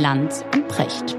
Lanz 0.00 0.42
und 0.54 0.66
Precht. 0.66 1.14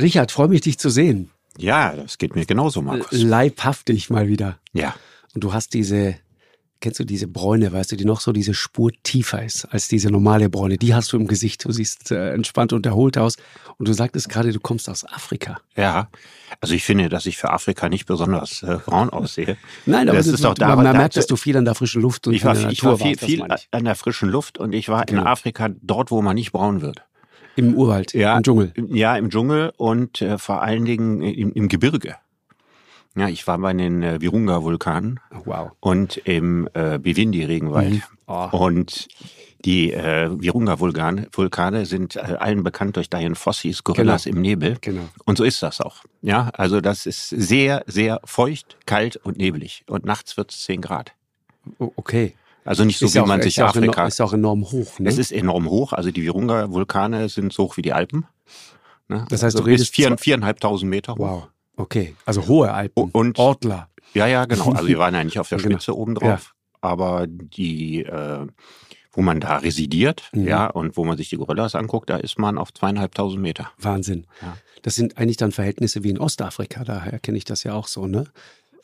Richard, 0.00 0.32
freue 0.32 0.48
mich, 0.48 0.62
dich 0.62 0.78
zu 0.78 0.90
sehen. 0.90 1.30
Ja, 1.56 1.94
das 1.94 2.18
geht 2.18 2.34
mir 2.34 2.44
genauso, 2.44 2.82
Markus. 2.82 3.12
Leibhaftig 3.12 4.10
mal 4.10 4.26
wieder. 4.26 4.58
Ja. 4.72 4.96
Und 5.32 5.44
du 5.44 5.52
hast 5.52 5.74
diese, 5.74 6.16
kennst 6.80 7.00
du 7.00 7.04
diese 7.04 7.26
Bräune, 7.26 7.72
weißt 7.72 7.92
du, 7.92 7.96
die 7.96 8.04
noch 8.04 8.20
so 8.20 8.32
diese 8.32 8.54
Spur 8.54 8.90
tiefer 9.02 9.42
ist 9.44 9.64
als 9.66 9.88
diese 9.88 10.10
normale 10.10 10.48
Bräune. 10.48 10.76
Die 10.78 10.94
hast 10.94 11.12
du 11.12 11.16
im 11.16 11.26
Gesicht. 11.26 11.64
Du 11.64 11.72
siehst 11.72 12.10
äh, 12.10 12.32
entspannt 12.32 12.72
und 12.72 12.86
erholt 12.86 13.18
aus. 13.18 13.36
Und 13.76 13.88
du 13.88 13.92
sagtest 13.92 14.28
gerade, 14.28 14.52
du 14.52 14.60
kommst 14.60 14.88
aus 14.88 15.04
Afrika. 15.04 15.60
Ja. 15.76 16.08
Also 16.60 16.74
ich 16.74 16.84
finde, 16.84 17.08
dass 17.08 17.26
ich 17.26 17.36
für 17.36 17.50
Afrika 17.50 17.88
nicht 17.88 18.06
besonders 18.06 18.62
äh, 18.62 18.78
braun 18.84 19.10
aussehe. 19.10 19.56
Nein, 19.86 20.08
aber 20.08 20.18
das 20.18 20.26
das 20.26 20.40
ist 20.40 20.44
auch 20.44 20.50
man, 20.50 20.68
daran, 20.68 20.84
man 20.84 20.96
merkt, 20.96 21.16
dass 21.16 21.26
du 21.26 21.36
viel 21.36 21.56
an 21.56 21.64
der 21.64 21.74
frischen 21.74 22.02
Luft 22.02 22.26
und 22.26 22.34
ich 22.34 22.44
war, 22.44 22.54
in 22.54 22.62
der 22.62 22.70
ich 22.70 22.82
war 22.84 22.92
Natur 22.92 23.06
viel, 23.06 23.40
warst, 23.40 23.64
viel 23.64 23.68
an 23.72 23.84
der 23.84 23.94
frischen 23.94 24.28
Luft 24.28 24.58
und 24.58 24.72
ich 24.74 24.88
war 24.88 25.02
in 25.08 25.16
Genau. 25.16 25.24
Afrika 25.24 25.68
dort, 25.82 26.10
wo 26.10 26.22
man 26.22 26.34
nicht 26.34 26.52
braun 26.52 26.80
wird. 26.80 27.02
Im 27.56 27.74
Urwald, 27.74 28.14
im 28.14 28.42
Dschungel. 28.42 28.72
Ja, 28.88 29.16
im 29.16 29.30
Dschungel 29.30 29.72
und 29.76 30.22
äh, 30.22 30.38
vor 30.38 30.62
allen 30.62 30.84
Dingen 30.84 31.22
im, 31.22 31.52
im 31.52 31.68
Gebirge. 31.68 32.14
Ja, 33.18 33.28
ich 33.28 33.46
war 33.46 33.58
bei 33.58 33.72
den 33.72 34.02
äh, 34.02 34.20
Virunga-Vulkanen 34.20 35.20
Wow. 35.44 35.72
und 35.80 36.16
im 36.18 36.68
äh, 36.74 36.98
Bivindi-Regenwald. 36.98 37.94
Mhm. 37.94 38.02
Oh. 38.26 38.48
Und 38.52 39.08
die 39.64 39.92
äh, 39.92 40.30
Virunga-Vulkane 40.30 41.28
Vulkane 41.32 41.84
sind 41.86 42.16
äh, 42.16 42.20
allen 42.38 42.62
bekannt 42.62 42.96
durch 42.96 43.10
Dian 43.10 43.34
Fossis, 43.34 43.82
Gorillas 43.82 44.26
im 44.26 44.40
Nebel. 44.40 44.76
Genau. 44.80 45.08
Und 45.24 45.36
so 45.38 45.44
ist 45.44 45.62
das 45.62 45.80
auch. 45.80 45.96
Ja, 46.22 46.50
also 46.52 46.80
das 46.80 47.06
ist 47.06 47.28
sehr, 47.30 47.82
sehr 47.86 48.20
feucht, 48.24 48.76
kalt 48.86 49.16
und 49.16 49.36
nebelig. 49.38 49.82
Und 49.88 50.04
nachts 50.04 50.36
wird 50.36 50.52
es 50.52 50.62
10 50.64 50.80
Grad. 50.80 51.12
Okay. 51.78 52.34
Also 52.64 52.84
nicht 52.84 52.98
so, 52.98 53.06
ist 53.06 53.14
wie 53.14 53.20
auch, 53.20 53.26
man 53.26 53.42
sich 53.42 53.60
auch 53.62 53.68
Afrika... 53.68 53.92
Enorm, 53.92 54.08
ist 54.08 54.20
auch 54.20 54.32
enorm 54.32 54.70
hoch. 54.70 54.98
Ne? 55.00 55.08
es 55.08 55.18
ist 55.18 55.32
enorm 55.32 55.68
hoch. 55.70 55.92
Also 55.92 56.10
die 56.10 56.22
Virunga-Vulkane 56.22 57.28
sind 57.28 57.52
so 57.52 57.64
hoch 57.64 57.76
wie 57.78 57.82
die 57.82 57.92
Alpen. 57.92 58.26
Ne? 59.08 59.24
Das 59.30 59.42
heißt, 59.42 59.56
also 59.56 59.64
du 59.64 59.64
redest 59.64 59.94
vier, 59.94 60.16
viereinhalbtausend 60.18 60.88
Meter 60.88 61.14
hoch. 61.14 61.18
wow. 61.18 61.48
Okay. 61.78 62.14
Also 62.26 62.46
hohe 62.46 62.72
Alpen. 62.72 63.10
Und- 63.12 63.38
Ortler. 63.38 63.88
Ja, 64.14 64.26
ja, 64.26 64.44
genau. 64.46 64.72
Also 64.72 64.86
wir 64.88 64.98
waren 64.98 65.14
ja 65.14 65.22
nicht 65.24 65.38
auf 65.38 65.48
der 65.48 65.58
Genau. 65.58 65.76
Spitze 65.76 65.96
oben 65.96 66.14
drauf. 66.14 66.54
Aber 66.80 67.26
die, 67.26 68.04
äh, 68.04 68.46
wo 69.12 69.22
man 69.22 69.40
da 69.40 69.56
residiert, 69.56 70.28
Mhm. 70.32 70.46
ja, 70.46 70.66
und 70.66 70.96
wo 70.96 71.04
man 71.04 71.16
sich 71.16 71.28
die 71.28 71.36
Gorillas 71.36 71.74
anguckt, 71.74 72.08
da 72.10 72.16
ist 72.16 72.38
man 72.38 72.56
auf 72.58 72.72
zweieinhalbtausend 72.72 73.40
Meter. 73.42 73.70
Wahnsinn. 73.78 74.26
Ja. 74.42 74.56
Das 74.82 74.94
sind 74.94 75.18
eigentlich 75.18 75.36
dann 75.38 75.50
Verhältnisse 75.52 76.04
wie 76.04 76.10
in 76.10 76.18
Ostafrika. 76.18 76.84
Daher 76.84 77.18
kenne 77.18 77.36
ich 77.38 77.44
das 77.44 77.64
ja 77.64 77.74
auch 77.74 77.88
so, 77.88 78.06
ne? 78.06 78.24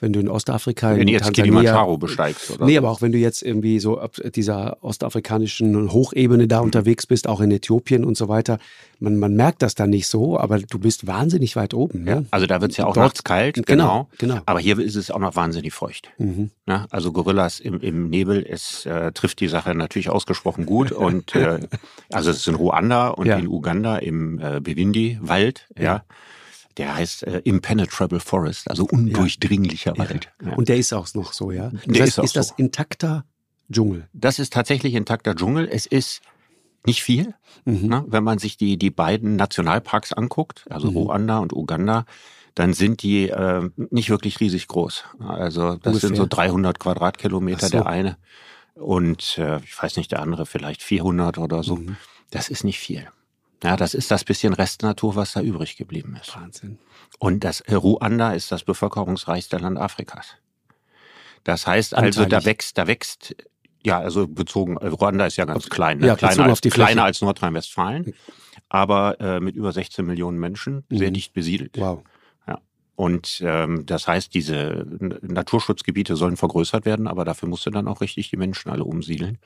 Wenn 0.05 0.13
du 0.13 0.21
in 0.21 0.29
Ostafrika, 0.29 0.91
Wenn 0.91 1.01
in 1.01 1.07
du 1.07 1.13
jetzt 1.15 1.23
Tansania, 1.25 1.45
Kilimanjaro 1.53 1.97
besteigst 1.97 2.51
oder 2.51 2.67
Nee, 2.67 2.77
aber 2.77 2.91
auch 2.91 3.01
wenn 3.01 3.11
du 3.13 3.17
jetzt 3.17 3.41
irgendwie 3.43 3.79
so 3.81 3.99
ab 3.99 4.17
dieser 4.35 4.77
ostafrikanischen 4.83 5.91
Hochebene 5.93 6.43
Mhm. 6.45 6.49
da 6.49 6.61
unterwegs 6.61 7.07
bist, 7.07 7.27
auch 7.27 7.41
in 7.41 7.51
Äthiopien 7.51 8.05
und 8.05 8.17
so 8.19 8.29
weiter, 8.29 8.59
man, 9.01 9.17
man 9.17 9.35
merkt 9.35 9.63
das 9.63 9.75
dann 9.75 9.89
nicht 9.89 10.07
so, 10.09 10.39
aber 10.39 10.59
du 10.59 10.79
bist 10.79 11.07
wahnsinnig 11.07 11.57
weit 11.57 11.73
oben. 11.73 12.07
Ja, 12.07 12.17
Ne? 12.21 12.27
also 12.31 12.47
da 12.47 12.61
wird 12.61 12.73
es 12.73 12.77
ja 12.77 12.85
auch 12.85 12.93
Dort- 12.93 13.07
nachts 13.07 13.25
kalt, 13.25 13.55
genau, 13.55 13.65
genau. 13.67 14.09
genau. 14.19 14.41
Aber 14.45 14.61
hier 14.61 14.79
ist 14.79 14.95
es 14.95 15.11
auch 15.11 15.19
noch 15.19 15.37
wahnsinnig 15.37 15.73
feucht. 15.73 16.11
Mhm. 16.19 16.51
Ne? 16.67 16.87
Also 16.91 17.11
Gorillas 17.11 17.61
im, 17.61 17.81
im 17.81 18.11
Nebel, 18.11 18.45
es 18.47 18.85
äh, 18.85 19.11
trifft 19.13 19.41
die 19.41 19.49
Sache 19.49 19.75
natürlich 19.75 20.11
ausgesprochen 20.11 20.67
gut. 20.67 20.93
und 21.07 21.35
äh, 21.35 21.61
also 22.13 22.31
es 22.31 22.37
ist 22.39 22.47
in 22.49 22.57
Ruanda 22.57 23.09
und 23.09 23.27
Ja. 23.27 23.39
in 23.39 23.49
Uganda 23.49 23.97
im 23.97 24.39
äh, 24.39 24.61
Bivindi-Wald, 24.61 25.67
ja. 25.79 26.05
Der 26.77 26.95
heißt 26.97 27.23
äh, 27.25 27.39
Impenetrable 27.45 28.21
Forest, 28.21 28.69
also 28.71 28.85
undurchdringlicher 28.85 29.97
Wald. 29.97 30.33
Ja. 30.45 30.55
Und 30.55 30.69
der 30.69 30.77
ist 30.77 30.93
auch 30.93 31.07
noch 31.15 31.33
so, 31.33 31.51
ja? 31.53 31.71
Das 31.71 31.83
Der 31.85 32.03
heißt, 32.03 32.09
ist 32.15 32.19
auch 32.19 32.25
ist 32.25 32.37
das 32.37 32.49
so. 32.49 32.55
intakter 32.57 33.25
Dschungel? 33.71 34.09
Das 34.13 34.39
ist 34.39 34.53
tatsächlich 34.53 34.95
intakter 34.95 35.35
Dschungel. 35.37 35.69
Es 35.71 35.87
ist 35.87 36.21
nicht 36.87 37.03
viel, 37.03 37.35
Mhm. 37.65 37.87
ne? 37.89 38.05
wenn 38.09 38.25
man 38.25 38.39
sich 38.39 38.57
die, 38.57 38.77
die 38.77 38.91
beiden 38.91 39.37
Nationalparks 39.37 40.13
anguckt, 40.13 40.67
also 40.69 40.91
Mhm. 40.91 40.97
Ruanda 40.99 41.39
und 41.39 41.53
Uganda, 41.55 42.05
dann 42.55 42.73
sind 42.75 43.03
die 43.03 43.29
äh, 43.31 43.71
nicht 43.91 44.11
wirklich 44.11 44.39
riesig 44.41 44.69
groß. 44.69 45.05
Also 45.21 45.77
das 45.77 45.95
sind 46.01 46.11
Ungefähr. 46.11 46.17
so 46.17 46.27
300 46.29 46.79
Quadratkilometer 46.79 47.67
so. 47.67 47.71
der 47.73 47.87
eine 47.87 48.17
und 48.75 49.39
äh, 49.39 49.59
ich 49.65 49.81
weiß 49.83 49.97
nicht, 49.97 50.13
der 50.13 50.21
andere 50.21 50.45
vielleicht 50.47 50.83
400 50.83 51.39
oder 51.39 51.63
so. 51.63 51.77
Mhm. 51.77 51.97
Das 52.31 52.49
ist 52.49 52.65
nicht 52.65 52.79
viel. 52.81 53.07
Ja, 53.65 53.77
das 53.77 53.95
ist 53.95 54.11
das 54.11 54.25
bisschen 54.25 54.53
Restnatur, 54.53 55.17
was 55.17 55.33
da 55.33 55.41
übrig 55.41 55.77
geblieben 55.77 56.17
ist. 56.21 56.37
Wahnsinn. 56.37 56.79
Und 57.19 57.45
das 57.45 57.63
Ruanda 57.71 58.33
ist 58.33 58.53
das 58.53 58.63
bevölkerungsreichste 58.65 59.57
Land 59.57 59.79
Afrikas. 59.79 60.37
Das 61.45 61.67
heißt 61.67 61.95
also, 61.95 62.27
da 62.27 62.45
wächst, 62.45 62.77
da 62.79 62.87
wächst, 62.87 63.35
ja, 63.83 63.99
also 63.99 64.27
bezogen, 64.29 64.77
Ruanda 64.79 65.27
ist 65.27 65.37
ja 65.37 65.45
ganz 65.47 65.69
klein, 65.69 65.99
ne? 65.99 66.09
ja, 66.09 66.17
kleiner, 66.17 66.45
auf 66.45 66.61
als, 66.63 66.75
kleiner 66.75 67.05
als 67.05 67.21
Nordrhein-Westfalen, 67.21 68.15
aber 68.69 69.21
äh, 69.21 69.41
mit 69.41 69.57
über 69.57 69.73
16 69.73 70.05
Millionen 70.05 70.39
Menschen, 70.39 70.85
sehr 70.91 71.11
Mhm. 71.11 71.15
dicht 71.15 71.33
besiedelt. 71.33 71.79
Wow. 71.79 72.03
Und 72.97 73.43
ähm, 73.45 73.85
das 73.87 74.07
heißt, 74.07 74.33
diese 74.35 74.87
Naturschutzgebiete 75.23 76.15
sollen 76.15 76.37
vergrößert 76.37 76.85
werden, 76.87 77.09
aber 77.09 77.25
dafür 77.25 77.49
musst 77.49 77.67
du 77.67 77.71
dann 77.71 77.89
auch 77.89 78.01
richtig 78.01 78.31
die 78.31 78.37
Menschen 78.37 78.71
alle 78.71 78.85
umsiedeln, 78.85 79.39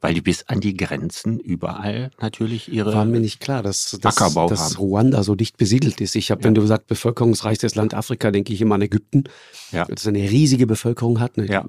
weil 0.00 0.12
die 0.12 0.20
bis 0.20 0.48
an 0.48 0.58
die 0.58 0.76
Grenzen 0.76 1.38
überall 1.38 2.10
natürlich 2.20 2.70
ihre 2.72 2.92
War 2.94 3.04
mir 3.04 3.20
nicht 3.20 3.38
klar, 3.38 3.62
dass, 3.62 3.96
dass, 4.00 4.16
Ackerbau 4.20 4.48
dass 4.48 4.70
haben. 4.74 4.76
Ruanda 4.78 5.22
so 5.22 5.36
dicht 5.36 5.56
besiedelt 5.56 6.00
ist. 6.00 6.16
Ich 6.16 6.32
habe, 6.32 6.42
wenn 6.42 6.54
du 6.54 6.66
sagst, 6.66 6.88
bevölkerungsreichstes 6.88 7.76
Land 7.76 7.94
Afrika, 7.94 8.32
denke 8.32 8.52
ich 8.52 8.60
immer 8.60 8.74
an 8.74 8.82
Ägypten, 8.82 9.24
Ja. 9.70 9.84
das 9.84 10.06
eine 10.08 10.18
riesige 10.18 10.66
Bevölkerung 10.66 11.20
hat. 11.20 11.36
Ne? 11.36 11.46
Ja. 11.46 11.64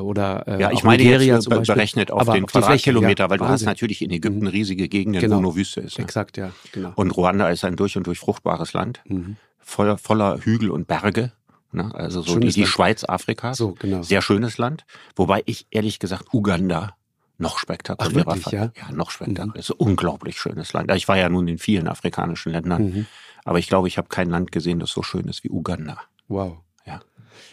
Oder 0.00 0.46
äh, 0.46 0.60
Ja, 0.60 0.70
ich 0.70 0.84
meine 0.84 1.02
Nigeria 1.02 1.34
jetzt 1.34 1.48
be- 1.48 1.56
Beispiel. 1.56 1.74
berechnet 1.74 2.10
auf 2.12 2.20
Aber 2.22 2.34
den 2.34 2.44
auf 2.44 2.52
Quadratkilometer, 2.52 3.24
ja. 3.24 3.30
weil 3.30 3.38
du 3.38 3.44
hast 3.44 3.50
Wahnsinn. 3.50 3.66
natürlich 3.66 4.02
in 4.02 4.10
Ägypten 4.10 4.40
Mhm. 4.42 4.46
riesige 4.46 4.88
Gegenden, 4.88 5.20
Genau. 5.20 5.38
wo 5.38 5.40
nur 5.40 5.56
Wüste 5.56 5.80
ist. 5.80 5.98
Ne? 5.98 6.04
Exakt, 6.04 6.36
ja, 6.36 6.52
genau. 6.72 6.92
Und 6.94 7.10
Ruanda 7.16 7.48
ist 7.48 7.64
ein 7.64 7.76
durch 7.76 7.96
und 7.96 8.06
durch 8.06 8.18
fruchtbares 8.20 8.72
Land, 8.72 9.00
Mhm. 9.08 9.36
Voller, 9.62 9.98
voller 9.98 10.38
Hügel 10.38 10.70
und 10.70 10.86
Berge. 10.86 11.32
Ne? 11.72 11.90
Also 11.94 12.20
so 12.20 12.26
die, 12.26 12.32
Schönes 12.42 12.54
die 12.54 12.60
Land. 12.60 12.72
Schweiz 12.72 13.04
Afrikas. 13.04 13.56
So, 13.56 13.74
genau. 13.78 14.02
Sehr 14.02 14.20
schönes 14.22 14.58
Land. 14.58 14.84
Wobei 15.16 15.42
ich 15.46 15.66
ehrlich 15.70 15.98
gesagt 15.98 16.34
Uganda 16.34 16.96
noch 17.38 17.58
spektakulärer 17.58 18.24
Ach, 18.28 18.36
wirklich, 18.36 18.44
fand. 18.44 18.76
ja? 18.76 18.92
noch 18.92 19.10
spektakulärer. 19.10 19.58
Es 19.58 19.70
ist 19.70 19.80
ein 19.80 19.86
unglaublich 19.86 20.38
schönes 20.38 20.72
Land. 20.74 20.92
Ich 20.94 21.08
war 21.08 21.16
ja 21.16 21.28
nun 21.28 21.48
in 21.48 21.58
vielen 21.58 21.88
afrikanischen 21.88 22.52
Ländern, 22.52 22.82
Mhm. 22.84 23.06
aber 23.44 23.58
ich 23.58 23.68
glaube, 23.68 23.88
ich 23.88 23.96
habe 23.98 24.08
kein 24.08 24.28
Land 24.30 24.52
gesehen, 24.52 24.78
das 24.80 24.90
so 24.90 25.02
schön 25.02 25.24
ist 25.28 25.42
wie 25.44 25.50
Uganda. 25.50 25.98
Wow. 26.28 26.58
Ja. 26.86 27.00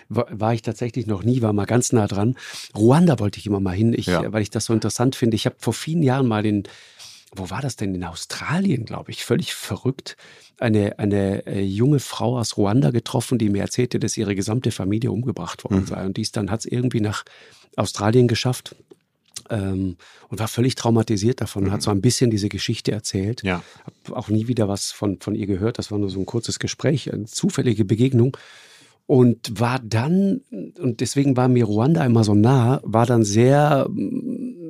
War, 0.09 0.27
war 0.31 0.53
ich 0.53 0.61
tatsächlich 0.63 1.07
noch 1.07 1.23
nie, 1.23 1.41
war 1.41 1.53
mal 1.53 1.65
ganz 1.65 1.93
nah 1.93 2.07
dran. 2.07 2.35
Ruanda 2.75 3.19
wollte 3.19 3.39
ich 3.39 3.47
immer 3.47 3.61
mal 3.61 3.73
hin, 3.73 3.93
ich, 3.93 4.07
Ja. 4.07 4.31
weil 4.33 4.41
ich 4.41 4.49
das 4.49 4.65
so 4.65 4.73
interessant 4.73 5.15
finde. 5.15 5.35
Ich 5.35 5.45
habe 5.45 5.55
vor 5.59 5.73
vielen 5.73 6.03
Jahren 6.03 6.27
mal 6.27 6.43
den, 6.43 6.63
wo 7.35 7.49
war 7.49 7.61
das 7.61 7.75
denn? 7.75 7.93
In 7.95 8.03
Australien, 8.03 8.85
glaube 8.85 9.11
ich, 9.11 9.23
völlig 9.23 9.53
verrückt, 9.53 10.17
eine, 10.59 10.99
eine 10.99 11.45
äh, 11.45 11.61
junge 11.61 11.99
Frau 11.99 12.37
aus 12.37 12.57
Ruanda 12.57 12.91
getroffen, 12.91 13.37
die 13.37 13.49
mir 13.49 13.61
erzählte, 13.61 13.99
dass 13.99 14.17
ihre 14.17 14.35
gesamte 14.35 14.71
Familie 14.71 15.11
umgebracht 15.11 15.63
worden 15.63 15.81
Mhm. 15.81 15.87
sei. 15.87 16.05
Und 16.05 16.17
dies 16.17 16.31
dann 16.31 16.51
hat 16.51 16.61
es 16.61 16.65
irgendwie 16.65 17.01
nach 17.01 17.23
Australien 17.75 18.27
geschafft. 18.27 18.75
Ähm, 19.51 19.95
und 20.27 20.39
war 20.39 20.47
völlig 20.47 20.75
traumatisiert 20.75 21.41
davon 21.41 21.63
und 21.63 21.71
hat 21.71 21.81
so 21.81 21.89
ein 21.89 22.01
bisschen 22.01 22.29
diese 22.29 22.49
Geschichte 22.49 22.91
erzählt. 22.91 23.41
Mhm. 23.43 23.47
Ja. 23.49 23.63
Hab 23.83 24.17
auch 24.17 24.29
nie 24.29 24.47
wieder 24.47 24.67
was 24.67 24.91
von, 24.91 25.19
von 25.21 25.33
ihr 25.33 25.47
gehört. 25.47 25.79
Das 25.79 25.91
war 25.91 25.97
nur 25.97 26.09
so 26.09 26.19
ein 26.19 26.25
kurzes 26.25 26.59
Gespräch, 26.59 27.11
eine 27.11 27.25
zufällige 27.25 27.85
Begegnung. 27.85 28.37
Und 29.07 29.59
war 29.59 29.79
dann, 29.79 30.41
und 30.77 30.99
deswegen 30.99 31.35
war 31.35 31.47
mir 31.47 31.65
Ruanda 31.65 32.05
immer 32.05 32.23
so 32.23 32.35
nah, 32.35 32.79
war 32.83 33.07
dann 33.07 33.23
sehr, 33.23 33.87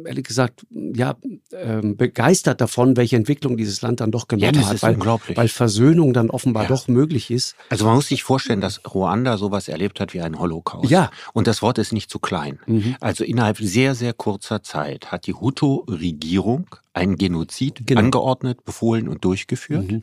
ehrlich 0.10 0.26
gesagt, 0.26 0.66
ja, 0.72 1.16
ähm, 1.54 1.96
begeistert 1.96 2.60
davon, 2.60 2.98
welche 2.98 3.16
Entwicklung 3.16 3.56
dieses 3.56 3.82
Land 3.82 4.02
dann 4.02 4.12
doch 4.12 4.28
genommen 4.28 4.54
das 4.54 4.66
hat. 4.66 4.76
ist 4.76 4.84
weil, 4.84 4.96
unglaublich. 4.96 5.38
weil 5.38 5.48
Versöhnung 5.48 6.14
dann 6.14 6.30
offenbar 6.30 6.64
Ja. 6.64 6.70
doch 6.70 6.88
möglich 6.88 7.32
ist. 7.32 7.56
Also 7.70 7.86
man 7.86 7.96
muss 7.96 8.08
sich 8.08 8.24
vorstellen, 8.24 8.60
dass 8.60 8.82
Ruanda 8.94 9.38
sowas 9.38 9.68
erlebt 9.70 10.00
hat 10.00 10.14
wie 10.14 10.22
ein 10.22 10.38
Holocaust. 10.38 10.90
Ja. 10.90 11.12
Und 11.34 11.48
das 11.48 11.62
Wort 11.62 11.78
ist 11.78 11.94
nicht 11.94 12.10
zu 12.10 12.20
klein. 12.20 12.60
Mhm. 12.66 12.96
Also 13.00 13.24
innerhalb 13.24 13.58
sehr, 13.60 13.96
sehr 13.96 14.14
kurzer 14.14 14.64
Zeit 14.64 15.12
hat 15.12 15.28
die 15.28 15.34
Hutu-Regierung 15.34 16.66
einen 16.94 17.16
Genozid 17.16 17.82
Genau. 17.86 18.02
angeordnet, 18.02 18.66
befohlen 18.66 19.08
und 19.08 19.24
durchgeführt, 19.24 19.92
Mhm. 19.92 20.02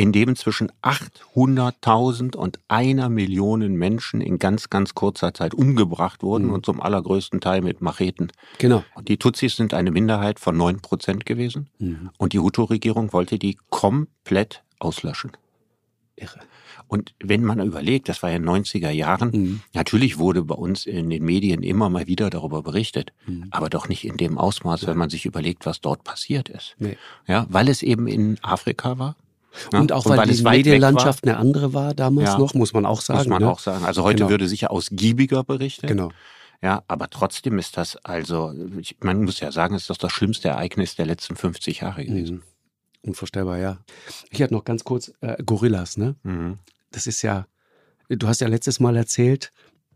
In 0.00 0.12
dem 0.12 0.34
zwischen 0.36 0.70
800.000 0.82 2.36
und 2.36 2.58
einer 2.68 3.08
Million 3.08 3.60
Menschen 3.74 4.20
in 4.20 4.38
ganz, 4.38 4.70
ganz 4.70 4.94
kurzer 4.94 5.34
Zeit 5.34 5.54
umgebracht 5.54 6.22
wurden 6.22 6.46
Mhm. 6.46 6.52
und 6.52 6.66
zum 6.66 6.80
allergrößten 6.80 7.40
Teil 7.40 7.60
mit 7.60 7.80
Macheten. 7.80 8.32
Genau. 8.58 8.82
Und 8.94 9.08
die 9.08 9.18
Tutsis 9.18 9.56
sind 9.56 9.74
eine 9.74 9.90
Minderheit 9.90 10.40
von 10.40 10.56
9 10.56 10.80
Prozent 10.80 11.26
gewesen. 11.26 11.68
Mhm. 11.78 12.10
Und 12.18 12.32
die 12.32 12.38
Hutu-Regierung 12.38 13.12
wollte 13.12 13.38
die 13.38 13.58
komplett 13.68 14.62
auslöschen. 14.78 15.32
Irre. 16.16 16.40
Und 16.88 17.14
wenn 17.22 17.44
man 17.44 17.60
überlegt, 17.60 18.08
das 18.08 18.22
war 18.22 18.30
ja 18.30 18.36
in 18.36 18.42
den 18.42 18.48
90er 18.48 18.90
Jahren, 18.90 19.30
Mhm. 19.30 19.60
natürlich 19.74 20.18
wurde 20.18 20.42
bei 20.42 20.54
uns 20.56 20.86
in 20.86 21.08
den 21.08 21.24
Medien 21.24 21.62
immer 21.62 21.88
mal 21.88 22.06
wieder 22.08 22.30
darüber 22.30 22.62
berichtet, 22.62 23.12
Mhm. 23.26 23.46
aber 23.50 23.68
doch 23.70 23.88
nicht 23.88 24.04
in 24.04 24.16
dem 24.16 24.38
Ausmaß, 24.38 24.86
wenn 24.86 24.96
man 24.98 25.08
sich 25.10 25.24
überlegt, 25.24 25.66
was 25.66 25.80
dort 25.80 26.04
passiert 26.04 26.48
ist. 26.48 26.74
Nee. 26.78 26.96
Ja, 27.28 27.46
weil 27.48 27.68
es 27.68 27.82
eben 27.82 28.06
in 28.08 28.38
Afrika 28.42 28.98
war, 28.98 29.14
Ja? 29.72 29.80
Und 29.80 29.92
auch 29.92 30.06
weil, 30.06 30.18
und 30.18 30.28
weil 30.28 30.34
die 30.34 30.42
Medienlandschaft 30.42 31.24
eine 31.24 31.36
andere 31.36 31.72
war 31.74 31.94
damals 31.94 32.30
ja, 32.30 32.38
noch, 32.38 32.54
muss 32.54 32.72
man 32.72 32.86
auch 32.86 33.00
sagen. 33.00 33.18
Muss 33.18 33.28
man 33.28 33.42
ne? 33.42 33.50
auch 33.50 33.58
sagen. 33.58 33.84
Also 33.84 34.02
heute 34.02 34.18
genau. 34.18 34.30
würde 34.30 34.48
sicher 34.48 34.70
ausgiebiger 34.70 35.44
berichtet. 35.44 35.88
Genau. 35.88 36.10
Ja, 36.62 36.82
aber 36.88 37.08
trotzdem 37.08 37.58
ist 37.58 37.76
das 37.76 37.96
also, 38.04 38.52
man 39.00 39.24
muss 39.24 39.40
ja 39.40 39.50
sagen, 39.50 39.74
ist 39.74 39.88
das 39.88 39.98
das 39.98 40.12
schlimmste 40.12 40.48
Ereignis 40.48 40.94
der 40.94 41.06
letzten 41.06 41.36
50 41.36 41.80
Jahre 41.80 42.04
gewesen. 42.04 42.36
Mhm. 42.36 42.42
Unvorstellbar, 43.02 43.58
ja. 43.58 43.78
Ich 44.30 44.42
hatte 44.42 44.52
noch 44.52 44.64
ganz 44.64 44.84
kurz 44.84 45.12
äh, 45.22 45.42
Gorillas, 45.42 45.96
ne? 45.96 46.16
Mhm. 46.22 46.58
Das 46.90 47.06
ist 47.06 47.22
ja, 47.22 47.46
du 48.10 48.28
hast 48.28 48.42
ja 48.42 48.48
letztes 48.48 48.78
Mal 48.78 48.96
erzählt, 48.96 49.52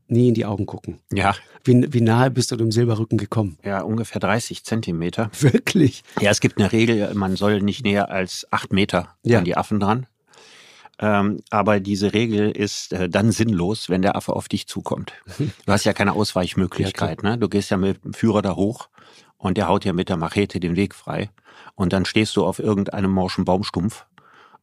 nie 0.08 0.28
in 0.28 0.34
die 0.34 0.44
Augen 0.44 0.66
gucken. 0.66 1.00
Ja. 1.12 1.34
Wie, 1.64 1.92
wie 1.92 2.00
nahe 2.00 2.30
bist 2.30 2.52
du 2.52 2.56
dem 2.56 2.70
Silberrücken 2.70 3.18
gekommen? 3.18 3.58
Ja, 3.64 3.80
ungefähr 3.82 4.20
30 4.20 4.64
Zentimeter. 4.64 5.30
Wirklich? 5.40 6.04
Ja, 6.20 6.30
es 6.30 6.40
gibt 6.40 6.58
eine 6.58 6.72
Regel, 6.72 7.12
man 7.14 7.36
soll 7.36 7.60
nicht 7.60 7.84
näher 7.84 8.10
als 8.10 8.46
acht 8.50 8.72
Meter 8.72 9.16
ja. 9.22 9.38
an 9.38 9.44
die 9.44 9.56
Affen 9.56 9.80
dran. 9.80 10.06
Ähm, 11.00 11.40
aber 11.50 11.80
diese 11.80 12.12
Regel 12.14 12.50
ist 12.50 12.92
äh, 12.92 13.08
dann 13.08 13.32
sinnlos, 13.32 13.88
wenn 13.88 14.02
der 14.02 14.16
Affe 14.16 14.34
auf 14.34 14.48
dich 14.48 14.68
zukommt. 14.68 15.12
Du 15.38 15.72
hast 15.72 15.84
ja 15.84 15.92
keine 15.92 16.12
Ausweichmöglichkeit. 16.12 17.22
Ja, 17.22 17.30
ne? 17.30 17.38
Du 17.38 17.48
gehst 17.48 17.70
ja 17.70 17.76
mit 17.76 18.04
dem 18.04 18.14
Führer 18.14 18.42
da 18.42 18.54
hoch 18.54 18.88
und 19.36 19.58
der 19.58 19.68
haut 19.68 19.84
ja 19.84 19.92
mit 19.92 20.08
der 20.08 20.16
Machete 20.16 20.60
den 20.60 20.76
Weg 20.76 20.94
frei. 20.94 21.30
Und 21.74 21.92
dann 21.92 22.04
stehst 22.04 22.36
du 22.36 22.44
auf 22.44 22.60
irgendeinem 22.60 23.10
morschen 23.10 23.44
Baumstumpf 23.44 24.06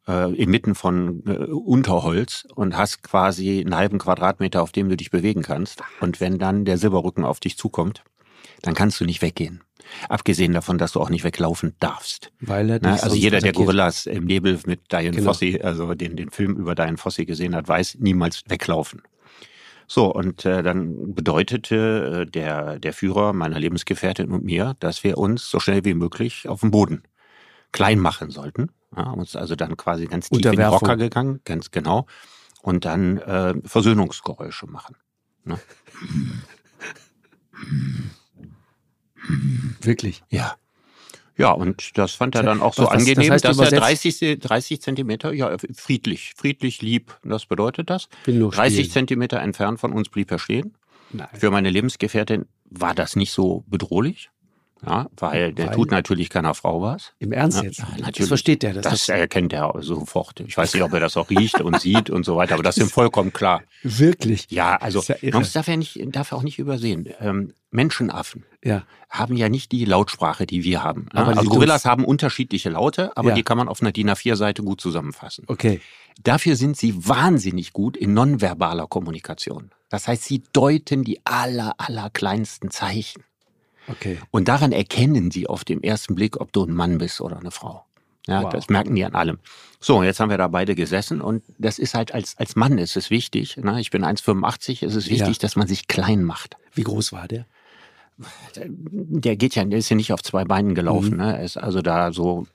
äh, 0.08 0.34
inmitten 0.34 0.76
von 0.76 1.24
äh, 1.26 1.32
Unterholz 1.52 2.48
und 2.56 2.78
hast 2.78 3.04
quasi 3.04 3.62
einen 3.62 3.76
halben 3.76 4.00
Quadratmeter, 4.00 4.62
auf 4.62 4.72
dem 4.72 4.90
du 4.90 4.98
dich 4.98 5.12
bewegen 5.12 5.42
kannst. 5.42 5.82
Und 6.00 6.20
wenn 6.20 6.40
dann 6.40 6.66
der 6.66 6.78
Silberrücken 6.78 7.24
auf 7.24 7.40
dich 7.40 7.58
zukommt, 7.58 8.04
dann 8.62 8.74
kannst 8.74 9.00
du 9.00 9.06
nicht 9.06 9.22
weggehen. 9.22 9.64
Abgesehen 10.10 10.54
davon, 10.54 10.78
dass 10.78 10.94
du 10.94 11.02
auch 11.02 11.10
nicht 11.10 11.24
weglaufen 11.24 11.76
darfst. 11.80 12.32
Weil 12.40 12.70
er 12.70 12.80
Na, 12.82 12.96
Also 12.96 13.16
jeder, 13.16 13.40
der 13.40 13.52
Gorillas 13.52 14.06
im 14.06 14.26
Nebel 14.26 14.60
mit 14.66 14.92
Diane 14.92 15.12
genau. 15.12 15.32
Fossey, 15.32 15.62
also 15.62 15.94
den, 15.96 16.16
den 16.16 16.30
Film 16.30 16.56
über 16.56 16.76
Diane 16.76 16.98
Fossey 16.98 17.26
gesehen 17.26 17.56
hat, 17.56 17.68
weiß, 17.68 17.98
niemals 18.00 18.44
weglaufen. 18.48 19.02
So, 19.88 20.14
und 20.14 20.46
äh, 20.46 20.64
dann 20.64 21.14
bedeutete 21.14 22.22
äh, 22.22 22.32
der, 22.32 22.80
der 22.80 22.94
Führer 22.94 23.34
meiner 23.34 23.60
Lebensgefährtin 23.60 24.32
und 24.32 24.46
mir, 24.46 24.76
dass 24.80 25.04
wir 25.04 25.18
uns 25.18 25.50
so 25.50 25.60
schnell 25.60 25.84
wie 25.84 25.94
möglich 25.94 26.48
auf 26.48 26.62
dem 26.62 26.72
Boden 26.72 27.04
klein 27.74 28.00
machen 28.00 28.30
sollten. 28.30 28.72
Ja, 28.96 29.12
uns 29.12 29.36
also 29.36 29.56
dann 29.56 29.78
quasi 29.78 30.06
ganz 30.06 30.30
tief 30.30 30.46
in 30.46 30.52
den 30.52 30.62
Rocker 30.62 30.98
gegangen, 30.98 31.40
ganz 31.46 31.72
genau. 31.72 32.06
Und 32.62 32.86
dann 32.86 33.18
äh, 33.18 33.56
Versöhnungsgeräusche 33.64 34.68
machen. 34.68 34.96
Ne? 35.46 35.60
Wirklich? 39.82 40.24
Ja. 40.30 40.56
Ja, 41.38 41.52
und 41.52 41.98
das 41.98 42.14
fand 42.14 42.36
er 42.36 42.44
dann 42.44 42.62
auch 42.62 42.74
so 42.74 42.84
was, 42.84 42.92
angenehm, 42.92 43.30
das 43.30 43.30
heißt, 43.30 43.46
dass 43.46 43.72
er 43.72 43.80
30, 43.80 44.40
30 44.40 44.82
Zentimeter, 44.82 45.34
ja, 45.34 45.56
friedlich, 45.74 46.34
friedlich 46.36 46.82
lieb, 46.82 47.18
das 47.24 47.46
bedeutet 47.46 47.90
das. 47.90 48.10
30 48.26 48.92
Zentimeter 48.92 49.40
entfernt 49.40 49.80
von 49.80 49.94
uns 49.94 50.10
blieb 50.10 50.30
er 50.30 50.40
stehen. 50.40 50.76
Nein. 51.14 51.28
Für 51.34 51.50
meine 51.50 51.70
Lebensgefährtin 51.70 52.46
war 52.70 52.94
das 52.94 53.16
nicht 53.16 53.32
so 53.32 53.64
bedrohlich. 53.68 54.30
Ja, 54.86 55.08
weil 55.18 55.54
der 55.54 55.68
weil 55.68 55.76
tut 55.76 55.92
natürlich 55.92 56.30
keiner 56.30 56.56
Frau 56.56 56.82
was. 56.82 57.14
Im 57.20 57.32
Ernst 57.32 57.60
ja, 57.60 57.64
jetzt? 57.66 57.80
natürlich. 57.80 58.18
Das 58.18 58.28
versteht 58.28 58.64
der. 58.64 58.74
Das, 58.74 58.84
das 58.84 59.10
erkennt 59.10 59.54
er 59.54 59.72
sofort. 59.80 60.40
Ich 60.40 60.58
weiß 60.58 60.74
nicht, 60.74 60.84
ob 60.84 60.94
er 60.94 61.00
das 61.00 61.18
auch 61.18 61.30
riecht 61.30 61.62
und 61.62 61.80
sieht 61.82 62.10
und 62.10 62.26
so 62.26 62.36
weiter, 62.36 62.56
aber 62.56 62.64
das 62.64 62.78
ist 62.78 62.84
ihm 62.84 62.90
vollkommen 62.90 63.32
klar. 63.32 63.62
Wirklich? 63.84 64.48
Ja, 64.50 64.78
also 64.78 65.02
ja 65.22 65.34
man 65.34 65.48
darf 65.54 65.68
ja 65.68 65.78
nicht, 65.78 66.00
darf 66.16 66.32
auch 66.34 66.42
nicht 66.42 66.58
übersehen. 66.58 67.08
Ähm, 67.20 67.54
Menschenaffen 67.70 68.46
ja. 68.64 68.84
haben 69.10 69.38
ja 69.38 69.50
nicht 69.50 69.72
die 69.72 69.86
Lautsprache, 69.86 70.46
die 70.46 70.64
wir 70.64 70.84
haben. 70.84 71.08
Ne? 71.14 71.26
Also 71.26 71.50
Gorillas 71.50 71.86
haben 71.86 72.04
unterschiedliche 72.04 72.70
Laute, 72.70 73.16
aber 73.16 73.30
ja. 73.30 73.36
die 73.36 73.44
kann 73.44 73.58
man 73.58 73.70
auf 73.70 73.82
einer 73.82 73.92
DIN 73.92 74.10
A4-Seite 74.10 74.64
gut 74.64 74.82
zusammenfassen. 74.82 75.46
Okay. 75.48 75.80
Dafür 76.22 76.56
sind 76.56 76.76
sie 76.76 77.08
wahnsinnig 77.08 77.72
gut 77.72 77.96
in 77.96 78.14
nonverbaler 78.14 78.88
Kommunikation. 78.88 79.72
Das 79.90 80.08
heißt, 80.08 80.24
sie 80.24 80.44
deuten 80.54 81.04
die 81.04 81.22
aller, 81.26 81.76
aller 81.78 82.10
kleinsten 82.10 82.72
Zeichen. 82.72 83.24
Okay. 83.92 84.20
Und 84.32 84.48
daran 84.48 84.72
erkennen 84.72 85.32
sie 85.32 85.48
auf 85.48 85.64
den 85.64 85.84
ersten 85.84 86.16
Blick, 86.16 86.40
ob 86.40 86.52
du 86.52 86.64
ein 86.66 86.74
Mann 86.74 86.98
bist 86.98 87.22
oder 87.22 87.38
eine 87.38 87.52
Frau. 87.52 87.86
Ja, 88.28 88.44
wow. 88.44 88.52
das 88.52 88.70
merken 88.70 88.96
die 88.96 89.04
an 89.04 89.16
allem. 89.16 89.40
So, 89.80 90.04
jetzt 90.04 90.20
haben 90.20 90.30
wir 90.30 90.38
da 90.38 90.48
beide 90.48 90.76
gesessen 90.76 91.22
und 91.22 91.44
das 91.58 91.80
ist 91.80 91.96
halt 91.96 92.14
als, 92.14 92.38
als 92.38 92.56
Mann 92.56 92.78
ist 92.78 92.96
es 92.96 93.10
wichtig. 93.10 93.58
Ne? 93.58 93.82
Ich 93.82 93.90
bin 93.90 94.06
1,85, 94.06 94.86
es 94.86 94.96
ist 94.96 95.10
wichtig, 95.10 95.38
ja. 95.38 95.42
dass 95.42 95.56
man 95.56 95.68
sich 95.68 95.88
klein 95.88 96.24
macht. 96.24 96.58
Wie 96.74 96.84
groß 96.84 97.14
war 97.14 97.28
der? 97.28 97.46
Der 98.78 99.36
geht 99.36 99.56
ja, 99.56 99.64
der 99.66 99.80
ist 99.80 99.90
ja 99.90 99.96
nicht 99.96 100.14
auf 100.14 100.22
zwei 100.22 100.46
Beinen 100.46 100.76
gelaufen. 100.76 101.14
Mhm. 101.14 101.18
Ne? 101.18 101.38
Er 101.38 101.44
ist 101.44 101.58
also 101.58 101.82
da 101.82 102.12
so 102.12 102.46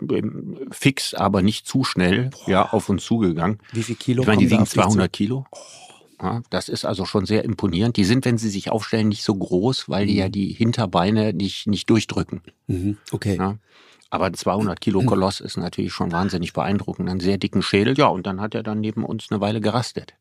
fix, 0.70 1.14
aber 1.14 1.42
nicht 1.42 1.66
zu 1.66 1.82
schnell 1.82 2.30
ja, 2.46 2.70
auf 2.70 2.88
uns 2.88 3.04
zugegangen. 3.04 3.58
Wie 3.72 3.82
viel 3.82 3.96
Kilo? 3.96 4.22
Ich 4.22 4.28
meine, 4.28 4.38
die 4.38 4.50
wiegen 4.50 4.66
200 4.66 5.12
Kilo. 5.12 5.46
Oh. 5.50 5.58
Ja, 6.20 6.42
das 6.50 6.68
ist 6.68 6.84
also 6.84 7.04
schon 7.04 7.26
sehr 7.26 7.44
imponierend. 7.44 7.96
Die 7.96 8.04
sind, 8.04 8.24
wenn 8.24 8.38
sie 8.38 8.48
sich 8.48 8.70
aufstellen, 8.70 9.08
nicht 9.08 9.22
so 9.22 9.34
groß, 9.34 9.88
weil 9.88 10.06
die 10.06 10.16
ja 10.16 10.28
mhm. 10.28 10.32
die 10.32 10.52
Hinterbeine 10.52 11.32
nicht, 11.34 11.66
nicht 11.66 11.90
durchdrücken. 11.90 12.40
Mhm. 12.66 12.96
Okay. 13.12 13.36
Ja, 13.36 13.58
aber 14.10 14.32
200 14.32 14.80
Kilo 14.80 15.02
Koloss 15.02 15.40
ist 15.40 15.56
natürlich 15.56 15.92
schon 15.92 16.12
wahnsinnig 16.12 16.52
beeindruckend. 16.52 17.08
Einen 17.10 17.20
sehr 17.20 17.38
dicken 17.38 17.62
Schädel. 17.62 17.98
Ja, 17.98 18.06
und 18.06 18.26
dann 18.26 18.40
hat 18.40 18.54
er 18.54 18.62
dann 18.62 18.80
neben 18.80 19.04
uns 19.04 19.26
eine 19.30 19.40
Weile 19.40 19.60
gerastet. 19.60 20.14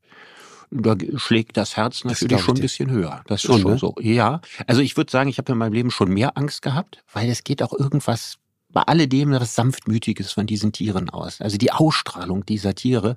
Da 0.71 0.95
schlägt 1.15 1.57
das 1.57 1.77
Herz 1.77 2.03
natürlich 2.03 2.31
das 2.31 2.41
schon 2.41 2.57
ein 2.57 2.61
bisschen 2.61 2.89
höher. 2.89 3.23
Das 3.27 3.41
schon, 3.41 3.57
ist 3.57 3.61
schon 3.61 3.71
ne? 3.71 3.77
so. 3.77 3.95
Ja. 4.01 4.41
Also 4.65 4.81
ich 4.81 4.97
würde 4.97 5.11
sagen, 5.11 5.29
ich 5.29 5.37
habe 5.37 5.51
in 5.51 5.57
meinem 5.57 5.73
Leben 5.73 5.91
schon 5.91 6.09
mehr 6.09 6.37
Angst 6.37 6.63
gehabt, 6.63 7.03
weil 7.13 7.29
es 7.29 7.43
geht 7.43 7.61
auch 7.61 7.73
irgendwas 7.73 8.37
bei 8.69 8.81
alledem 8.81 9.31
was 9.31 9.55
Sanftmütiges 9.55 10.31
von 10.31 10.47
diesen 10.47 10.71
Tieren 10.71 11.09
aus. 11.09 11.39
Also 11.39 11.57
die 11.57 11.71
Ausstrahlung 11.71 12.45
dieser 12.45 12.75
Tiere 12.75 13.15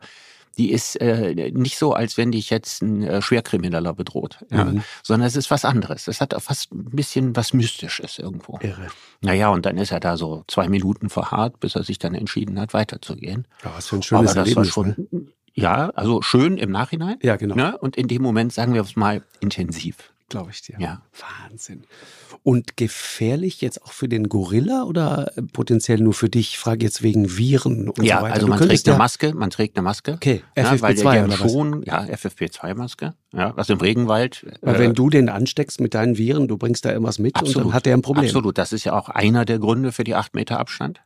die 0.58 0.72
ist 0.72 0.96
äh, 1.00 1.52
nicht 1.52 1.78
so, 1.78 1.94
als 1.94 2.16
wenn 2.18 2.32
dich 2.32 2.50
jetzt 2.50 2.82
ein 2.82 3.02
äh, 3.02 3.22
Schwerkrimineller 3.22 3.94
bedroht, 3.94 4.44
ja, 4.50 4.64
mhm. 4.64 4.82
sondern 5.02 5.28
es 5.28 5.36
ist 5.36 5.50
was 5.50 5.64
anderes. 5.64 6.08
Es 6.08 6.20
hat 6.20 6.34
fast 6.42 6.72
ein 6.72 6.90
bisschen 6.90 7.36
was 7.36 7.52
Mystisches 7.52 8.18
irgendwo. 8.18 8.58
Irre. 8.60 8.88
Naja, 9.20 9.50
und 9.50 9.64
dann 9.64 9.78
ist 9.78 9.92
er 9.92 10.00
da 10.00 10.16
so 10.16 10.44
zwei 10.48 10.68
Minuten 10.68 11.10
verharrt, 11.10 11.60
bis 11.60 11.76
er 11.76 11.84
sich 11.84 11.98
dann 11.98 12.14
entschieden 12.14 12.58
hat, 12.60 12.74
weiterzugehen. 12.74 13.46
Ja, 13.64 13.72
was 13.76 13.86
für 13.86 13.96
ein 13.96 14.02
schönes 14.02 14.32
Aber 14.32 14.40
das 14.40 14.48
Erlebnis, 14.48 14.76
war 14.76 14.84
schon, 14.84 15.08
ne? 15.10 15.26
Ja, 15.54 15.90
also 15.90 16.22
schön 16.22 16.56
im 16.56 16.70
Nachhinein. 16.70 17.16
Ja, 17.22 17.36
genau. 17.36 17.54
Ne? 17.56 17.76
Und 17.78 17.96
in 17.96 18.06
dem 18.06 18.22
Moment, 18.22 18.52
sagen 18.52 18.74
wir 18.74 18.82
es 18.82 18.94
mal, 18.94 19.22
intensiv. 19.40 20.12
Glaube 20.28 20.50
ich 20.50 20.60
dir. 20.60 20.76
Ja. 20.78 21.00
Wahnsinn. 21.48 21.84
Und 22.42 22.76
gefährlich 22.76 23.62
jetzt 23.62 23.82
auch 23.82 23.92
für 23.92 24.08
den 24.08 24.28
Gorilla 24.28 24.82
oder 24.82 25.32
potenziell 25.54 26.00
nur 26.00 26.12
für 26.12 26.28
dich? 26.28 26.50
Ich 26.50 26.58
frage 26.58 26.84
jetzt 26.84 27.02
wegen 27.02 27.38
Viren 27.38 27.88
und 27.88 28.04
ja, 28.04 28.18
so 28.18 28.24
weiter. 28.24 28.34
also 28.34 28.46
man 28.46 28.58
trägt 28.58 28.88
eine 28.88 28.98
Maske, 28.98 29.34
man 29.34 29.48
trägt 29.48 29.76
eine 29.76 29.84
Maske. 29.84 30.12
Okay, 30.12 30.42
FFP2 30.54 31.14
ja, 31.14 31.24
oder 31.24 31.36
schon, 31.36 31.80
was? 31.80 31.86
ja, 31.86 32.14
FFP2-Maske, 32.14 33.14
ja, 33.32 33.56
was 33.56 33.70
im 33.70 33.78
Regenwald. 33.78 34.46
Weil 34.60 34.76
äh, 34.76 34.78
wenn 34.80 34.94
du 34.94 35.08
den 35.08 35.30
ansteckst 35.30 35.80
mit 35.80 35.94
deinen 35.94 36.18
Viren, 36.18 36.46
du 36.46 36.58
bringst 36.58 36.84
da 36.84 36.92
irgendwas 36.92 37.18
mit 37.18 37.34
absolut, 37.34 37.56
und 37.56 37.64
dann 37.64 37.72
hat 37.72 37.86
er 37.86 37.94
ein 37.94 38.02
Problem. 38.02 38.26
Absolut, 38.26 38.58
das 38.58 38.74
ist 38.74 38.84
ja 38.84 38.92
auch 38.92 39.08
einer 39.08 39.46
der 39.46 39.58
Gründe 39.58 39.92
für 39.92 40.04
die 40.04 40.14
8 40.14 40.34
Meter 40.34 40.58
Abstand. 40.58 41.00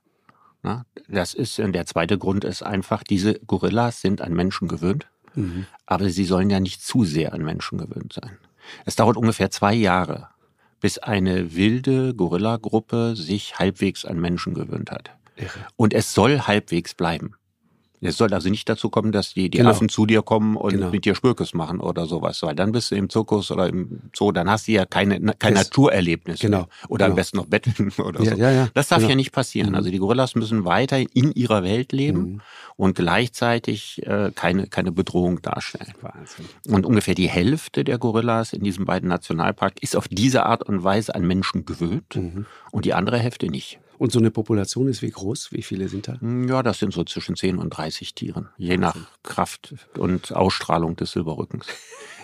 Ja, 0.65 0.85
das 1.09 1.35
ist, 1.35 1.61
und 1.61 1.73
der 1.73 1.87
zweite 1.87 2.19
Grund 2.19 2.45
ist 2.45 2.63
einfach, 2.63 3.05
diese 3.05 3.35
Gorillas 3.35 4.01
sind 4.01 4.21
an 4.21 4.33
Menschen 4.33 4.67
gewöhnt, 4.67 5.07
mhm. 5.35 5.67
aber 5.87 6.09
sie 6.11 6.25
sollen 6.25 6.51
ja 6.51 6.59
nicht 6.59 6.83
zu 6.83 7.05
sehr 7.05 7.33
an 7.33 7.43
Menschen 7.43 7.79
gewöhnt 7.79 8.13
sein. 8.13 8.39
Es 8.85 8.97
dauert 8.97 9.17
ungefähr 9.17 9.51
zwei 9.51 9.75
Jahre, 9.75 10.29
bis 10.81 10.99
eine 10.99 11.55
wilde 11.55 12.15
Gorilla-Gruppe 12.15 13.17
sich 13.17 13.59
halbwegs 13.59 14.05
an 14.05 14.21
Menschen 14.21 14.55
gewöhnt 14.55 14.91
hat. 14.91 15.11
Irre. 15.37 15.67
Und 15.77 15.95
es 15.95 16.13
soll 16.13 16.41
halbwegs 16.41 16.95
bleiben. 16.95 17.35
Es 18.03 18.17
soll 18.17 18.35
also 18.35 18.51
nicht 18.51 18.69
dazu 18.69 18.91
kommen, 18.91 19.13
dass 19.13 19.35
die, 19.35 19.49
die 19.49 19.59
genau. 19.59 19.71
Affen 19.71 19.89
zu 19.89 20.07
dir 20.07 20.23
kommen 20.23 20.57
und 20.57 20.73
genau. 20.73 20.91
mit 20.91 21.05
dir 21.05 21.15
Spürkes 21.15 21.55
machen 21.55 21.81
oder 21.81 22.07
sowas, 22.07 22.43
weil 22.43 22.55
dann 22.57 22.73
bist 22.73 22.91
du 22.91 22.97
im 22.97 23.09
Zirkus 23.09 23.51
oder 23.51 23.69
im 23.69 24.01
Zoo, 24.15 24.33
dann 24.33 24.51
hast 24.51 24.67
du 24.67 24.73
ja 24.73 24.85
keine, 24.85 25.21
kein 25.35 25.55
das, 25.55 25.67
Naturerlebnis. 25.67 26.41
Genau. 26.41 26.67
Oder 26.89 27.05
genau. 27.05 27.13
am 27.13 27.17
besten 27.17 27.37
noch 27.37 27.47
Betten 27.47 27.93
oder 27.99 28.23
ja, 28.23 28.31
so. 28.33 28.37
Ja, 28.37 28.51
ja. 28.51 28.69
Das 28.75 28.89
darf 28.89 28.99
genau. 28.99 29.11
ja 29.11 29.17
nicht 29.17 29.33
passieren. 29.33 29.71
Mhm. 29.71 29.77
Also 29.77 29.91
die 29.91 29.99
Gorillas 29.99 30.35
müssen 30.35 30.65
weiter 30.65 30.99
in 30.99 31.33
ihrer 31.33 31.63
Welt 31.63 31.93
leben 31.93 32.21
mhm. 32.21 32.41
und 32.77 32.97
gleichzeitig 32.97 34.05
äh, 34.05 34.33
keine, 34.35 34.67
keine 34.67 34.91
Bedrohung 34.91 35.41
darstellen. 35.41 35.93
Wahnsinn. 36.01 36.47
Und 36.69 36.85
ungefähr 36.85 37.15
die 37.15 37.29
Hälfte 37.29 37.85
der 37.85 37.99
Gorillas 37.99 38.53
in 38.53 38.65
diesen 38.65 38.85
beiden 38.85 39.09
Nationalparks 39.09 39.81
ist 39.81 39.97
auf 39.97 40.09
diese 40.09 40.45
Art 40.45 40.65
und 40.65 40.83
Weise 40.83 41.15
an 41.15 41.25
Menschen 41.25 41.65
gewöhnt 41.65 42.17
mhm. 42.17 42.47
und 42.73 42.85
die 42.85 42.95
andere 42.95 43.19
Hälfte 43.19 43.47
nicht. 43.47 43.79
Und 44.03 44.11
so 44.11 44.19
eine 44.19 44.33
Population 44.33 44.89
ist 44.89 45.01
wie 45.01 45.13
groß? 45.13 45.53
Wie 45.53 45.63
viele 45.63 45.89
sind 45.89 46.09
da? 46.09 46.21
Hm, 46.21 46.49
ja, 46.49 46.65
das 46.65 46.81
sind 46.81 46.93
so 46.93 47.05
zwischen 47.05 47.37
10 47.37 47.59
und 47.59 47.71
30 47.71 48.17
Tieren, 48.17 48.49
je 48.57 48.77
nach 48.77 48.97
Kraft 49.23 49.77
und 49.97 50.35
Ausstrahlung 50.35 50.97
des 50.97 51.13
Silberrückens. 51.13 51.67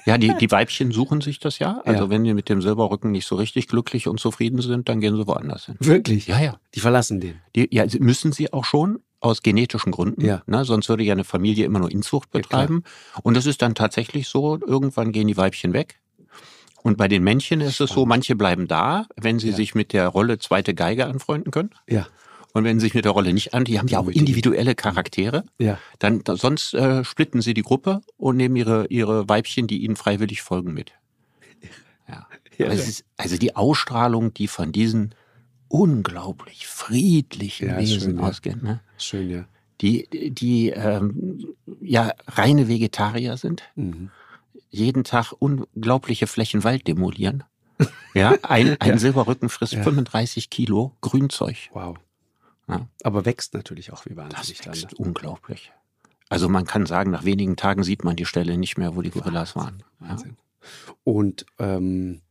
Ja, 0.05 0.19
die, 0.19 0.35
die 0.41 0.51
Weibchen 0.51 0.91
suchen 0.91 1.21
sich 1.21 1.39
das 1.39 1.61
ja. 1.61 1.81
Also 1.85 2.05
ja. 2.05 2.11
wenn 2.11 2.25
die 2.25 2.35
mit 2.35 2.49
dem 2.49 2.63
Silberrücken 2.63 3.13
nicht 3.13 3.29
so 3.29 3.37
richtig 3.37 3.69
glücklich 3.69 4.09
und 4.09 4.19
zufrieden 4.19 4.61
sind, 4.61 4.89
dann 4.89 5.01
gehen 5.01 5.17
sie 5.17 5.25
woanders 5.29 5.67
hin. 5.67 5.77
Wirklich? 5.79 6.27
Ja, 6.27 6.41
ja. 6.41 6.59
Die 6.75 6.81
verlassen 6.81 7.21
den. 7.21 7.37
Die, 7.55 7.69
ja, 7.71 7.87
müssen 8.01 8.33
sie 8.33 8.53
auch 8.53 8.65
schon 8.65 8.99
aus 9.21 9.43
genetischen 9.43 9.93
Gründen. 9.93 10.25
Ja. 10.25 10.43
Ne, 10.47 10.65
sonst 10.65 10.89
würde 10.89 11.05
ja 11.05 11.13
eine 11.13 11.23
Familie 11.23 11.65
immer 11.65 11.79
nur 11.79 11.93
Inzucht 11.93 12.33
betreiben. 12.33 12.83
Ja, 13.15 13.21
und 13.23 13.37
es 13.37 13.47
ist 13.47 13.63
dann 13.63 13.77
tatsächlich 13.77 14.27
so, 14.27 14.59
irgendwann 14.67 15.13
gehen 15.13 15.29
die 15.29 15.37
Weibchen 15.37 15.75
weg 15.75 16.01
und 16.83 16.97
bei 16.97 17.09
den 17.09 17.25
Männchen 17.25 17.61
ist 17.61 17.81
es 17.81 17.91
so, 17.91 18.07
manche 18.07 18.37
bleiben 18.37 18.69
da, 18.69 19.07
wenn 19.17 19.39
sie 19.39 19.51
ja. 19.51 19.57
sich 19.57 19.75
mit 19.75 19.93
der 19.93 20.09
Rolle 20.09 20.39
zweite 20.39 20.75
Geige 20.75 21.07
anfreunden 21.07 21.51
können. 21.51 21.71
Ja. 21.89 22.07
Und 22.55 22.65
wenn 22.65 22.81
sie 22.81 22.87
sich 22.87 22.95
mit 22.95 23.05
der 23.05 23.13
Rolle 23.13 23.33
nicht 23.33 23.55
an, 23.55 23.65
die 23.65 23.79
haben 23.79 23.89
ja 23.89 23.99
auch 23.99 24.09
individuelle 24.09 24.75
Charaktere. 24.75 25.45
Ja. 25.59 25.79
Dann 25.99 26.23
sonst 26.27 26.75
äh, 26.75 27.05
splitten 27.05 27.43
sie 27.43 27.55
die 27.55 27.63
Gruppe 27.63 28.01
und 28.17 28.37
nehmen 28.37 28.57
ihre 28.57 28.87
ihre 28.87 29.29
Weibchen, 29.29 29.67
die 29.67 29.79
ihnen 29.79 29.97
freiwillig 29.97 30.43
folgen, 30.43 30.73
mit. 30.73 30.93
Ja. 32.09 32.27
ja 32.57 32.67
also, 32.69 32.83
ist, 32.83 33.05
also 33.17 33.37
die 33.37 33.55
Ausstrahlung, 33.55 34.33
die 34.33 34.49
von 34.49 34.73
diesen 34.73 35.15
unglaublich 35.69 36.67
friedlichen 36.67 37.69
ja, 37.69 37.79
Wesen 37.79 38.01
schön, 38.01 38.19
ausgeht. 38.19 38.63
Ne? 38.63 38.81
Schön, 38.97 39.31
ja. 39.31 39.45
Die, 39.81 40.09
die 40.33 40.71
ähm, 40.71 41.55
ja 41.81 42.13
reine 42.27 42.67
Vegetarier 42.67 43.37
sind, 43.37 43.63
mhm. 43.77 44.11
Jeden 44.71 45.05
Tag 45.05 45.33
unglaubliche 45.33 46.27
Flächen 46.27 46.65
Wald 46.65 46.87
demolieren. 46.87 47.45
Ja, 48.15 48.35
ein, 48.43 48.77
ein 48.81 48.89
ja. 48.89 48.99
Silberrücken 48.99 49.49
frisst 49.49 49.75
ja. 49.75 49.83
35 49.85 50.51
Kilo 50.51 50.97
Grünzeug. 51.01 51.69
Wow. 51.73 51.97
Ja. 52.67 52.89
Aber 53.05 53.25
wächst 53.25 53.55
natürlich 53.55 53.93
auch 53.93 54.05
wie 54.07 54.17
wahnsinnig. 54.17 54.59
Das 54.59 54.67
wächst 54.67 54.85
dann, 54.85 54.91
ne? 54.91 55.07
unglaublich. 55.07 55.71
Also 56.29 56.49
man 56.49 56.65
kann 56.65 56.87
sagen, 56.87 57.11
nach 57.11 57.25
wenigen 57.25 57.57
Tagen 57.57 57.85
sieht 57.85 58.03
man 58.05 58.17
die 58.17 58.25
Stelle 58.25 58.59
nicht 58.59 58.79
mehr, 58.79 58.97
wo 58.97 59.03
die 59.03 59.11
Gorillas 59.11 59.55
waren. 59.55 59.85
Wahnsinn. 60.01 60.37
Und 61.05 61.47
ähm, 61.59 62.23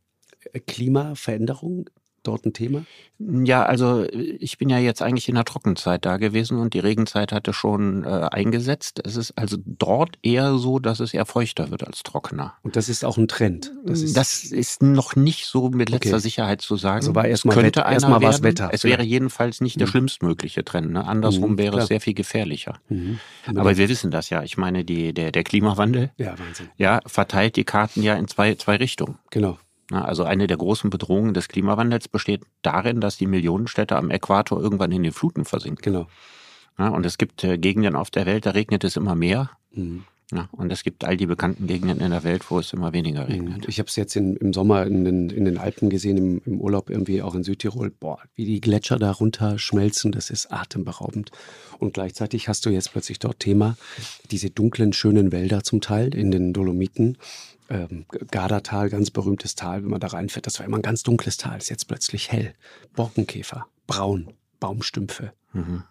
Klimaveränderung 0.66 1.88
dort 2.22 2.44
ein 2.44 2.52
Thema? 2.52 2.84
Ja, 3.18 3.64
also 3.64 4.06
ich 4.12 4.58
bin 4.58 4.68
ja 4.68 4.78
jetzt 4.78 5.02
eigentlich 5.02 5.28
in 5.28 5.34
der 5.34 5.44
Trockenzeit 5.44 6.04
da 6.04 6.18
gewesen 6.18 6.58
und 6.58 6.72
die 6.72 6.78
Regenzeit 6.78 7.32
hatte 7.32 7.52
schon 7.52 8.04
äh, 8.04 8.28
eingesetzt. 8.30 9.00
Es 9.04 9.16
ist 9.16 9.36
also 9.36 9.56
dort 9.64 10.18
eher 10.22 10.56
so, 10.58 10.78
dass 10.78 11.00
es 11.00 11.14
eher 11.14 11.26
feuchter 11.26 11.72
wird 11.72 11.84
als 11.84 12.04
trockener. 12.04 12.54
Und 12.62 12.76
das 12.76 12.88
ist 12.88 13.04
auch 13.04 13.16
ein 13.16 13.26
Trend. 13.26 13.72
Das 13.84 14.02
ist, 14.02 14.16
das 14.16 14.44
ist 14.44 14.82
noch 14.82 15.16
nicht 15.16 15.46
so 15.46 15.70
mit 15.70 15.90
letzter 15.90 16.10
okay. 16.10 16.20
Sicherheit 16.20 16.60
zu 16.60 16.76
sagen. 16.76 16.98
Also 16.98 17.14
war 17.16 17.26
erstmal 17.26 17.54
könnte 17.54 17.80
Wetter, 17.80 17.90
erstmal 17.90 18.22
war 18.22 18.30
es 18.30 18.42
Wetter. 18.42 18.70
Es 18.72 18.84
wäre 18.84 19.02
jedenfalls 19.02 19.60
nicht 19.60 19.76
mhm. 19.76 19.80
der 19.80 19.86
schlimmstmögliche 19.88 20.64
Trend. 20.64 20.92
Ne? 20.92 21.04
Andersrum 21.04 21.52
mhm, 21.52 21.58
wäre 21.58 21.72
klar. 21.72 21.82
es 21.82 21.88
sehr 21.88 22.00
viel 22.00 22.14
gefährlicher. 22.14 22.78
Mhm. 22.88 23.18
Aber 23.46 23.76
wir 23.76 23.88
wissen 23.88 24.12
das 24.12 24.30
ja. 24.30 24.44
Ich 24.44 24.56
meine, 24.56 24.84
die, 24.84 25.12
der, 25.12 25.32
der 25.32 25.42
Klimawandel 25.42 26.12
ja, 26.18 26.38
Wahnsinn. 26.38 26.68
ja, 26.76 27.00
verteilt 27.04 27.56
die 27.56 27.64
Karten 27.64 28.02
ja 28.02 28.14
in 28.14 28.28
zwei, 28.28 28.54
zwei 28.54 28.76
Richtungen. 28.76 29.18
Genau. 29.30 29.58
Also 29.90 30.24
eine 30.24 30.46
der 30.46 30.58
großen 30.58 30.90
Bedrohungen 30.90 31.34
des 31.34 31.48
Klimawandels 31.48 32.08
besteht 32.08 32.42
darin, 32.62 33.00
dass 33.00 33.16
die 33.16 33.26
Millionenstädte 33.26 33.96
am 33.96 34.10
Äquator 34.10 34.60
irgendwann 34.60 34.92
in 34.92 35.02
den 35.02 35.12
Fluten 35.12 35.44
versinken. 35.44 35.82
Genau. 35.82 36.06
Ja, 36.78 36.88
und 36.88 37.06
es 37.06 37.18
gibt 37.18 37.42
äh, 37.42 37.58
Gegenden 37.58 37.96
auf 37.96 38.10
der 38.10 38.26
Welt, 38.26 38.46
da 38.46 38.50
regnet 38.50 38.84
es 38.84 38.96
immer 38.96 39.14
mehr. 39.14 39.50
Mhm. 39.72 40.04
Ja, 40.30 40.46
und 40.52 40.70
es 40.70 40.82
gibt 40.82 41.04
all 41.04 41.16
die 41.16 41.24
bekannten 41.24 41.66
Gegenden 41.66 42.00
in 42.00 42.10
der 42.10 42.22
Welt, 42.22 42.50
wo 42.50 42.58
es 42.58 42.74
immer 42.74 42.92
weniger 42.92 43.24
mhm. 43.24 43.32
regnet. 43.32 43.68
Ich 43.68 43.78
habe 43.78 43.88
es 43.88 43.96
jetzt 43.96 44.14
in, 44.14 44.36
im 44.36 44.52
Sommer 44.52 44.84
in 44.84 45.04
den, 45.04 45.30
in 45.30 45.46
den 45.46 45.56
Alpen 45.56 45.88
gesehen, 45.88 46.18
im, 46.18 46.42
im, 46.44 46.60
Urlaub 46.60 46.90
irgendwie 46.90 47.22
auch 47.22 47.34
in 47.34 47.42
Südtirol. 47.42 47.90
Boah, 47.90 48.18
wie 48.34 48.44
die 48.44 48.60
Gletscher 48.60 48.98
da 48.98 49.10
runter 49.10 49.58
schmelzen, 49.58 50.12
das 50.12 50.28
ist 50.28 50.52
atemberaubend. 50.52 51.30
Und 51.78 51.94
gleichzeitig 51.94 52.46
hast 52.46 52.66
du 52.66 52.70
jetzt 52.70 52.92
plötzlich 52.92 53.18
dort 53.18 53.40
Thema, 53.40 53.78
diese 54.30 54.50
dunklen, 54.50 54.92
schönen 54.92 55.32
Wälder 55.32 55.64
zum 55.64 55.80
Teil 55.80 56.14
in 56.14 56.30
den 56.30 56.52
Dolomiten 56.52 57.16
ähm, 57.68 58.06
Gardatal, 58.30 58.90
ganz 58.90 59.10
berühmtes 59.10 59.54
Tal, 59.54 59.82
wenn 59.82 59.90
man 59.90 60.00
da 60.00 60.08
reinfährt, 60.08 60.46
das 60.46 60.58
war 60.58 60.66
immer 60.66 60.78
ein 60.78 60.82
ganz 60.82 61.02
dunkles 61.02 61.36
Tal, 61.36 61.58
ist 61.58 61.70
jetzt 61.70 61.86
plötzlich 61.88 62.30
hell. 62.30 62.54
Borkenkäfer, 62.94 63.66
braun, 63.86 64.32
Baumstümpfe. 64.60 65.32
Mhm. 65.52 65.84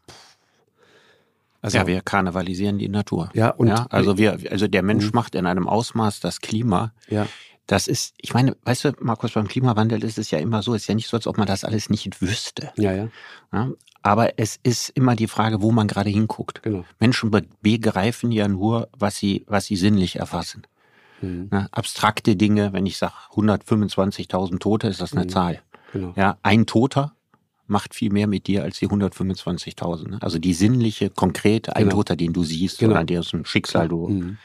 Also, 1.62 1.78
ja, 1.80 1.88
wir 1.88 2.02
karnevalisieren 2.02 2.78
die 2.78 2.90
Natur. 2.90 3.30
Ja, 3.34 3.50
und 3.50 3.68
ja, 3.68 3.88
also 3.90 4.18
wir, 4.18 4.40
also 4.52 4.68
der 4.68 4.84
Mensch 4.84 5.06
mhm. 5.06 5.12
macht 5.14 5.36
in 5.36 5.46
einem 5.46 5.68
Ausmaß 5.68 6.20
das 6.20 6.42
Klima. 6.42 6.94
Ja. 7.10 7.28
Das 7.66 7.90
ist, 7.90 8.14
ich 8.18 8.34
meine, 8.34 8.56
weißt 8.64 8.86
du, 8.86 8.92
Markus, 9.02 9.34
beim 9.34 9.48
Klimawandel 9.48 10.04
ist 10.04 10.18
es 10.18 10.32
ja 10.32 10.40
immer 10.40 10.62
so, 10.64 10.74
es 10.74 10.84
ist 10.84 10.88
ja 10.88 10.96
nicht 10.96 11.10
so, 11.10 11.18
als 11.18 11.28
ob 11.28 11.38
man 11.38 11.48
das 11.48 11.66
alles 11.66 11.90
nicht 11.90 12.22
wüsste. 12.22 12.72
Ja, 12.78 12.94
ja. 12.94 13.10
ja 13.52 13.72
aber 14.08 14.40
es 14.40 14.58
ist 14.64 14.90
immer 14.92 15.18
die 15.18 15.28
Frage, 15.28 15.62
wo 15.62 15.72
man 15.72 15.88
gerade 15.88 16.10
hinguckt. 16.10 16.64
Genau. 16.64 16.86
Menschen 16.98 17.30
begreifen 17.62 18.32
ja 18.32 18.48
nur, 18.48 18.88
was 18.98 19.18
sie, 19.18 19.44
was 19.48 19.66
sie 19.66 19.76
sinnlich 19.76 20.16
erfassen. 20.16 20.64
Mhm. 21.22 21.50
Ne, 21.52 21.68
abstrakte 21.72 22.36
Dinge, 22.36 22.74
wenn 22.74 22.86
ich 22.86 22.98
sage 22.98 23.14
125.000 23.34 24.60
Tote, 24.60 24.88
ist 24.88 25.02
das 25.02 25.14
eine 25.14 25.26
mhm. 25.26 25.30
Zahl. 25.30 25.62
Genau. 25.94 26.14
Ja, 26.16 26.38
ein 26.44 26.66
Toter 26.66 27.14
macht 27.68 27.94
viel 27.94 28.12
mehr 28.12 28.28
mit 28.28 28.48
dir 28.48 28.64
als 28.64 28.80
die 28.80 28.88
125.000. 28.88 30.10
Ne? 30.10 30.18
Also 30.22 30.40
die 30.40 30.54
sinnliche, 30.54 31.10
konkrete, 31.10 31.76
ein 31.76 31.84
genau. 31.84 31.98
Toter, 31.98 32.16
den 32.16 32.34
du 32.34 32.44
siehst 32.44 32.80
genau. 32.80 32.94
oder 32.94 33.04
dessen 33.04 33.46
Schicksal 33.46 33.88
du, 33.90 34.08
mhm. 34.08 34.38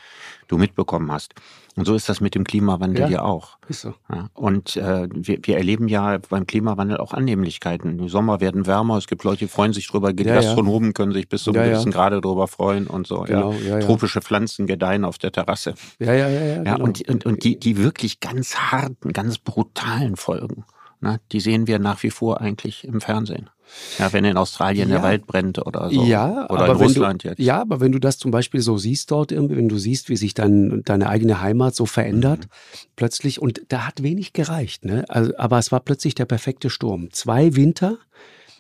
Du 0.52 0.58
mitbekommen 0.58 1.10
hast. 1.10 1.34
Und 1.74 1.86
so 1.86 1.94
ist 1.94 2.08
das 2.08 2.20
mit 2.20 2.34
dem 2.34 2.44
Klimawandel 2.44 3.04
ja, 3.04 3.08
ja 3.08 3.22
auch. 3.22 3.56
Ist 3.66 3.80
so. 3.80 3.94
Ja, 4.12 4.28
und 4.34 4.76
äh, 4.76 5.08
wir, 5.10 5.38
wir 5.42 5.56
erleben 5.56 5.88
ja 5.88 6.18
beim 6.28 6.46
Klimawandel 6.46 6.98
auch 6.98 7.14
Annehmlichkeiten. 7.14 7.96
Die 7.96 8.10
Sommer 8.10 8.40
werden 8.40 8.66
wärmer, 8.66 8.98
es 8.98 9.06
gibt 9.06 9.24
Leute, 9.24 9.38
die 9.38 9.48
freuen 9.48 9.72
sich 9.72 9.88
drüber, 9.88 10.10
ja, 10.10 10.34
Gastronomen 10.34 10.92
können 10.92 11.12
sich 11.12 11.28
bis 11.28 11.44
zu 11.44 11.52
einem 11.52 11.70
gewissen 11.70 11.90
Grade 11.90 12.20
drüber 12.20 12.46
freuen 12.46 12.86
und 12.86 13.06
so. 13.06 13.22
Genau. 13.22 13.54
Tropische 13.80 14.20
Pflanzen 14.20 14.66
gedeihen 14.66 15.06
auf 15.06 15.16
der 15.16 15.32
Terrasse. 15.32 15.74
Ja, 15.98 16.12
ja, 16.12 16.28
ja. 16.28 16.40
ja, 16.40 16.56
ja 16.56 16.62
genau. 16.74 16.84
und, 16.84 17.08
und, 17.08 17.24
und 17.24 17.44
die, 17.44 17.58
die 17.58 17.78
wirklich 17.78 18.20
ganz 18.20 18.54
harten, 18.56 19.14
ganz 19.14 19.38
brutalen 19.38 20.16
Folgen, 20.16 20.64
ne, 21.02 21.20
die 21.32 21.40
sehen 21.40 21.66
wir 21.66 21.78
nach 21.78 22.02
wie 22.02 22.10
vor 22.10 22.40
eigentlich 22.40 22.84
im 22.84 23.00
Fernsehen. 23.00 23.50
Ja, 23.98 24.12
wenn 24.12 24.24
in 24.24 24.36
Australien 24.36 24.88
ja. 24.90 24.96
der 24.96 25.02
Wald 25.02 25.26
brennt 25.26 25.58
oder 25.58 25.90
so. 25.90 26.04
Ja, 26.04 26.48
oder 26.50 26.64
aber 26.64 26.72
in 26.74 26.78
Russland 26.78 27.24
du, 27.24 27.28
jetzt. 27.28 27.38
Ja, 27.38 27.60
aber 27.60 27.80
wenn 27.80 27.92
du 27.92 27.98
das 27.98 28.18
zum 28.18 28.30
Beispiel 28.30 28.60
so 28.60 28.76
siehst 28.76 29.10
dort 29.10 29.32
irgendwie, 29.32 29.56
wenn 29.56 29.68
du 29.68 29.78
siehst, 29.78 30.08
wie 30.08 30.16
sich 30.16 30.34
dein, 30.34 30.82
deine 30.84 31.08
eigene 31.08 31.40
Heimat 31.40 31.74
so 31.74 31.86
verändert, 31.86 32.40
mhm. 32.40 32.86
plötzlich, 32.96 33.40
und 33.40 33.62
da 33.68 33.86
hat 33.86 34.02
wenig 34.02 34.32
gereicht, 34.32 34.84
ne? 34.84 35.04
Also, 35.08 35.32
aber 35.38 35.58
es 35.58 35.72
war 35.72 35.80
plötzlich 35.80 36.14
der 36.14 36.26
perfekte 36.26 36.68
Sturm. 36.68 37.10
Zwei 37.12 37.56
Winter 37.56 37.98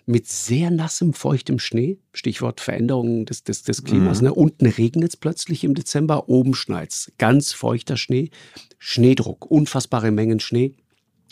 mit 0.06 0.26
sehr 0.26 0.70
nassem, 0.70 1.12
feuchtem 1.12 1.58
Schnee, 1.58 1.98
Stichwort 2.12 2.60
Veränderung 2.60 3.24
des, 3.24 3.44
des, 3.44 3.62
des 3.62 3.84
Klimas. 3.84 4.20
Mhm. 4.20 4.28
Ne? 4.28 4.34
Unten 4.34 4.66
regnet 4.66 5.10
es 5.10 5.16
plötzlich 5.16 5.64
im 5.64 5.74
Dezember, 5.74 6.28
oben 6.28 6.54
schneit 6.54 7.12
Ganz 7.18 7.52
feuchter 7.52 7.96
Schnee, 7.96 8.30
Schneedruck, 8.78 9.48
unfassbare 9.50 10.10
Mengen 10.10 10.40
Schnee. 10.40 10.74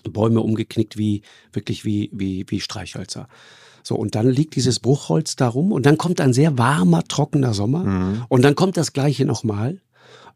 Bäume 0.08 0.40
umgeknickt 0.40 0.96
wie 0.96 1.22
wirklich 1.52 1.84
wie, 1.84 2.10
wie, 2.12 2.44
wie 2.48 2.60
Streichhölzer. 2.60 3.28
So, 3.82 3.96
und 3.96 4.14
dann 4.14 4.28
liegt 4.28 4.56
dieses 4.56 4.80
Bruchholz 4.80 5.36
da 5.36 5.48
rum 5.48 5.72
und 5.72 5.86
dann 5.86 5.98
kommt 5.98 6.20
ein 6.20 6.32
sehr 6.32 6.58
warmer, 6.58 7.02
trockener 7.04 7.54
Sommer 7.54 7.84
mhm. 7.84 8.24
und 8.28 8.42
dann 8.42 8.54
kommt 8.54 8.76
das 8.76 8.92
Gleiche 8.92 9.24
nochmal. 9.24 9.80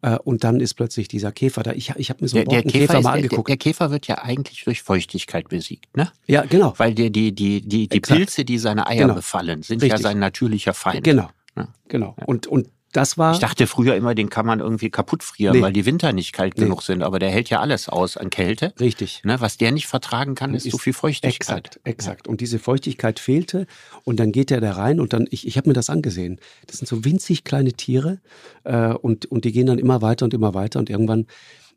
Äh, 0.02 0.18
und 0.18 0.44
dann 0.44 0.60
ist 0.60 0.74
plötzlich 0.74 1.08
dieser 1.08 1.32
Käfer 1.32 1.62
da. 1.62 1.72
Ich, 1.72 1.90
ich 1.96 2.10
habe 2.10 2.22
mir 2.22 2.28
so 2.28 2.36
einen 2.36 2.48
der, 2.48 2.62
der 2.62 2.70
Käfer, 2.70 2.94
Käfer 2.94 3.00
mal 3.02 3.12
angeguckt. 3.12 3.48
Der, 3.48 3.56
der, 3.56 3.62
Käfer 3.62 3.90
wird 3.90 4.06
ja 4.06 4.18
eigentlich 4.18 4.64
durch 4.64 4.82
Feuchtigkeit 4.82 5.48
besiegt, 5.48 5.96
ne? 5.96 6.10
Ja, 6.26 6.42
genau. 6.42 6.74
Weil 6.76 6.94
die, 6.94 7.10
die, 7.10 7.34
die, 7.34 7.60
die, 7.62 7.88
die 7.88 8.00
Pilze, 8.00 8.44
die 8.44 8.58
seine 8.58 8.86
Eier 8.86 9.02
genau. 9.02 9.14
befallen, 9.14 9.62
sind 9.62 9.82
Richtig. 9.82 9.98
ja 9.98 10.02
sein 10.02 10.18
natürlicher 10.18 10.74
Feind. 10.74 11.04
Genau. 11.04 11.28
Ja. 11.56 11.68
Genau. 11.88 12.16
Und, 12.26 12.46
und 12.46 12.68
das 12.96 13.18
war. 13.18 13.34
Ich 13.34 13.40
dachte 13.40 13.66
früher 13.66 13.96
immer, 13.96 14.14
den 14.14 14.30
kann 14.30 14.46
man 14.46 14.60
irgendwie 14.60 14.88
kaputt 14.88 15.22
frieren, 15.22 15.56
nee. 15.56 15.62
weil 15.62 15.72
die 15.72 15.84
Winter 15.84 16.12
nicht 16.12 16.32
kalt 16.32 16.56
nee. 16.56 16.64
genug 16.64 16.82
sind. 16.82 17.02
Aber 17.02 17.18
der 17.18 17.30
hält 17.30 17.50
ja 17.50 17.60
alles 17.60 17.88
aus 17.88 18.16
an 18.16 18.30
Kälte. 18.30 18.72
Richtig. 18.78 19.22
Ne, 19.24 19.40
was 19.40 19.56
der 19.56 19.72
nicht 19.72 19.86
vertragen 19.86 20.34
kann, 20.34 20.54
ist, 20.54 20.64
ist 20.64 20.72
so 20.72 20.78
viel 20.78 20.92
Feuchtigkeit. 20.92 21.34
Exakt, 21.34 21.80
exakt. 21.84 22.28
Und 22.28 22.40
diese 22.40 22.58
Feuchtigkeit 22.58 23.18
fehlte. 23.18 23.66
Und 24.04 24.20
dann 24.20 24.32
geht 24.32 24.50
er 24.50 24.60
da 24.60 24.72
rein 24.72 25.00
und 25.00 25.12
dann, 25.12 25.26
ich, 25.30 25.46
ich 25.46 25.56
habe 25.56 25.68
mir 25.68 25.74
das 25.74 25.90
angesehen. 25.90 26.38
Das 26.66 26.78
sind 26.78 26.86
so 26.86 27.04
winzig 27.04 27.44
kleine 27.44 27.72
Tiere 27.72 28.20
äh, 28.62 28.88
und, 28.88 29.26
und 29.26 29.44
die 29.44 29.52
gehen 29.52 29.66
dann 29.66 29.78
immer 29.78 30.00
weiter 30.00 30.24
und 30.24 30.32
immer 30.32 30.54
weiter 30.54 30.78
und 30.78 30.88
irgendwann 30.88 31.26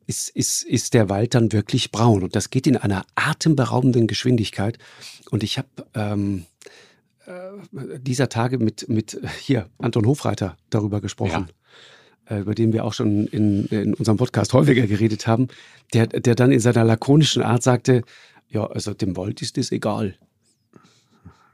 ist, 0.05 0.29
ist, 0.29 0.63
ist 0.63 0.93
der 0.93 1.09
Wald 1.09 1.33
dann 1.33 1.51
wirklich 1.51 1.91
braun. 1.91 2.24
Und 2.24 2.36
das 2.36 2.50
geht 2.50 2.67
in 2.67 2.77
einer 2.77 3.05
atemberaubenden 3.15 4.07
Geschwindigkeit. 4.07 4.77
Und 5.31 5.43
ich 5.43 5.57
habe. 5.57 5.67
Ähm, 5.95 6.45
äh, 6.63 6.67
dieser 7.72 8.29
Tage 8.29 8.57
mit, 8.57 8.88
mit 8.89 9.15
äh, 9.15 9.27
hier 9.39 9.69
Anton 9.79 10.05
Hofreiter 10.05 10.57
darüber 10.69 11.01
gesprochen. 11.01 11.48
Ja. 12.29 12.38
Äh, 12.38 12.41
über 12.41 12.55
den 12.55 12.74
wir 12.74 12.86
auch 12.86 12.93
schon 12.93 13.27
in, 13.27 13.65
in 13.67 13.93
unserem 13.93 14.17
Podcast 14.17 14.53
häufiger 14.53 14.86
geredet 14.88 15.27
haben, 15.27 15.48
der, 15.93 16.07
der 16.07 16.36
dann 16.36 16.51
in 16.51 16.60
seiner 16.60 16.84
lakonischen 16.84 17.41
Art 17.41 17.63
sagte, 17.63 18.03
ja, 18.50 18.65
also 18.65 18.93
dem 18.93 19.15
Wald 19.15 19.41
ist 19.41 19.57
es 19.57 19.72
egal. 19.72 20.15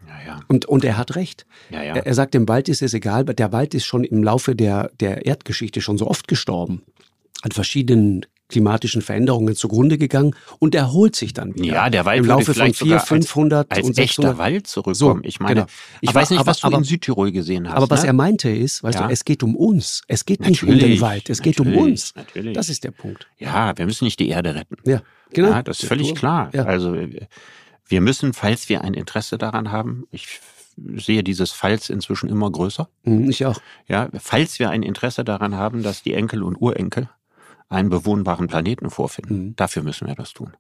Ja, 0.08 0.26
ja. 0.26 0.40
Und, 0.48 0.66
und 0.66 0.84
er 0.84 0.98
hat 0.98 1.16
recht. 1.16 1.46
Ja. 1.70 1.82
Er, 1.82 2.06
er 2.06 2.14
sagt, 2.14 2.34
dem 2.34 2.48
Wald 2.48 2.70
ist 2.70 2.82
es 2.82 2.94
egal, 2.94 3.26
der 3.26 3.52
Wald 3.52 3.74
ist 3.74 3.86
schon 3.86 4.04
im 4.04 4.24
Laufe 4.24 4.56
der, 4.56 4.92
der 5.00 5.26
Erdgeschichte 5.26 5.82
schon 5.82 5.98
so 5.98 6.08
oft 6.08 6.28
gestorben. 6.28 6.84
An 7.44 7.52
verschiedenen 7.52 8.26
klimatischen 8.54 9.02
Veränderungen 9.02 9.56
zugrunde 9.56 9.98
gegangen 9.98 10.36
und 10.60 10.76
erholt 10.76 11.16
sich 11.16 11.34
dann 11.34 11.56
wieder. 11.56 11.66
Ja, 11.66 11.90
der 11.90 12.06
Wald 12.06 12.20
im 12.20 12.26
Laufe 12.26 12.54
von 12.54 12.74
400, 12.74 13.08
500 13.08 13.72
als, 13.72 13.78
als 13.80 13.88
und 13.88 13.96
600. 13.96 14.32
echter 14.32 14.38
Wald 14.38 14.68
zurückkommen. 14.68 14.96
So, 14.96 15.28
ich 15.28 15.40
meine, 15.40 15.62
genau. 15.62 15.68
ich 16.02 16.10
aber, 16.10 16.22
weiß 16.22 16.30
nicht, 16.30 16.40
aber, 16.40 16.48
was 16.48 16.60
du 16.60 16.68
aber, 16.68 16.78
in 16.78 16.84
Südtirol 16.84 17.32
gesehen 17.32 17.68
hast. 17.68 17.76
Aber 17.76 17.90
was 17.90 18.04
ne? 18.04 18.08
er 18.08 18.14
meinte 18.14 18.50
ist, 18.50 18.84
weißt 18.84 19.00
ja. 19.00 19.08
du, 19.08 19.14
es 19.14 19.26
geht 19.26 19.42
um 19.42 19.56
uns. 19.56 20.04
Es 20.08 20.26
geht 20.26 20.42
natürlich, 20.42 20.62
nicht 20.62 20.84
um 20.84 20.90
den 20.90 21.02
Wald, 21.02 21.30
es 21.30 21.42
geht 21.42 21.60
um 21.60 21.76
uns. 21.76 22.14
Natürlich. 22.16 22.54
Das 22.54 22.70
ist 22.70 22.84
der 22.84 22.92
Punkt. 22.92 23.28
Ja, 23.40 23.76
wir 23.76 23.86
müssen 23.86 24.06
nicht 24.06 24.20
die 24.20 24.30
Erde 24.30 24.54
retten. 24.54 24.78
Ja, 24.86 25.02
genau. 25.32 25.50
Ja, 25.50 25.64
das 25.64 25.82
ist 25.82 25.88
völlig 25.88 26.14
klar. 26.14 26.52
Ja. 26.54 26.66
Also 26.66 26.96
wir 27.88 28.02
müssen, 28.02 28.34
falls 28.34 28.70
wir 28.70 28.82
ein 28.82 28.94
Interesse 28.94 29.38
daran 29.38 29.72
haben, 29.72 30.06
ich 30.12 30.40
sehe 30.96 31.24
dieses 31.24 31.52
Falls 31.52 31.90
inzwischen 31.90 32.30
immer 32.30 32.52
größer. 32.52 32.88
Mhm, 33.04 33.30
ich 33.30 33.46
auch. 33.46 33.60
Ja, 33.88 34.10
falls 34.20 34.60
wir 34.60 34.70
ein 34.70 34.84
Interesse 34.84 35.24
daran 35.24 35.56
haben, 35.56 35.82
dass 35.82 36.04
die 36.04 36.14
Enkel 36.14 36.44
und 36.44 36.56
Urenkel 36.56 37.10
einen 37.74 37.90
bewohnbaren 37.90 38.48
Planeten 38.48 38.90
vorfinden. 38.90 39.48
Mhm. 39.48 39.56
Dafür 39.56 39.84
müssen 39.84 40.08
wir 40.08 40.16
das 40.16 40.34
tun. 40.34 40.54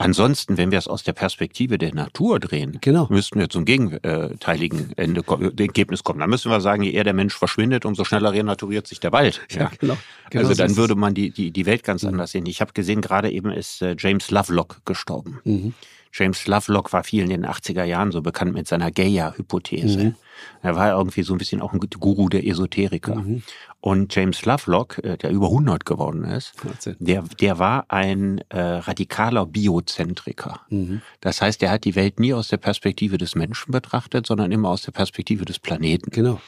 Ansonsten, 0.00 0.56
wenn 0.56 0.70
wir 0.70 0.78
es 0.78 0.86
aus 0.86 1.02
der 1.02 1.12
Perspektive 1.12 1.76
der 1.76 1.92
Natur 1.92 2.38
drehen, 2.38 2.78
genau. 2.80 3.08
müssten 3.10 3.40
wir 3.40 3.48
zum 3.48 3.64
gegenteiligen 3.64 4.92
Ende 4.96 5.24
Ergebnis 5.58 6.04
kommen. 6.04 6.20
Dann 6.20 6.30
müssen 6.30 6.52
wir 6.52 6.60
sagen, 6.60 6.84
je 6.84 6.92
eher 6.92 7.02
der 7.02 7.14
Mensch 7.14 7.36
verschwindet, 7.36 7.84
umso 7.84 8.04
schneller 8.04 8.32
renaturiert 8.32 8.86
sich 8.86 9.00
der 9.00 9.10
Wald. 9.10 9.40
Ja, 9.50 9.62
ja 9.62 9.72
genau. 9.76 9.98
genau. 10.30 10.48
Also 10.48 10.54
dann 10.54 10.76
würde 10.76 10.94
man 10.94 11.14
die, 11.14 11.30
die, 11.30 11.50
die 11.50 11.66
Welt 11.66 11.82
ganz 11.82 12.04
mhm. 12.04 12.10
anders 12.10 12.30
sehen. 12.30 12.46
Ich 12.46 12.60
habe 12.60 12.72
gesehen, 12.74 13.00
gerade 13.00 13.28
eben 13.28 13.50
ist 13.50 13.82
äh, 13.82 13.96
James 13.98 14.30
Lovelock 14.30 14.82
gestorben. 14.84 15.40
Mhm. 15.42 15.74
James 16.12 16.46
Lovelock 16.46 16.92
war 16.92 17.02
vielen 17.02 17.32
in 17.32 17.42
den 17.42 17.50
80er 17.50 17.82
Jahren 17.82 18.12
so 18.12 18.22
bekannt 18.22 18.54
mit 18.54 18.68
seiner 18.68 18.92
Gaia-Hypothese. 18.92 19.98
Mhm. 19.98 20.14
Er 20.62 20.76
war 20.76 20.96
irgendwie 20.96 21.22
so 21.22 21.34
ein 21.34 21.38
bisschen 21.38 21.60
auch 21.60 21.72
ein 21.72 21.80
Guru 21.80 22.28
der 22.28 22.46
Esoteriker. 22.46 23.16
Mhm. 23.16 23.42
Und 23.80 24.14
James 24.14 24.44
Lovelock, 24.44 24.98
äh, 25.04 25.16
der 25.16 25.30
über 25.30 25.46
100 25.46 25.84
geworden 25.84 26.24
ist, 26.24 26.54
der, 26.98 27.22
der 27.22 27.58
war 27.58 27.84
ein 27.88 28.38
äh, 28.48 28.60
radikaler 28.60 29.46
Biozentriker. 29.46 30.60
Mhm. 30.68 31.00
Das 31.20 31.40
heißt, 31.40 31.62
er 31.62 31.70
hat 31.70 31.84
die 31.84 31.94
Welt 31.94 32.18
nie 32.18 32.34
aus 32.34 32.48
der 32.48 32.56
Perspektive 32.56 33.18
des 33.18 33.34
Menschen 33.34 33.72
betrachtet, 33.72 34.26
sondern 34.26 34.50
immer 34.52 34.70
aus 34.70 34.82
der 34.82 34.92
Perspektive 34.92 35.44
des 35.44 35.58
Planeten. 35.58 36.10
Genau. 36.10 36.40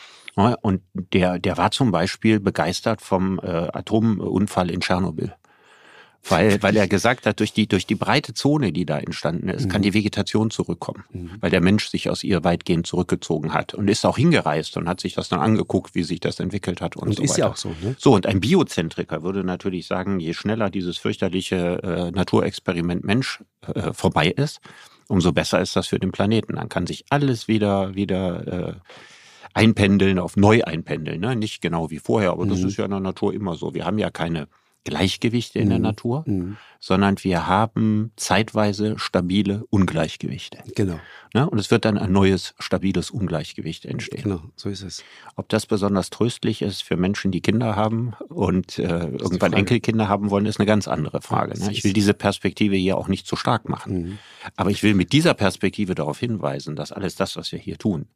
Und 0.62 0.82
der, 0.94 1.38
der 1.38 1.59
war 1.59 1.70
zum 1.70 1.90
Beispiel 1.90 2.40
begeistert 2.40 3.02
vom 3.02 3.38
äh, 3.40 3.47
Atomunfall 3.73 4.70
in 4.70 4.80
Tschernobyl 4.80 5.35
weil, 6.28 6.62
weil 6.62 6.76
er 6.76 6.86
gesagt 6.86 7.26
hat, 7.26 7.40
durch 7.40 7.52
die, 7.52 7.66
durch 7.66 7.86
die 7.86 7.94
breite 7.94 8.34
Zone, 8.34 8.72
die 8.72 8.84
da 8.84 8.98
entstanden 8.98 9.48
ist, 9.48 9.64
mhm. 9.64 9.68
kann 9.70 9.82
die 9.82 9.94
Vegetation 9.94 10.50
zurückkommen, 10.50 11.04
mhm. 11.12 11.30
weil 11.40 11.50
der 11.50 11.60
Mensch 11.60 11.88
sich 11.88 12.10
aus 12.10 12.22
ihr 12.22 12.44
weitgehend 12.44 12.86
zurückgezogen 12.86 13.54
hat 13.54 13.74
und 13.74 13.88
ist 13.88 14.04
auch 14.04 14.18
hingereist 14.18 14.76
und 14.76 14.88
hat 14.88 15.00
sich 15.00 15.14
das 15.14 15.28
dann 15.28 15.40
angeguckt, 15.40 15.94
wie 15.94 16.02
sich 16.02 16.20
das 16.20 16.38
entwickelt 16.38 16.80
hat 16.80 16.96
und, 16.96 17.08
und 17.08 17.16
so 17.16 17.22
ist 17.22 17.30
weiter. 17.30 17.40
ja 17.40 17.48
auch 17.48 17.56
so. 17.56 17.70
Ne? 17.82 17.96
So, 17.98 18.14
und 18.14 18.26
ein 18.26 18.40
Biozentriker 18.40 19.22
würde 19.22 19.44
natürlich 19.44 19.86
sagen, 19.86 20.20
je 20.20 20.34
schneller 20.34 20.70
dieses 20.70 20.98
fürchterliche 20.98 21.82
äh, 21.82 22.10
Naturexperiment 22.10 23.04
Mensch 23.04 23.42
äh, 23.74 23.92
vorbei 23.92 24.28
ist, 24.28 24.60
umso 25.08 25.32
besser 25.32 25.60
ist 25.60 25.74
das 25.74 25.88
für 25.88 25.98
den 25.98 26.12
Planeten. 26.12 26.56
Dann 26.56 26.68
kann 26.68 26.86
sich 26.86 27.04
alles 27.08 27.48
wieder, 27.48 27.94
wieder 27.94 28.68
äh, 28.68 28.74
einpendeln, 29.54 30.18
auf 30.18 30.36
neu 30.36 30.62
einpendeln. 30.62 31.20
Ne? 31.20 31.34
Nicht 31.34 31.62
genau 31.62 31.90
wie 31.90 31.98
vorher, 31.98 32.30
aber 32.30 32.44
mhm. 32.44 32.50
das 32.50 32.60
ist 32.60 32.76
ja 32.76 32.84
in 32.84 32.90
der 32.90 33.00
Natur 33.00 33.32
immer 33.34 33.56
so. 33.56 33.74
Wir 33.74 33.86
haben 33.86 33.98
ja 33.98 34.10
keine 34.10 34.48
Gleichgewichte 34.84 35.58
in 35.58 35.66
mhm. 35.66 35.70
der 35.70 35.78
Natur, 35.78 36.25
mhm. 36.26 36.56
sondern 36.78 37.16
wir 37.22 37.46
haben 37.46 38.12
zeitweise 38.16 38.99
stabile 38.99 39.64
Ungleichgewichte. 39.68 40.58
Genau. 40.75 40.99
Ne? 41.34 41.49
Und 41.49 41.58
es 41.58 41.70
wird 41.70 41.84
dann 41.84 41.99
ein 41.99 42.12
neues, 42.12 42.54
stabiles 42.58 43.10
Ungleichgewicht 43.10 43.84
entstehen. 43.84 44.22
Genau, 44.22 44.42
so 44.56 44.68
ist 44.68 44.82
es. 44.82 45.04
Ob 45.37 45.49
das 45.49 45.66
besonders 45.66 46.10
tröstlich 46.10 46.62
ist 46.62 46.82
für 46.82 46.96
Menschen, 46.96 47.30
die 47.30 47.42
Kinder 47.42 47.76
haben 47.76 48.14
und 48.28 48.78
äh, 48.78 49.06
irgendwann 49.06 49.52
Enkelkinder 49.52 50.08
haben 50.08 50.30
wollen, 50.30 50.46
ist 50.46 50.58
eine 50.58 50.66
ganz 50.66 50.88
andere 50.88 51.20
Frage. 51.20 51.58
Ne? 51.58 51.70
Ich 51.72 51.84
will 51.84 51.92
diese 51.92 52.14
Perspektive 52.14 52.76
hier 52.76 52.96
auch 52.96 53.08
nicht 53.08 53.26
zu 53.26 53.37
stark 53.37 53.68
machen. 53.68 53.92
Mhm. 53.92 54.18
Aber 54.56 54.70
ich 54.70 54.82
will 54.82 54.94
mit 54.94 55.12
dieser 55.12 55.34
Perspektive 55.34 55.94
darauf 55.94 56.18
hinweisen, 56.18 56.75
dass 56.75 56.90
alles 56.90 57.14
das, 57.14 57.37
was 57.37 57.52
wir 57.52 57.58
hier 57.58 57.76
tun, 57.76 58.06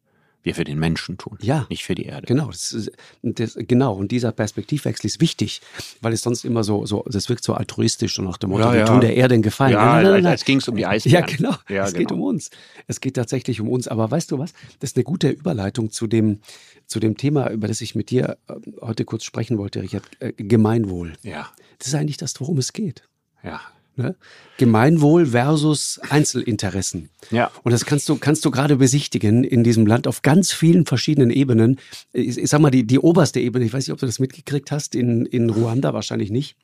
wir 0.44 0.54
für 0.54 0.64
den 0.64 0.78
Menschen 0.78 1.18
tun, 1.18 1.38
ja, 1.40 1.66
nicht 1.70 1.84
für 1.84 1.94
die 1.94 2.04
Erde. 2.04 2.26
Genau, 2.26 2.48
das, 2.48 2.90
das, 3.22 3.56
genau. 3.58 3.94
Und 3.94 4.12
dieser 4.12 4.30
Perspektivwechsel 4.30 5.06
ist 5.06 5.20
wichtig, 5.20 5.62
weil 6.00 6.12
es 6.12 6.22
sonst 6.22 6.44
immer 6.44 6.62
so, 6.62 6.86
so 6.86 7.04
das 7.08 7.28
wirkt 7.28 7.42
so 7.42 7.54
altruistisch 7.54 8.18
und 8.18 8.26
nach 8.26 8.36
dem 8.36 8.50
Motto, 8.50 8.64
ja, 8.64 8.72
wir 8.72 8.80
ja. 8.80 8.86
tun 8.86 9.00
der 9.00 9.16
Erde 9.16 9.34
einen 9.34 9.42
Gefallen. 9.42 9.72
Ja, 9.72 9.94
nein, 9.94 10.04
nein, 10.04 10.12
nein, 10.22 10.26
als 10.26 10.44
ging 10.44 10.58
es 10.58 10.68
um 10.68 10.76
die 10.76 10.86
Eisbären. 10.86 11.26
Ja, 11.28 11.36
genau. 11.36 11.54
Ja, 11.68 11.84
es 11.84 11.94
genau. 11.94 11.98
geht 11.98 12.12
um 12.12 12.22
uns. 12.22 12.50
Es 12.86 13.00
geht 13.00 13.16
tatsächlich 13.16 13.60
um 13.60 13.68
uns. 13.68 13.88
Aber 13.88 14.10
weißt 14.10 14.30
du 14.30 14.38
was? 14.38 14.52
Das 14.80 14.90
ist 14.90 14.96
eine 14.96 15.04
gute 15.04 15.30
Überleitung 15.30 15.90
zu 15.90 16.06
dem, 16.06 16.40
zu 16.86 17.00
dem 17.00 17.16
Thema, 17.16 17.50
über 17.50 17.66
das 17.66 17.80
ich 17.80 17.94
mit 17.94 18.10
dir 18.10 18.36
äh, 18.48 18.54
heute 18.82 19.04
kurz 19.04 19.24
sprechen 19.24 19.58
wollte, 19.58 19.82
Richard. 19.82 20.04
Äh, 20.20 20.32
Gemeinwohl. 20.36 21.14
Ja. 21.22 21.50
Das 21.78 21.88
ist 21.88 21.94
eigentlich 21.94 22.18
das, 22.18 22.38
worum 22.40 22.58
es 22.58 22.72
geht. 22.72 23.02
Ja. 23.42 23.60
Ne? 23.96 24.16
Gemeinwohl 24.58 25.26
versus 25.26 26.00
Einzelinteressen. 26.10 27.10
Ja. 27.30 27.50
Und 27.62 27.72
das 27.72 27.84
kannst 27.84 28.08
du, 28.08 28.16
kannst 28.16 28.44
du 28.44 28.50
gerade 28.50 28.76
besichtigen 28.76 29.44
in 29.44 29.62
diesem 29.62 29.86
Land 29.86 30.08
auf 30.08 30.22
ganz 30.22 30.52
vielen 30.52 30.84
verschiedenen 30.84 31.30
Ebenen. 31.30 31.78
Ich, 32.12 32.38
ich 32.38 32.50
sag 32.50 32.60
mal, 32.60 32.70
die, 32.70 32.84
die 32.86 32.98
oberste 32.98 33.38
Ebene, 33.40 33.64
ich 33.64 33.72
weiß 33.72 33.86
nicht, 33.86 33.92
ob 33.92 34.00
du 34.00 34.06
das 34.06 34.18
mitgekriegt 34.18 34.72
hast, 34.72 34.94
in, 34.94 35.26
in 35.26 35.48
Ruanda 35.48 35.94
wahrscheinlich 35.94 36.30
nicht. 36.30 36.56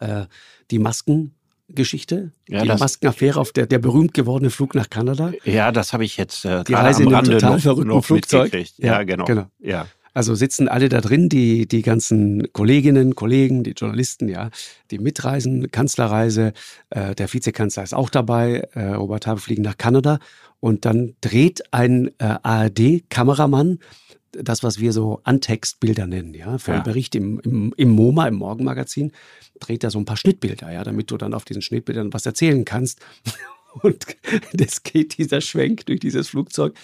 Äh, 0.00 0.24
die 0.70 0.78
Maskengeschichte, 0.78 2.32
ja, 2.48 2.62
die 2.62 2.68
Maskenaffäre 2.68 3.38
auf 3.38 3.52
der, 3.52 3.66
der 3.66 3.78
berühmt 3.78 4.14
gewordene 4.14 4.50
Flug 4.50 4.74
nach 4.74 4.88
Kanada. 4.88 5.32
Ja, 5.44 5.70
das 5.70 5.92
habe 5.92 6.04
ich 6.04 6.16
jetzt 6.16 6.46
äh, 6.46 6.64
die 6.64 6.72
Reise 6.72 7.02
am 7.02 7.08
in 7.08 7.14
einem 7.14 7.30
total 7.30 7.52
noch, 7.52 7.60
verrückten 7.60 7.88
noch 7.88 8.04
Flugzeug. 8.04 8.52
Ja, 8.78 8.92
ja, 8.92 9.02
genau. 9.02 9.24
genau. 9.24 9.46
Ja. 9.60 9.86
Also 10.14 10.34
sitzen 10.36 10.68
alle 10.68 10.88
da 10.88 11.00
drin, 11.00 11.28
die, 11.28 11.66
die 11.66 11.82
ganzen 11.82 12.52
Kolleginnen, 12.52 13.16
Kollegen, 13.16 13.64
die 13.64 13.72
Journalisten, 13.72 14.28
ja, 14.28 14.50
die 14.90 14.98
mitreisen, 14.98 15.70
Kanzlerreise, 15.70 16.52
äh, 16.90 17.14
der 17.16 17.32
Vizekanzler 17.32 17.82
ist 17.82 17.94
auch 17.94 18.10
dabei, 18.10 18.68
äh, 18.74 18.94
Robert 18.94 19.26
Habeck 19.26 19.42
fliegen 19.42 19.62
nach 19.62 19.76
Kanada 19.76 20.20
und 20.60 20.84
dann 20.84 21.14
dreht 21.20 21.64
ein 21.72 22.08
äh, 22.18 22.36
ARD-Kameramann 22.42 23.80
das, 24.42 24.62
was 24.62 24.80
wir 24.80 24.92
so 24.92 25.20
Antextbilder 25.24 26.06
nennen, 26.06 26.34
ja, 26.34 26.58
für 26.58 26.72
ja. 26.72 26.76
einen 26.76 26.84
Bericht 26.84 27.14
im, 27.14 27.40
im, 27.40 27.74
im 27.76 27.90
MoMA, 27.90 28.28
im 28.28 28.34
Morgenmagazin, 28.34 29.12
dreht 29.60 29.84
er 29.84 29.90
so 29.90 29.98
ein 29.98 30.04
paar 30.04 30.16
Schnittbilder, 30.16 30.72
ja, 30.72 30.82
damit 30.82 31.10
du 31.10 31.16
dann 31.16 31.34
auf 31.34 31.44
diesen 31.44 31.62
Schnittbildern 31.62 32.12
was 32.12 32.26
erzählen 32.26 32.64
kannst. 32.64 33.00
Und 33.82 34.06
das 34.52 34.82
geht 34.82 35.18
dieser 35.18 35.40
Schwenk 35.40 35.86
durch 35.86 36.00
dieses 36.00 36.28
Flugzeug 36.28 36.74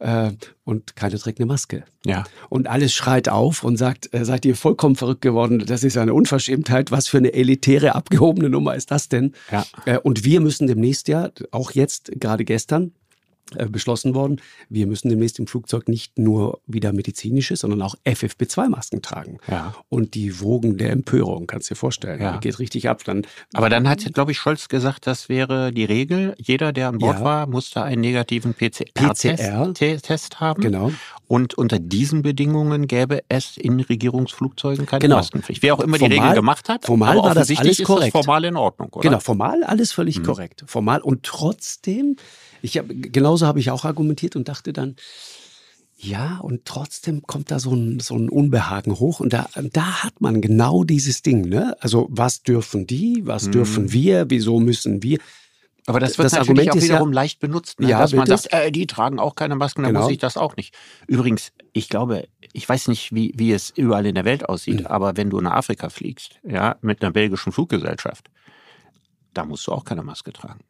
äh, 0.00 0.32
und 0.64 0.96
keiner 0.96 1.18
trägt 1.18 1.38
eine 1.38 1.46
Maske. 1.46 1.84
Ja. 2.04 2.24
Und 2.48 2.66
alles 2.66 2.92
schreit 2.92 3.28
auf 3.28 3.62
und 3.62 3.76
sagt, 3.76 4.12
äh, 4.12 4.24
seid 4.24 4.44
ihr 4.44 4.56
vollkommen 4.56 4.96
verrückt 4.96 5.20
geworden, 5.20 5.62
das 5.66 5.84
ist 5.84 5.96
eine 5.96 6.14
Unverschämtheit, 6.14 6.90
was 6.90 7.08
für 7.08 7.18
eine 7.18 7.32
elitäre, 7.32 7.94
abgehobene 7.94 8.48
Nummer 8.50 8.74
ist 8.74 8.90
das 8.90 9.08
denn? 9.08 9.32
Ja. 9.52 9.64
Äh, 9.84 9.98
und 9.98 10.24
wir 10.24 10.40
müssen 10.40 10.66
demnächst 10.66 11.08
ja, 11.08 11.30
auch 11.50 11.72
jetzt, 11.72 12.12
gerade 12.16 12.44
gestern, 12.44 12.92
beschlossen 13.70 14.14
worden, 14.14 14.40
wir 14.68 14.86
müssen 14.86 15.08
demnächst 15.08 15.38
im 15.38 15.46
Flugzeug 15.46 15.88
nicht 15.88 16.18
nur 16.18 16.60
wieder 16.66 16.92
medizinische, 16.92 17.56
sondern 17.56 17.82
auch 17.82 17.94
FFP2-Masken 18.04 19.02
tragen. 19.02 19.38
Ja. 19.48 19.74
Und 19.88 20.14
die 20.14 20.40
Wogen 20.40 20.76
der 20.76 20.90
Empörung, 20.90 21.46
kannst 21.46 21.70
du 21.70 21.74
dir 21.74 21.78
vorstellen, 21.78 22.20
ja. 22.20 22.38
geht 22.38 22.58
richtig 22.58 22.88
ab. 22.88 23.02
Dann, 23.04 23.26
Aber 23.52 23.68
dann 23.68 23.88
hat, 23.88 24.12
glaube 24.14 24.32
ich, 24.32 24.38
Scholz 24.38 24.68
gesagt, 24.68 25.06
das 25.06 25.28
wäre 25.28 25.72
die 25.72 25.84
Regel. 25.84 26.34
Jeder, 26.38 26.72
der 26.72 26.88
an 26.88 26.98
Bord 26.98 27.18
ja. 27.18 27.24
war, 27.24 27.46
musste 27.46 27.82
einen 27.82 28.00
negativen 28.00 28.54
PCR-Test 28.54 30.30
PCR. 30.34 30.40
haben. 30.40 30.62
Genau. 30.62 30.92
Und 31.26 31.54
unter 31.54 31.78
diesen 31.78 32.22
Bedingungen 32.22 32.88
gäbe 32.88 33.22
es 33.28 33.56
in 33.56 33.78
Regierungsflugzeugen 33.78 34.86
keine 34.86 35.02
genau. 35.02 35.16
Maskenpflicht. 35.16 35.62
Wer 35.62 35.74
auch 35.74 35.80
immer 35.80 35.98
formal, 35.98 36.10
die 36.10 36.20
Regel 36.20 36.34
gemacht 36.34 36.68
hat, 36.68 36.84
formal 36.84 37.18
war 37.18 37.34
das 37.34 37.56
alles 37.56 37.82
korrekt. 37.84 38.14
Das 38.14 38.24
formal 38.24 38.44
in 38.44 38.56
Ordnung, 38.56 38.88
oder? 38.92 39.08
Genau, 39.08 39.20
formal 39.20 39.62
alles 39.62 39.92
völlig 39.92 40.18
mhm. 40.18 40.24
korrekt. 40.24 40.64
Formal 40.66 41.00
und 41.00 41.22
trotzdem 41.22 42.16
ich 42.62 42.78
hab, 42.78 42.86
genauso 42.88 43.46
habe 43.46 43.60
ich 43.60 43.70
auch 43.70 43.84
argumentiert 43.84 44.36
und 44.36 44.48
dachte 44.48 44.72
dann, 44.72 44.96
ja, 46.02 46.38
und 46.38 46.64
trotzdem 46.64 47.22
kommt 47.22 47.50
da 47.50 47.58
so 47.58 47.74
ein, 47.74 48.00
so 48.00 48.16
ein 48.16 48.30
Unbehagen 48.30 48.98
hoch. 48.98 49.20
Und 49.20 49.34
da, 49.34 49.48
da 49.72 50.02
hat 50.02 50.20
man 50.20 50.40
genau 50.40 50.82
dieses 50.82 51.20
Ding, 51.20 51.46
ne? 51.46 51.76
Also, 51.80 52.06
was 52.10 52.42
dürfen 52.42 52.86
die? 52.86 53.22
Was 53.26 53.48
mhm. 53.48 53.52
dürfen 53.52 53.92
wir? 53.92 54.30
Wieso 54.30 54.60
müssen 54.60 55.02
wir? 55.02 55.18
Aber 55.86 56.00
das 56.00 56.18
wird 56.18 56.26
das 56.26 56.32
natürlich 56.32 56.68
Argument 56.68 56.70
auch 56.70 56.82
wiederum 56.86 57.08
ja, 57.10 57.14
leicht 57.14 57.40
benutzt, 57.40 57.80
ne? 57.80 57.88
ja, 57.88 57.98
dass 57.98 58.12
man 58.12 58.26
sagt, 58.26 58.52
äh, 58.52 58.70
die 58.70 58.86
tragen 58.86 59.18
auch 59.18 59.34
keine 59.34 59.56
Masken, 59.56 59.82
dann 59.82 59.92
genau. 59.92 60.04
muss 60.04 60.12
ich 60.12 60.18
das 60.18 60.36
auch 60.36 60.56
nicht. 60.56 60.74
Übrigens, 61.06 61.52
ich 61.72 61.88
glaube, 61.88 62.28
ich 62.52 62.68
weiß 62.68 62.88
nicht, 62.88 63.14
wie, 63.14 63.32
wie 63.36 63.52
es 63.52 63.70
überall 63.70 64.06
in 64.06 64.14
der 64.14 64.24
Welt 64.24 64.48
aussieht, 64.48 64.80
mhm. 64.80 64.86
aber 64.86 65.16
wenn 65.16 65.30
du 65.30 65.40
nach 65.40 65.52
Afrika 65.52 65.88
fliegst, 65.88 66.38
ja, 66.44 66.76
mit 66.80 67.02
einer 67.02 67.12
belgischen 67.12 67.52
Fluggesellschaft, 67.52 68.30
da 69.34 69.44
musst 69.44 69.66
du 69.66 69.72
auch 69.72 69.84
keine 69.84 70.02
Maske 70.02 70.32
tragen. 70.32 70.60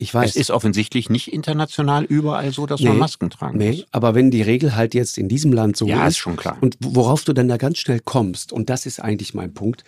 Ich 0.00 0.14
weiß. 0.14 0.30
Es 0.30 0.36
ist 0.36 0.50
offensichtlich 0.52 1.10
nicht 1.10 1.32
international 1.32 2.04
überall 2.04 2.52
so, 2.52 2.66
dass 2.66 2.80
nee, 2.80 2.88
man 2.88 2.98
Masken 2.98 3.30
tragen 3.30 3.58
nee, 3.58 3.70
muss. 3.70 3.86
aber 3.90 4.14
wenn 4.14 4.30
die 4.30 4.42
Regel 4.42 4.76
halt 4.76 4.94
jetzt 4.94 5.18
in 5.18 5.28
diesem 5.28 5.52
Land 5.52 5.76
so 5.76 5.86
ja, 5.86 6.06
ist. 6.06 6.12
ist 6.12 6.18
schon 6.18 6.36
klar. 6.36 6.56
Und 6.60 6.76
worauf 6.80 7.24
du 7.24 7.32
dann 7.32 7.48
da 7.48 7.56
ganz 7.56 7.78
schnell 7.78 8.00
kommst, 8.00 8.52
und 8.52 8.70
das 8.70 8.86
ist 8.86 9.00
eigentlich 9.00 9.34
mein 9.34 9.54
Punkt, 9.54 9.82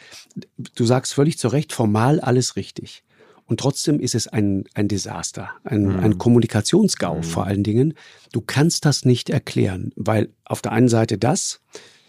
du 0.74 0.84
sagst 0.84 1.14
völlig 1.14 1.38
zu 1.38 1.46
Recht, 1.48 1.72
formal 1.72 2.18
alles 2.18 2.56
richtig. 2.56 3.04
Und 3.46 3.60
trotzdem 3.60 4.00
ist 4.00 4.14
es 4.16 4.26
ein, 4.26 4.64
ein 4.74 4.88
Desaster, 4.88 5.50
ein, 5.62 5.84
mhm. 5.84 6.00
ein 6.00 6.18
Kommunikationsgau 6.18 7.16
mhm. 7.16 7.22
vor 7.22 7.46
allen 7.46 7.62
Dingen. 7.62 7.94
Du 8.32 8.40
kannst 8.40 8.84
das 8.84 9.04
nicht 9.04 9.30
erklären, 9.30 9.92
weil 9.94 10.30
auf 10.44 10.60
der 10.60 10.72
einen 10.72 10.88
Seite 10.88 11.18
das, 11.18 11.60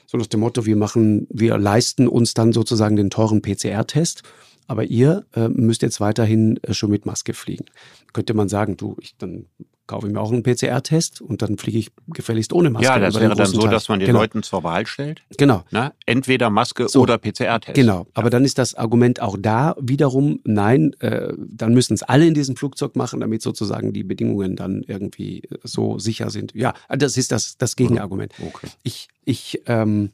so 0.08 0.18
nach 0.18 0.28
dem 0.28 0.40
Motto, 0.40 0.66
wir 0.66 0.76
machen, 0.76 1.28
wir 1.30 1.58
leisten 1.58 2.08
uns 2.08 2.34
dann 2.34 2.52
sozusagen 2.52 2.96
den 2.96 3.10
teuren 3.10 3.42
PCR-Test 3.42 4.24
aber 4.72 4.86
ihr 4.86 5.26
äh, 5.36 5.50
müsst 5.50 5.82
jetzt 5.82 6.00
weiterhin 6.00 6.56
äh, 6.64 6.74
schon 6.74 6.92
mit 6.92 7.06
Maske 7.06 7.34
fliegen. 7.34 7.66
Könnte 8.14 8.34
man 8.34 8.48
sagen, 8.48 8.78
du, 8.78 8.96
ich 9.02 9.18
dann 9.18 9.48
kaufe 9.86 10.08
ich 10.08 10.14
mir 10.14 10.22
auch 10.22 10.32
einen 10.32 10.44
PCR-Test 10.44 11.20
und 11.20 11.42
dann 11.42 11.58
fliege 11.58 11.78
ich 11.78 11.92
gefälligst 12.08 12.54
ohne 12.54 12.70
Maske. 12.70 12.86
Ja, 12.86 12.98
das 12.98 13.20
wäre 13.20 13.36
dann 13.36 13.46
so, 13.48 13.60
Teil. 13.60 13.70
dass 13.72 13.90
man 13.90 14.00
den 14.00 14.06
genau. 14.06 14.22
Leuten 14.22 14.44
zur 14.44 14.64
Wahl 14.64 14.86
stellt. 14.86 15.24
Genau. 15.38 15.66
Na, 15.72 15.92
entweder 16.06 16.50
Maske 16.50 16.88
so. 16.88 17.02
oder 17.02 17.18
PCR-Test. 17.18 17.76
Genau. 17.76 18.08
Aber 18.14 18.30
dann 18.30 18.46
ist 18.46 18.60
das 18.60 18.74
Argument 18.74 19.22
auch 19.22 19.36
da 19.38 19.76
wiederum, 19.78 20.40
nein, 20.46 20.94
äh, 21.02 21.34
dann 21.38 21.74
müssen 21.74 21.94
es 21.96 22.04
alle 22.04 22.26
in 22.26 22.34
diesem 22.34 22.56
Flugzeug 22.56 22.96
machen, 22.96 23.20
damit 23.20 23.42
sozusagen 23.42 23.92
die 23.92 24.06
Bedingungen 24.06 24.56
dann 24.56 24.84
irgendwie 24.88 25.40
äh, 25.40 25.58
so 25.66 26.00
sicher 26.00 26.30
sind. 26.30 26.56
Ja, 26.56 26.74
das 26.88 27.18
ist 27.18 27.34
das, 27.34 27.58
das 27.58 27.76
Gegenargument. 27.76 28.32
Okay. 28.40 28.68
Ich, 28.84 29.10
ich 29.26 29.62
ähm, 29.66 30.12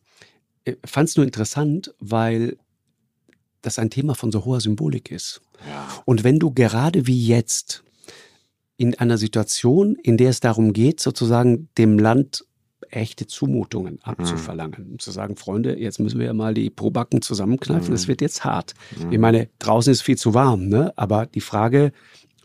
äh, 0.66 0.74
fand 0.84 1.10
es 1.10 1.16
nur 1.16 1.28
interessant, 1.28 1.94
weil 2.00 2.58
das 3.68 3.80
ein 3.80 3.90
Thema 3.90 4.16
von 4.16 4.32
so 4.32 4.46
hoher 4.46 4.62
Symbolik 4.62 5.12
ist. 5.12 5.42
Ja. 5.70 5.88
Und 6.06 6.24
wenn 6.24 6.40
du 6.40 6.52
gerade 6.52 7.06
wie 7.08 7.28
jetzt 7.28 7.84
in 8.78 8.96
einer 8.96 9.18
Situation, 9.18 9.96
in 9.96 10.18
der 10.18 10.30
es 10.30 10.40
darum 10.40 10.74
geht, 10.74 11.00
sozusagen 11.00 11.70
dem 11.78 12.00
Land 12.00 12.46
echte 12.90 13.28
Zumutungen 13.28 13.94
mhm. 13.94 14.00
abzuverlangen. 14.04 14.92
Mhm. 14.92 15.00
Zu 15.00 15.12
sagen, 15.12 15.36
Freunde, 15.36 15.78
jetzt 15.78 16.00
müssen 16.00 16.20
wir 16.20 16.28
ja 16.28 16.34
mal 16.34 16.54
die 16.54 16.70
Probacken 16.70 17.22
zusammenkneifen, 17.22 17.94
es 17.94 18.06
mhm. 18.06 18.10
wird 18.10 18.22
jetzt 18.22 18.46
hart. 18.46 18.74
Mhm. 19.04 19.12
Ich 19.12 19.20
meine, 19.20 19.50
draußen 19.60 19.92
ist 19.92 20.02
viel 20.02 20.18
zu 20.18 20.34
warm, 20.34 20.68
ne? 20.68 20.94
aber 20.96 21.26
die 21.26 21.42
Frage, 21.42 21.92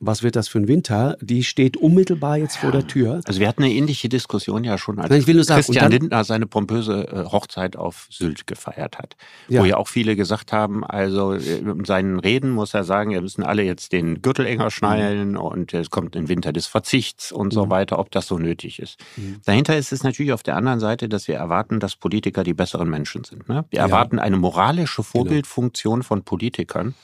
was 0.05 0.25
wird 0.25 0.35
das 0.35 0.49
für 0.49 0.59
ein 0.59 0.67
Winter, 0.67 1.17
die 1.21 1.45
steht 1.45 1.77
unmittelbar 1.77 2.37
jetzt 2.37 2.57
ja. 2.57 2.63
vor 2.63 2.73
der 2.73 2.89
Tür. 2.89 3.21
Also 3.25 3.39
wir 3.39 3.47
hatten 3.47 3.63
eine 3.63 3.73
ähnliche 3.73 4.09
Diskussion 4.09 4.65
ja 4.65 4.77
schon, 4.77 4.99
als 4.99 5.11
sagen, 5.25 5.39
Christian 5.47 5.75
dann, 5.75 5.93
Lindner 5.93 6.25
seine 6.25 6.47
pompöse 6.47 7.07
äh, 7.07 7.25
Hochzeit 7.31 7.77
auf 7.77 8.09
Sylt 8.11 8.49
gefeiert 8.49 8.99
hat. 8.99 9.17
Ja. 9.49 9.61
Wo 9.61 9.65
ja 9.65 9.77
auch 9.77 9.87
viele 9.87 10.17
gesagt 10.17 10.53
haben, 10.53 10.85
also 10.85 11.35
äh, 11.35 11.59
in 11.59 11.85
seinen 11.85 12.19
Reden 12.19 12.51
muss 12.51 12.75
er 12.75 12.83
sagen, 12.83 13.13
wir 13.13 13.21
müssen 13.21 13.45
alle 13.45 13.63
jetzt 13.63 13.93
den 13.93 14.23
Gürtel 14.23 14.45
enger 14.45 14.73
schnallen 14.73 15.33
mhm. 15.33 15.37
und 15.37 15.73
es 15.73 15.91
kommt 15.91 16.17
ein 16.17 16.29
Winter 16.29 16.53
des 16.53 16.67
Verzichts 16.67 17.31
und 17.31 17.49
mhm. 17.49 17.53
so 17.53 17.71
weiter, 17.71 18.01
ob 18.01 18.11
das 18.11 18.27
so 18.27 18.39
nötig 18.39 18.81
ist. 18.81 18.99
Mhm. 19.17 19.37
Dahinter 19.45 19.77
ist 19.77 19.93
es 19.93 20.03
natürlich 20.03 20.33
auf 20.33 20.43
der 20.43 20.57
anderen 20.57 20.81
Seite, 20.81 21.09
dass 21.09 21.29
wir 21.29 21.37
erwarten, 21.37 21.79
dass 21.79 21.95
Politiker 21.95 22.43
die 22.43 22.55
besseren 22.55 22.91
Menschen 22.91 23.23
sind. 23.23 23.49
Ne? 23.49 23.65
Wir 23.71 23.79
erwarten 23.79 24.19
eine 24.19 24.37
moralische 24.37 25.03
genau. 25.03 25.11
Vorbildfunktion 25.13 26.01
genau. 26.01 26.07
von 26.07 26.23
Politikern, 26.25 26.95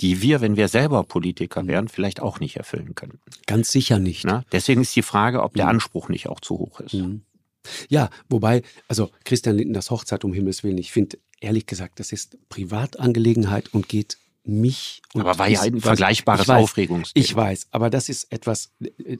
die 0.00 0.22
wir, 0.22 0.40
wenn 0.40 0.56
wir 0.56 0.68
selber 0.68 1.02
Politiker 1.04 1.62
mhm. 1.62 1.68
wären, 1.68 1.88
vielleicht 1.88 2.20
auch 2.20 2.40
nicht 2.40 2.56
erfüllen 2.56 2.94
könnten. 2.94 3.20
Ganz 3.46 3.70
sicher 3.70 3.98
nicht. 3.98 4.24
Na? 4.24 4.44
Deswegen 4.52 4.82
ist 4.82 4.94
die 4.94 5.02
Frage, 5.02 5.42
ob 5.42 5.54
der 5.54 5.64
mhm. 5.66 5.72
Anspruch 5.72 6.08
nicht 6.08 6.28
auch 6.28 6.40
zu 6.40 6.58
hoch 6.58 6.80
ist. 6.80 6.94
Mhm. 6.94 7.22
Ja, 7.88 8.08
wobei, 8.28 8.62
also 8.86 9.10
Christian 9.24 9.56
Lindners 9.56 9.90
Hochzeit 9.90 10.24
um 10.24 10.32
Himmels 10.32 10.62
Willen, 10.62 10.78
ich 10.78 10.92
finde 10.92 11.18
ehrlich 11.40 11.66
gesagt, 11.66 12.00
das 12.00 12.12
ist 12.12 12.38
Privatangelegenheit 12.48 13.74
und 13.74 13.88
geht 13.88 14.18
mich. 14.48 15.02
aber 15.14 15.38
war 15.38 15.48
ja 15.48 15.60
ein 15.60 15.80
vergleichbares 15.80 16.48
Aufregungsthema. 16.48 17.24
Ich 17.24 17.34
weiß, 17.34 17.68
aber 17.70 17.90
das 17.90 18.08
ist 18.08 18.32
etwas, 18.32 18.70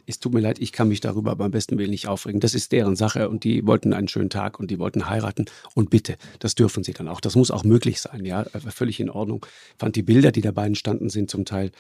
es 0.07 0.19
tut 0.19 0.33
mir 0.33 0.41
leid, 0.41 0.59
ich 0.59 0.73
kann 0.73 0.89
mich 0.89 1.01
darüber 1.01 1.37
beim 1.37 1.51
besten 1.51 1.79
Willen 1.79 1.91
nicht 1.91 2.09
aufregen. 2.09 2.41
Das 2.41 2.55
ist 2.55 2.73
deren 2.73 2.97
Sache 2.97 3.29
und 3.29 3.45
die 3.45 3.67
wollten 3.67 3.93
einen 3.93 4.09
schönen 4.09 4.31
Tag 4.31 4.59
und 4.59 4.71
die 4.71 4.79
wollten 4.79 5.09
heiraten 5.09 5.47
und 5.75 5.91
bitte, 5.91 6.17
das 6.39 6.55
dürfen 6.55 6.83
sie 6.83 6.93
dann 6.93 7.09
auch. 7.09 7.21
Das 7.21 7.37
muss 7.37 7.51
auch 7.51 7.65
möglich 7.65 8.01
sein, 8.01 8.25
ja, 8.25 8.45
völlig 8.69 9.01
in 9.01 9.11
Ordnung. 9.11 9.45
Ich 9.73 9.79
fand 9.79 9.97
die 9.97 10.03
Bilder, 10.03 10.33
die 10.33 10.41
dabei 10.41 10.67
entstanden 10.67 11.11
sind, 11.11 11.31
zum 11.31 11.45
Teil 11.45 11.71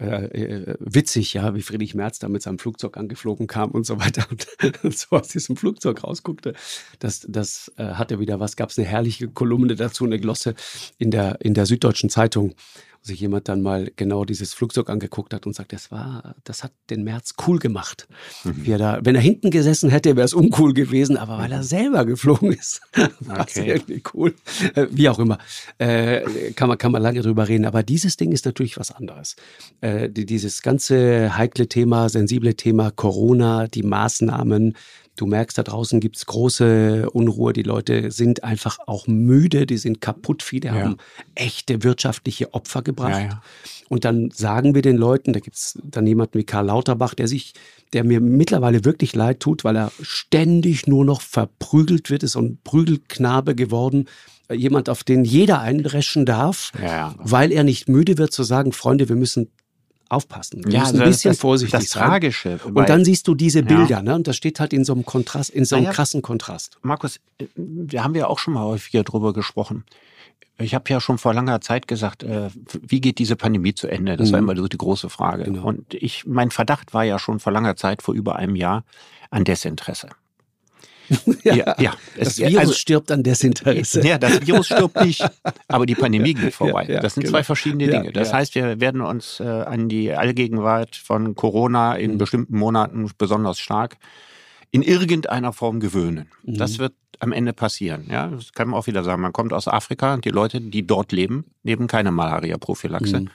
äh, 0.00 0.26
äh, 0.26 0.76
witzig, 0.78 1.34
ja, 1.34 1.54
wie 1.56 1.62
Friedrich 1.62 1.94
Merz 1.94 2.20
da 2.20 2.28
mit 2.28 2.42
seinem 2.42 2.58
Flugzeug 2.58 2.96
angeflogen 2.96 3.48
kam 3.48 3.72
und 3.72 3.84
so 3.84 3.98
weiter 3.98 4.26
und 4.30 4.46
so 4.96 5.16
aus 5.16 5.28
diesem 5.28 5.56
Flugzeug 5.56 6.04
rausguckte. 6.04 6.54
Das, 7.00 7.26
das 7.28 7.72
äh, 7.76 7.84
hatte 7.84 8.20
wieder 8.20 8.38
was, 8.38 8.54
gab 8.54 8.70
es 8.70 8.78
eine 8.78 8.86
herrliche 8.86 9.26
Kolumne 9.28 9.74
dazu, 9.74 10.04
eine 10.04 10.20
Glosse 10.20 10.54
in 10.98 11.10
der, 11.10 11.40
in 11.40 11.54
der 11.54 11.66
Süddeutschen 11.66 12.10
Zeitung 12.10 12.54
sich 13.08 13.20
jemand 13.20 13.48
dann 13.48 13.60
mal 13.60 13.90
genau 13.96 14.24
dieses 14.24 14.54
Flugzeug 14.54 14.88
angeguckt 14.88 15.34
hat 15.34 15.46
und 15.46 15.54
sagt, 15.54 15.72
das 15.72 15.90
war, 15.90 16.36
das 16.44 16.62
hat 16.62 16.72
den 16.90 17.02
März 17.02 17.34
cool 17.46 17.58
gemacht. 17.58 18.06
Mhm. 18.44 18.64
Er 18.64 18.78
da, 18.78 19.00
wenn 19.02 19.16
er 19.16 19.20
hinten 19.20 19.50
gesessen 19.50 19.90
hätte, 19.90 20.14
wäre 20.14 20.24
es 20.24 20.34
uncool 20.34 20.72
gewesen, 20.72 21.16
aber 21.16 21.38
weil 21.38 21.50
er 21.50 21.64
selber 21.64 22.04
geflogen 22.04 22.52
ist, 22.52 22.80
war 23.20 23.46
es 23.48 23.56
okay. 23.56 23.72
irgendwie 23.72 24.02
cool. 24.14 24.34
Äh, 24.74 24.86
wie 24.90 25.08
auch 25.08 25.18
immer. 25.18 25.38
Äh, 25.78 26.52
kann, 26.52 26.68
man, 26.68 26.78
kann 26.78 26.92
man 26.92 27.02
lange 27.02 27.20
drüber 27.20 27.48
reden. 27.48 27.64
Aber 27.64 27.82
dieses 27.82 28.16
Ding 28.16 28.32
ist 28.32 28.44
natürlich 28.44 28.78
was 28.78 28.92
anderes. 28.92 29.36
Äh, 29.80 30.08
dieses 30.08 30.62
ganze 30.62 31.36
heikle 31.36 31.68
Thema, 31.68 32.08
sensible 32.08 32.54
Thema 32.54 32.90
Corona, 32.90 33.66
die 33.66 33.82
Maßnahmen, 33.82 34.76
Du 35.18 35.26
merkst, 35.26 35.58
da 35.58 35.64
draußen 35.64 35.98
gibt's 35.98 36.26
große 36.26 37.10
Unruhe. 37.10 37.52
Die 37.52 37.64
Leute 37.64 38.12
sind 38.12 38.44
einfach 38.44 38.78
auch 38.86 39.08
müde, 39.08 39.66
die 39.66 39.76
sind 39.76 40.00
kaputt. 40.00 40.44
Viele 40.44 40.68
ja. 40.68 40.74
haben 40.74 40.96
echte 41.34 41.82
wirtschaftliche 41.82 42.54
Opfer 42.54 42.82
gebracht. 42.82 43.10
Ja, 43.10 43.26
ja. 43.26 43.42
Und 43.88 44.04
dann 44.04 44.30
sagen 44.30 44.76
wir 44.76 44.82
den 44.82 44.96
Leuten, 44.96 45.32
da 45.32 45.40
gibt's 45.40 45.76
dann 45.82 46.06
jemanden 46.06 46.38
wie 46.38 46.44
Karl 46.44 46.66
Lauterbach, 46.66 47.14
der 47.14 47.26
sich, 47.26 47.54
der 47.92 48.04
mir 48.04 48.20
mittlerweile 48.20 48.84
wirklich 48.84 49.16
leid 49.16 49.40
tut, 49.40 49.64
weil 49.64 49.74
er 49.74 49.90
ständig 50.00 50.86
nur 50.86 51.04
noch 51.04 51.20
verprügelt 51.20 52.10
wird, 52.10 52.22
ist 52.22 52.32
so 52.32 52.40
ein 52.40 52.60
Prügelknabe 52.62 53.56
geworden. 53.56 54.04
Jemand, 54.52 54.88
auf 54.88 55.02
den 55.02 55.24
jeder 55.24 55.60
einreschen 55.60 56.26
darf, 56.26 56.70
weil 57.18 57.50
er 57.50 57.64
nicht 57.64 57.88
müde 57.88 58.18
wird 58.18 58.32
zu 58.32 58.44
sagen, 58.44 58.72
Freunde, 58.72 59.08
wir 59.08 59.16
müssen 59.16 59.50
aufpassen. 60.08 60.64
Wir 60.64 60.72
ja, 60.72 60.80
müssen 60.80 61.00
ein 61.00 61.08
bisschen 61.08 61.30
das, 61.32 61.40
vorsichtig 61.40 61.80
das 61.80 61.90
sein. 61.90 62.08
Tragische. 62.08 62.58
Und 62.64 62.88
dann 62.88 63.04
siehst 63.04 63.28
du 63.28 63.34
diese 63.34 63.62
Bilder, 63.62 63.88
ja. 63.88 64.02
ne? 64.02 64.14
Und 64.14 64.26
das 64.26 64.36
steht 64.36 64.60
halt 64.60 64.72
in 64.72 64.84
so 64.84 64.94
einem 64.94 65.04
Kontrast, 65.04 65.50
in 65.50 65.64
so 65.64 65.76
einem 65.76 65.84
naja, 65.84 65.94
krassen 65.94 66.22
Kontrast. 66.22 66.78
Markus, 66.82 67.20
wir 67.54 68.04
haben 68.04 68.14
ja 68.14 68.26
auch 68.26 68.38
schon 68.38 68.54
mal 68.54 68.64
häufiger 68.64 69.04
drüber 69.04 69.32
gesprochen. 69.32 69.84
Ich 70.60 70.74
habe 70.74 70.84
ja 70.88 71.00
schon 71.00 71.18
vor 71.18 71.34
langer 71.34 71.60
Zeit 71.60 71.86
gesagt, 71.86 72.24
äh, 72.24 72.48
wie 72.82 73.00
geht 73.00 73.18
diese 73.18 73.36
Pandemie 73.36 73.74
zu 73.74 73.86
Ende? 73.86 74.16
Das 74.16 74.28
mhm. 74.28 74.32
war 74.32 74.38
immer 74.40 74.56
so 74.56 74.66
die 74.66 74.78
große 74.78 75.08
Frage. 75.08 75.44
Genau. 75.44 75.64
Und 75.64 75.94
ich, 75.94 76.26
mein 76.26 76.50
Verdacht 76.50 76.94
war 76.94 77.04
ja 77.04 77.18
schon 77.18 77.38
vor 77.38 77.52
langer 77.52 77.76
Zeit, 77.76 78.02
vor 78.02 78.14
über 78.14 78.36
einem 78.36 78.56
Jahr, 78.56 78.84
an 79.30 79.44
Desinteresse. 79.44 80.08
ja, 81.44 81.54
ja, 81.54 81.76
ja. 81.78 81.94
Das 82.16 82.38
Virus 82.38 82.56
also, 82.56 82.72
stirbt 82.72 83.10
an 83.10 83.22
Desinteresse. 83.22 84.06
Ja, 84.06 84.18
das 84.18 84.46
Virus 84.46 84.66
stirbt 84.66 85.00
nicht, 85.02 85.24
aber 85.68 85.86
die 85.86 85.94
Pandemie 85.94 86.34
geht 86.34 86.54
vorbei. 86.54 86.84
Ja, 86.84 86.94
ja, 86.94 87.00
das 87.00 87.14
sind 87.14 87.24
genau. 87.24 87.32
zwei 87.32 87.44
verschiedene 87.44 87.88
Dinge. 87.88 88.12
Das 88.12 88.32
heißt, 88.32 88.54
wir 88.54 88.80
werden 88.80 89.00
uns 89.00 89.40
äh, 89.40 89.44
an 89.44 89.88
die 89.88 90.12
Allgegenwart 90.12 90.96
von 90.96 91.34
Corona 91.34 91.94
in 91.94 92.12
mhm. 92.12 92.18
bestimmten 92.18 92.56
Monaten 92.56 93.10
besonders 93.16 93.58
stark 93.58 93.96
in 94.70 94.82
irgendeiner 94.82 95.52
Form 95.52 95.80
gewöhnen. 95.80 96.28
Mhm. 96.44 96.58
Das 96.58 96.78
wird 96.78 96.92
am 97.20 97.32
Ende 97.32 97.52
passieren. 97.52 98.06
Ja, 98.10 98.28
das 98.28 98.52
kann 98.52 98.68
man 98.68 98.78
auch 98.78 98.86
wieder 98.86 99.02
sagen. 99.02 99.22
Man 99.22 99.32
kommt 99.32 99.52
aus 99.52 99.66
Afrika 99.66 100.14
und 100.14 100.24
die 100.24 100.30
Leute, 100.30 100.60
die 100.60 100.86
dort 100.86 101.12
leben, 101.12 101.46
leben 101.62 101.86
keine 101.86 102.12
Malaria-Prophylaxe 102.12 103.20
mhm. 103.20 103.30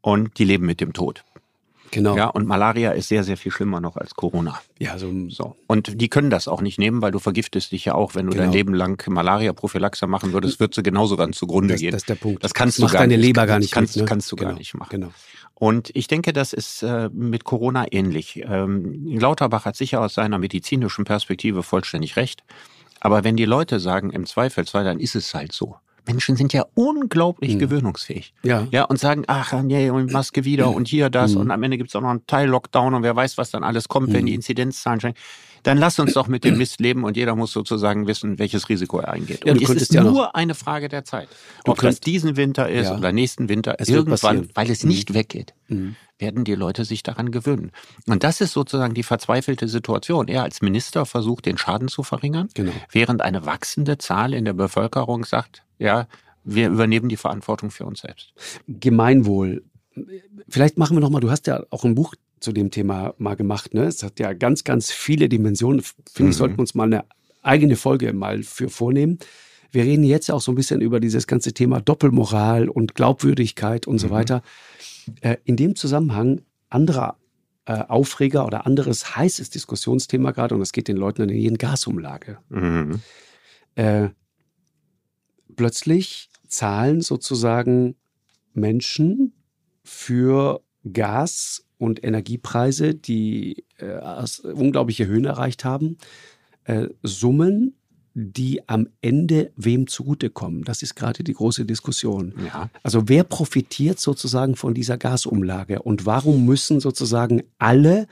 und 0.00 0.38
die 0.38 0.44
leben 0.44 0.66
mit 0.66 0.80
dem 0.80 0.92
Tod. 0.92 1.24
Genau. 1.92 2.16
Ja, 2.16 2.26
und 2.28 2.46
Malaria 2.46 2.92
ist 2.92 3.08
sehr, 3.08 3.24
sehr 3.24 3.36
viel 3.36 3.50
schlimmer 3.50 3.80
noch 3.80 3.96
als 3.96 4.14
Corona. 4.14 4.60
Ja, 4.78 4.98
so, 4.98 5.12
so. 5.28 5.56
Und 5.66 6.00
die 6.00 6.08
können 6.08 6.30
das 6.30 6.46
auch 6.46 6.60
nicht 6.60 6.78
nehmen, 6.78 7.02
weil 7.02 7.10
du 7.10 7.18
vergiftest 7.18 7.72
dich 7.72 7.84
ja 7.84 7.94
auch, 7.94 8.14
wenn 8.14 8.26
du 8.26 8.32
genau. 8.32 8.44
dein 8.44 8.52
Leben 8.52 8.74
lang 8.74 9.02
Malaria-Prophylaxe 9.08 10.06
machen 10.06 10.32
würdest, 10.32 10.60
wird 10.60 10.74
sie 10.74 10.82
genauso 10.82 11.16
dann 11.16 11.32
zugrunde 11.32 11.74
das, 11.74 11.80
gehen. 11.80 11.92
Das 11.92 12.02
ist 12.02 12.08
der 12.08 12.14
Punkt. 12.14 12.44
Das 12.44 12.54
kannst 12.54 12.78
das 12.78 12.86
du 12.86 12.92
gar 12.92 13.02
deine 13.02 13.16
nicht. 13.16 13.26
Leber 13.26 13.46
gar 13.46 13.58
nicht. 13.58 13.72
Kannst, 13.72 13.96
mit, 13.96 14.04
ne? 14.04 14.08
kannst 14.08 14.30
du 14.30 14.36
genau. 14.36 14.50
gar 14.50 14.58
nicht 14.58 14.74
machen. 14.74 14.90
Genau. 14.90 15.12
Und 15.54 15.90
ich 15.94 16.06
denke, 16.06 16.32
das 16.32 16.52
ist 16.52 16.82
äh, 16.82 17.10
mit 17.12 17.44
Corona 17.44 17.86
ähnlich. 17.90 18.42
Ähm, 18.46 19.18
Lauterbach 19.18 19.64
hat 19.64 19.76
sicher 19.76 20.00
aus 20.00 20.14
seiner 20.14 20.38
medizinischen 20.38 21.04
Perspektive 21.04 21.62
vollständig 21.62 22.16
recht. 22.16 22.44
Aber 23.00 23.24
wenn 23.24 23.36
die 23.36 23.46
Leute 23.46 23.80
sagen, 23.80 24.10
im 24.10 24.26
Zweifelsfall, 24.26 24.84
dann 24.84 25.00
ist 25.00 25.16
es 25.16 25.34
halt 25.34 25.52
so. 25.52 25.76
Menschen 26.10 26.36
sind 26.36 26.52
ja 26.52 26.66
unglaublich 26.74 27.54
mhm. 27.54 27.58
gewöhnungsfähig. 27.60 28.34
Ja. 28.42 28.66
Ja, 28.70 28.84
und 28.84 28.98
sagen, 28.98 29.24
ach 29.28 29.52
nee, 29.62 29.90
und 29.90 30.12
Maske 30.12 30.44
wieder 30.44 30.74
und 30.74 30.88
hier 30.88 31.08
das 31.08 31.34
mhm. 31.34 31.42
und 31.42 31.50
am 31.52 31.62
Ende 31.62 31.78
gibt 31.78 31.90
es 31.90 31.96
auch 31.96 32.00
noch 32.00 32.10
einen 32.10 32.26
Teil-Lockdown 32.26 32.94
und 32.94 33.02
wer 33.02 33.14
weiß, 33.14 33.38
was 33.38 33.50
dann 33.50 33.62
alles 33.62 33.88
kommt, 33.88 34.08
mhm. 34.08 34.14
wenn 34.14 34.26
die 34.26 34.34
Inzidenzzahlen 34.34 35.00
steigen. 35.00 35.16
Dann 35.62 35.78
lass 35.78 35.98
uns 35.98 36.14
doch 36.14 36.26
mit 36.26 36.44
dem 36.44 36.56
Mist 36.56 36.80
leben 36.80 37.04
und 37.04 37.18
jeder 37.18 37.36
muss 37.36 37.52
sozusagen 37.52 38.06
wissen, 38.06 38.38
welches 38.38 38.70
Risiko 38.70 38.98
er 38.98 39.12
eingeht. 39.12 39.44
Ja, 39.44 39.52
und 39.52 39.62
es 39.62 39.68
ist 39.68 39.92
ja 39.92 40.02
nur 40.02 40.34
eine 40.34 40.54
Frage 40.54 40.88
der 40.88 41.04
Zeit. 41.04 41.28
Ob 41.66 41.78
das 41.80 42.00
diesen 42.00 42.36
Winter 42.36 42.68
ist 42.68 42.86
ja. 42.86 42.96
oder 42.96 43.12
nächsten 43.12 43.50
Winter, 43.50 43.76
es 43.78 43.90
irgendwann, 43.90 44.48
weil 44.54 44.70
es 44.70 44.84
nicht 44.84 45.10
mhm. 45.10 45.14
weggeht, 45.14 45.52
mhm. 45.68 45.96
werden 46.18 46.44
die 46.44 46.54
Leute 46.54 46.86
sich 46.86 47.02
daran 47.02 47.30
gewöhnen. 47.30 47.72
Und 48.06 48.24
das 48.24 48.40
ist 48.40 48.52
sozusagen 48.52 48.94
die 48.94 49.02
verzweifelte 49.02 49.68
Situation. 49.68 50.28
Er 50.28 50.44
als 50.44 50.62
Minister 50.62 51.04
versucht, 51.04 51.44
den 51.44 51.58
Schaden 51.58 51.88
zu 51.88 52.02
verringern, 52.02 52.48
genau. 52.54 52.72
während 52.90 53.20
eine 53.20 53.44
wachsende 53.44 53.98
Zahl 53.98 54.32
in 54.32 54.46
der 54.46 54.54
Bevölkerung 54.54 55.24
sagt, 55.24 55.62
ja, 55.80 56.06
wir 56.44 56.68
übernehmen 56.68 57.08
die 57.08 57.16
Verantwortung 57.16 57.70
für 57.70 57.84
uns 57.84 58.00
selbst. 58.00 58.32
Gemeinwohl. 58.68 59.64
Vielleicht 60.48 60.78
machen 60.78 60.96
wir 60.96 61.00
noch 61.00 61.10
mal, 61.10 61.20
du 61.20 61.30
hast 61.30 61.46
ja 61.46 61.64
auch 61.70 61.84
ein 61.84 61.94
Buch 61.94 62.14
zu 62.38 62.52
dem 62.52 62.70
Thema 62.70 63.14
mal 63.18 63.34
gemacht. 63.34 63.74
Ne? 63.74 63.84
Es 63.84 64.02
hat 64.02 64.18
ja 64.20 64.32
ganz, 64.32 64.64
ganz 64.64 64.90
viele 64.90 65.28
Dimensionen. 65.28 65.82
Finde 65.82 66.22
mhm. 66.22 66.30
ich, 66.30 66.36
sollten 66.36 66.56
wir 66.56 66.60
uns 66.60 66.74
mal 66.74 66.84
eine 66.84 67.04
eigene 67.42 67.76
Folge 67.76 68.12
mal 68.12 68.42
für 68.42 68.68
vornehmen. 68.68 69.18
Wir 69.72 69.84
reden 69.84 70.04
jetzt 70.04 70.30
auch 70.30 70.40
so 70.40 70.52
ein 70.52 70.56
bisschen 70.56 70.80
über 70.80 71.00
dieses 71.00 71.26
ganze 71.26 71.52
Thema 71.52 71.80
Doppelmoral 71.80 72.68
und 72.68 72.94
Glaubwürdigkeit 72.94 73.86
und 73.86 73.94
mhm. 73.94 73.98
so 73.98 74.10
weiter. 74.10 74.42
Äh, 75.20 75.36
in 75.44 75.56
dem 75.56 75.76
Zusammenhang 75.76 76.42
anderer 76.68 77.16
äh, 77.66 77.84
Aufreger 77.88 78.46
oder 78.46 78.66
anderes 78.66 79.16
heißes 79.16 79.50
Diskussionsthema 79.50 80.32
gerade, 80.32 80.54
und 80.54 80.62
es 80.62 80.72
geht 80.72 80.88
den 80.88 80.96
Leuten 80.96 81.22
in 81.22 81.28
die 81.28 81.52
Gasumlage. 81.54 82.38
Mhm. 82.48 83.00
Äh, 83.76 84.08
plötzlich 85.56 86.28
zahlen 86.48 87.00
sozusagen 87.00 87.96
Menschen 88.54 89.32
für 89.84 90.62
Gas 90.92 91.64
und 91.78 92.04
Energiepreise, 92.04 92.94
die 92.94 93.64
äh, 93.78 93.98
unglaubliche 94.52 95.06
Höhen 95.06 95.24
erreicht 95.24 95.64
haben, 95.64 95.96
äh, 96.64 96.88
Summen, 97.02 97.74
die 98.14 98.68
am 98.68 98.88
Ende 99.00 99.52
wem 99.56 99.86
zugutekommen. 99.86 100.64
Das 100.64 100.82
ist 100.82 100.94
gerade 100.94 101.22
die 101.22 101.32
große 101.32 101.64
Diskussion. 101.64 102.34
Ja. 102.44 102.68
Also 102.82 103.08
wer 103.08 103.24
profitiert 103.24 104.00
sozusagen 104.00 104.56
von 104.56 104.74
dieser 104.74 104.98
Gasumlage 104.98 105.80
und 105.80 106.06
warum 106.06 106.44
müssen 106.44 106.80
sozusagen 106.80 107.42
alle 107.58 108.08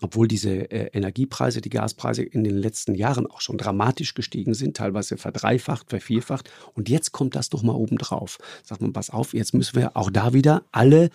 obwohl 0.00 0.28
diese 0.28 0.70
äh, 0.70 0.90
Energiepreise, 0.92 1.60
die 1.60 1.70
Gaspreise 1.70 2.22
in 2.22 2.44
den 2.44 2.56
letzten 2.56 2.94
Jahren 2.94 3.26
auch 3.26 3.40
schon 3.40 3.58
dramatisch 3.58 4.14
gestiegen 4.14 4.54
sind, 4.54 4.76
teilweise 4.76 5.16
verdreifacht, 5.16 5.90
vervierfacht. 5.90 6.50
Und 6.74 6.88
jetzt 6.88 7.12
kommt 7.12 7.34
das 7.36 7.48
doch 7.48 7.62
mal 7.62 7.74
obendrauf. 7.74 8.38
Sagt 8.62 8.80
man, 8.82 8.92
pass 8.92 9.10
auf, 9.10 9.34
jetzt 9.34 9.54
müssen 9.54 9.76
wir 9.76 9.96
auch 9.96 10.10
da 10.10 10.32
wieder 10.32 10.64
alle 10.72 11.10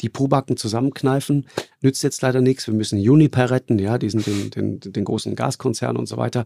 die 0.00 0.08
Probacken 0.08 0.56
zusammenkneifen. 0.56 1.46
Nützt 1.80 2.02
jetzt 2.02 2.22
leider 2.22 2.40
nichts. 2.40 2.66
Wir 2.66 2.74
müssen 2.74 2.98
Uniper 2.98 3.50
retten, 3.50 3.78
ja, 3.78 3.98
diesen, 3.98 4.22
den, 4.22 4.50
den, 4.50 4.80
den 4.80 5.04
großen 5.04 5.36
Gaskonzern 5.36 5.96
und 5.96 6.06
so 6.06 6.16
weiter. 6.16 6.44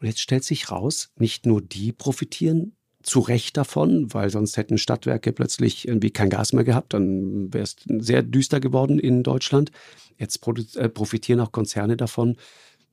Und 0.00 0.06
jetzt 0.06 0.20
stellt 0.20 0.44
sich 0.44 0.70
raus, 0.70 1.10
nicht 1.16 1.46
nur 1.46 1.62
die 1.62 1.92
profitieren 1.92 2.76
zu 3.02 3.20
Recht 3.20 3.56
davon, 3.56 4.12
weil 4.14 4.30
sonst 4.30 4.56
hätten 4.56 4.78
Stadtwerke 4.78 5.32
plötzlich 5.32 5.86
irgendwie 5.86 6.10
kein 6.10 6.30
Gas 6.30 6.52
mehr 6.52 6.64
gehabt, 6.64 6.94
dann 6.94 7.52
wäre 7.52 7.64
es 7.64 7.76
sehr 7.86 8.22
düster 8.22 8.60
geworden 8.60 8.98
in 8.98 9.22
Deutschland. 9.22 9.70
Jetzt 10.18 10.40
äh, 10.76 10.88
profitieren 10.88 11.40
auch 11.40 11.52
Konzerne 11.52 11.96
davon, 11.96 12.36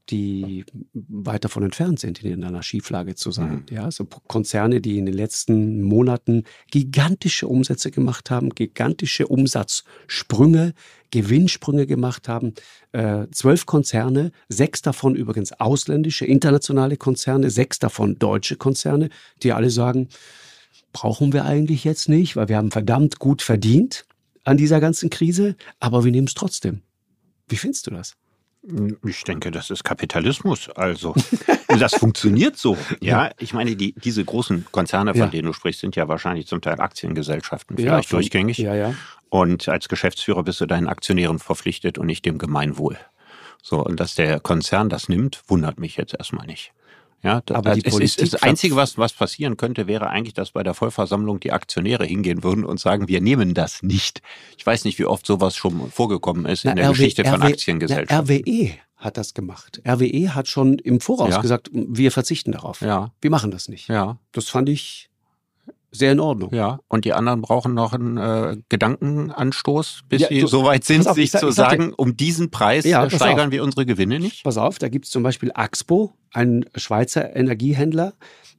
die 0.10 0.66
weit 0.94 1.46
davon 1.46 1.64
entfernt 1.64 2.00
sind, 2.00 2.24
in 2.24 2.44
einer 2.44 2.64
Schieflage 2.64 3.16
zu 3.16 3.32
sein. 3.32 3.66
Mhm. 3.70 3.76
Ja, 3.76 3.84
also 3.86 4.06
Konzerne, 4.06 4.82
die 4.82 4.98
in 4.98 5.06
den 5.06 5.14
letzten 5.14 5.82
Monaten 5.82 6.44
gigantische 6.72 7.48
Umsätze 7.48 7.92
gemacht 7.92 8.32
haben, 8.32 8.50
gigantische 8.50 9.28
Umsatzsprünge, 9.28 10.74
Gewinnsprünge 11.12 11.86
gemacht 11.88 12.28
haben. 12.28 12.54
Äh, 12.92 13.28
zwölf 13.32 13.66
Konzerne, 13.66 14.32
sechs 14.48 14.82
davon 14.82 15.16
übrigens 15.16 15.54
ausländische, 15.54 16.26
internationale 16.26 16.98
Konzerne, 16.98 17.50
sechs 17.50 17.80
davon 17.80 18.18
deutsche 18.18 18.56
Konzerne, 18.56 19.10
die 19.44 19.54
alle 19.54 19.70
sagen, 19.70 20.10
brauchen 20.92 21.34
wir 21.34 21.46
eigentlich 21.46 21.84
jetzt 21.84 22.10
nicht, 22.10 22.36
weil 22.36 22.50
wir 22.50 22.58
haben 22.58 22.72
verdammt 22.72 23.20
gut 23.20 23.42
verdient 23.42 24.06
an 24.44 24.58
dieser 24.58 24.80
ganzen 24.80 25.10
Krise, 25.10 25.56
aber 25.80 26.04
wir 26.04 26.12
nehmen 26.12 26.28
es 26.28 26.34
trotzdem. 26.34 26.82
Wie 27.48 27.58
findest 27.58 27.88
du 27.88 27.92
das? 27.92 28.16
Ich 29.06 29.24
denke, 29.24 29.52
das 29.52 29.70
ist 29.70 29.84
Kapitalismus. 29.84 30.70
Also, 30.70 31.16
das 31.80 31.96
funktioniert 31.96 32.58
so. 32.58 32.78
Ja, 33.00 33.32
ich 33.40 33.54
meine, 33.54 33.76
die, 33.76 33.94
diese 33.94 34.24
großen 34.24 34.66
Konzerne, 34.72 35.14
von 35.14 35.22
ja. 35.22 35.28
denen 35.28 35.48
du 35.48 35.54
sprichst, 35.54 35.82
sind 35.82 35.96
ja 35.96 36.08
wahrscheinlich 36.08 36.48
zum 36.48 36.62
Teil 36.62 36.80
Aktiengesellschaften, 36.82 37.78
vielleicht 37.78 38.12
ja, 38.12 38.18
durchgängig. 38.18 38.58
Ja, 38.58 38.76
ja. 38.76 38.94
Und 39.30 39.70
als 39.70 39.88
Geschäftsführer 39.88 40.44
bist 40.44 40.60
du 40.60 40.66
deinen 40.66 40.88
Aktionären 40.88 41.40
verpflichtet 41.40 41.98
und 41.98 42.08
nicht 42.08 42.26
dem 42.26 42.38
Gemeinwohl. 42.38 42.98
So, 43.62 43.84
und 43.84 44.00
dass 44.00 44.16
der 44.16 44.40
Konzern 44.40 44.90
das 44.90 45.10
nimmt, 45.10 45.42
wundert 45.48 45.80
mich 45.80 45.98
jetzt 45.98 46.14
erstmal 46.14 46.46
nicht. 46.46 46.74
Ja, 47.22 47.42
das, 47.46 47.58
aber 47.58 47.74
die 47.76 47.86
es 47.86 47.92
Politik 47.94 48.24
ist, 48.24 48.34
das 48.34 48.44
Einzige, 48.44 48.76
was, 48.76 48.98
was 48.98 49.14
passieren 49.14 49.58
könnte, 49.58 49.88
wäre 49.88 50.10
eigentlich, 50.10 50.34
dass 50.34 50.52
bei 50.52 50.64
der 50.64 50.74
Vollversammlung 50.74 51.40
die 51.40 51.52
Aktionäre 51.52 52.06
hingehen 52.06 52.44
würden 52.44 52.64
und 52.64 52.80
sagen, 52.80 53.08
wir 53.08 53.20
nehmen 53.20 53.54
das 53.54 53.84
nicht. 53.84 54.22
Ich 54.58 54.66
weiß 54.66 54.86
nicht, 54.86 55.00
wie 55.00 55.06
oft 55.06 55.26
sowas 55.26 55.56
schon 55.56 55.92
vorgekommen 55.92 56.46
ist 56.46 56.64
na, 56.64 56.72
in 56.72 56.78
der 56.78 56.86
RW, 56.86 56.94
Geschichte 56.94 57.26
von 57.26 57.42
RW, 57.42 57.52
Aktiengesellschaften. 57.52 58.16
Na, 58.16 58.22
RWE 58.22 58.72
hat 58.96 59.18
das 59.18 59.34
gemacht. 59.34 59.82
RWE 59.88 60.36
hat 60.36 60.48
schon 60.48 60.80
im 60.80 61.02
Voraus 61.02 61.32
ja. 61.32 61.42
gesagt, 61.42 61.70
wir 61.74 62.12
verzichten 62.12 62.52
darauf. 62.52 62.82
Ja. 62.82 63.12
Wir 63.22 63.32
machen 63.32 63.52
das 63.52 63.68
nicht. 63.68 63.90
Ja. 63.90 64.18
Das 64.32 64.50
fand 64.50 64.70
ich 64.70 65.09
sehr 65.92 66.12
in 66.12 66.20
Ordnung. 66.20 66.54
Ja, 66.54 66.80
und 66.88 67.06
die 67.06 67.14
anderen 67.14 67.42
brauchen 67.42 67.74
noch 67.74 67.94
einen 67.94 68.18
äh, 68.18 68.58
Gedankenanstoß, 68.70 70.02
bis 70.08 70.22
ja, 70.22 70.28
sie 70.28 70.42
so 70.48 70.64
weit 70.64 70.84
sind, 70.84 71.08
auf, 71.08 71.16
sich 71.16 71.32
sag, 71.32 71.42
zu 71.42 71.52
sagen, 71.52 71.94
um 71.94 72.16
diesen 72.16 72.52
Preis 72.52 72.86
ja, 72.86 73.10
steigern 73.10 73.48
auf. 73.48 73.52
wir 73.52 73.64
unsere 73.64 73.86
Gewinne 73.86 74.20
nicht. 74.20 74.44
Pass 74.44 74.58
auf, 74.58 74.80
da 74.80 74.90
gibt 74.90 75.06
es 75.06 75.12
zum 75.12 75.24
Beispiel 75.24 75.52
Axpo, 75.54 76.14
ein 76.34 76.66
Schweizer 76.76 77.36
Energiehändler, 77.36 78.14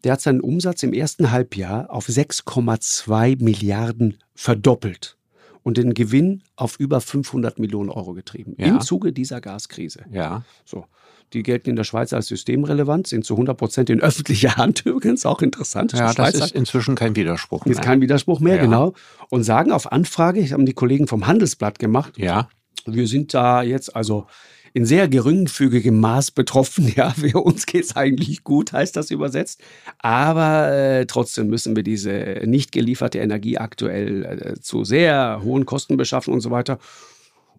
der 0.04 0.12
hat 0.12 0.20
seinen 0.20 0.40
Umsatz 0.40 0.82
im 0.82 0.92
ersten 0.92 1.30
Halbjahr 1.30 1.90
auf 1.90 2.08
6,2 2.08 3.42
Milliarden 3.42 4.18
verdoppelt 4.34 5.18
und 5.62 5.76
den 5.76 5.94
Gewinn 5.94 6.42
auf 6.56 6.78
über 6.78 7.00
500 7.00 7.58
Millionen 7.58 7.90
Euro 7.90 8.14
getrieben. 8.14 8.54
Ja. 8.58 8.66
Im 8.66 8.80
Zuge 8.80 9.12
dieser 9.12 9.40
Gaskrise. 9.40 10.04
Ja. 10.10 10.42
So. 10.64 10.86
Die 11.32 11.42
gelten 11.44 11.70
in 11.70 11.76
der 11.76 11.84
Schweiz 11.84 12.12
als 12.12 12.26
systemrelevant, 12.26 13.06
sind 13.06 13.24
zu 13.24 13.34
100 13.34 13.56
Prozent 13.56 13.90
in 13.90 14.00
öffentlicher 14.00 14.56
Hand 14.56 14.80
übrigens, 14.84 15.24
auch 15.24 15.42
interessant. 15.42 15.92
Ja, 15.92 16.12
das 16.12 16.34
ist 16.34 16.52
inzwischen 16.52 16.96
kein 16.96 17.14
Widerspruch 17.14 17.64
mehr. 17.64 17.72
Ist 17.72 17.82
kein 17.82 18.00
Widerspruch 18.00 18.40
mehr, 18.40 18.56
ja. 18.56 18.62
genau. 18.62 18.94
Und 19.28 19.44
sagen 19.44 19.70
auf 19.70 19.92
Anfrage, 19.92 20.40
ich 20.40 20.52
habe 20.52 20.64
die 20.64 20.72
Kollegen 20.72 21.06
vom 21.06 21.26
Handelsblatt 21.26 21.78
gemacht. 21.78 22.18
Ja. 22.18 22.48
Wir 22.86 23.06
sind 23.06 23.34
da 23.34 23.62
jetzt 23.62 23.94
also 23.94 24.26
in 24.72 24.84
sehr 24.84 25.08
geringfügigem 25.08 25.98
Maß 25.98 26.30
betroffen. 26.32 26.92
Ja, 26.96 27.10
für 27.10 27.40
uns 27.40 27.66
geht 27.66 27.84
es 27.84 27.96
eigentlich 27.96 28.44
gut, 28.44 28.72
heißt 28.72 28.96
das 28.96 29.10
übersetzt. 29.10 29.62
Aber 29.98 30.72
äh, 30.72 31.06
trotzdem 31.06 31.46
müssen 31.46 31.76
wir 31.76 31.82
diese 31.82 32.42
nicht 32.44 32.72
gelieferte 32.72 33.18
Energie 33.18 33.58
aktuell 33.58 34.24
äh, 34.24 34.60
zu 34.60 34.84
sehr 34.84 35.40
hohen 35.42 35.66
Kosten 35.66 35.96
beschaffen 35.96 36.34
und 36.34 36.40
so 36.40 36.50
weiter. 36.50 36.78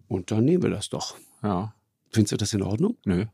Und 0.06 0.30
dann 0.30 0.44
nehmen 0.44 0.62
wir 0.62 0.70
das 0.70 0.90
doch. 0.90 1.16
Ja. 1.42 1.74
Findest 2.10 2.32
du 2.32 2.36
das 2.36 2.52
in 2.52 2.62
Ordnung? 2.62 2.96
Nö. 3.04 3.24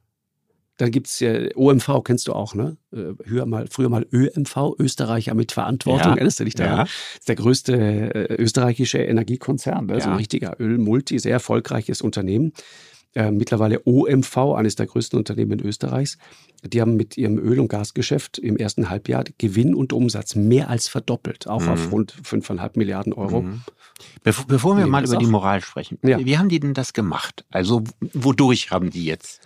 Dann 0.79 0.93
gibt 0.93 1.09
es 1.09 1.19
ja 1.19 1.33
OMV, 1.57 2.05
kennst 2.05 2.29
du 2.29 2.33
auch, 2.33 2.55
ne? 2.55 2.77
Früher 2.93 3.47
mal, 3.47 3.67
früher 3.69 3.89
mal 3.89 4.07
ÖMV, 4.13 4.77
Österreicher 4.79 5.35
mit 5.35 5.51
Verantwortung. 5.51 6.11
Ja. 6.11 6.15
Erinnerst 6.15 6.39
du 6.39 6.45
dich 6.45 6.55
daran? 6.55 6.77
Ja. 6.79 6.85
Das 6.85 7.19
ist 7.19 7.29
der 7.29 7.35
größte 7.35 7.75
äh, 7.75 8.35
österreichische 8.41 8.99
Energiekonzern. 8.99 9.87
Ne? 9.87 9.95
Ja. 9.95 10.01
So 10.01 10.11
ein 10.11 10.17
richtiger 10.17 10.55
Ölmulti, 10.61 11.19
sehr 11.19 11.33
erfolgreiches 11.33 12.01
Unternehmen. 12.01 12.53
Äh, 13.19 13.33
mittlerweile 13.33 13.83
OMV, 13.85 14.55
eines 14.55 14.77
der 14.77 14.87
größten 14.87 15.19
Unternehmen 15.19 15.59
Österreichs. 15.59 16.19
Die 16.63 16.81
haben 16.81 16.95
mit 16.95 17.17
ihrem 17.17 17.37
Öl- 17.37 17.59
und 17.59 17.67
Gasgeschäft 17.67 18.39
im 18.39 18.57
ersten 18.57 18.91
Halbjahr 18.91 19.25
Gewinn 19.39 19.75
und 19.75 19.93
Umsatz 19.93 20.37
mehr 20.37 20.71
als 20.71 20.87
verdoppelt, 20.87 21.49
auch 21.49 21.63
mhm. 21.63 21.69
auf 21.69 21.91
rund 21.91 22.13
5,5 22.13 22.79
Milliarden 22.79 23.13
Euro. 23.13 23.43
Mhm. 23.43 23.63
Bevor, 24.23 24.47
bevor 24.47 24.77
wir 24.77 24.87
mal 24.87 25.05
über 25.05 25.17
die 25.17 25.27
Moral 25.27 25.61
sprechen, 25.63 25.99
ja. 26.05 26.25
wie 26.25 26.39
haben 26.39 26.49
die 26.49 26.61
denn 26.61 26.75
das 26.75 26.93
gemacht? 26.93 27.45
Also 27.51 27.83
wodurch 28.13 28.71
haben 28.71 28.91
die 28.91 29.05
jetzt 29.05 29.41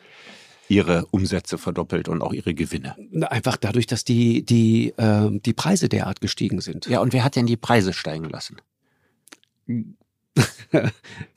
ihre 0.68 1.06
Umsätze 1.06 1.56
verdoppelt 1.56 2.10
und 2.10 2.20
auch 2.20 2.34
ihre 2.34 2.52
Gewinne? 2.52 2.94
Einfach 3.30 3.56
dadurch, 3.56 3.86
dass 3.86 4.04
die, 4.04 4.44
die, 4.44 4.92
äh, 4.98 5.30
die 5.30 5.54
Preise 5.54 5.88
derart 5.88 6.20
gestiegen 6.20 6.60
sind. 6.60 6.88
Ja, 6.88 7.00
und 7.00 7.14
wer 7.14 7.24
hat 7.24 7.36
denn 7.36 7.46
die 7.46 7.56
Preise 7.56 7.94
steigen 7.94 8.28
lassen? 8.28 8.58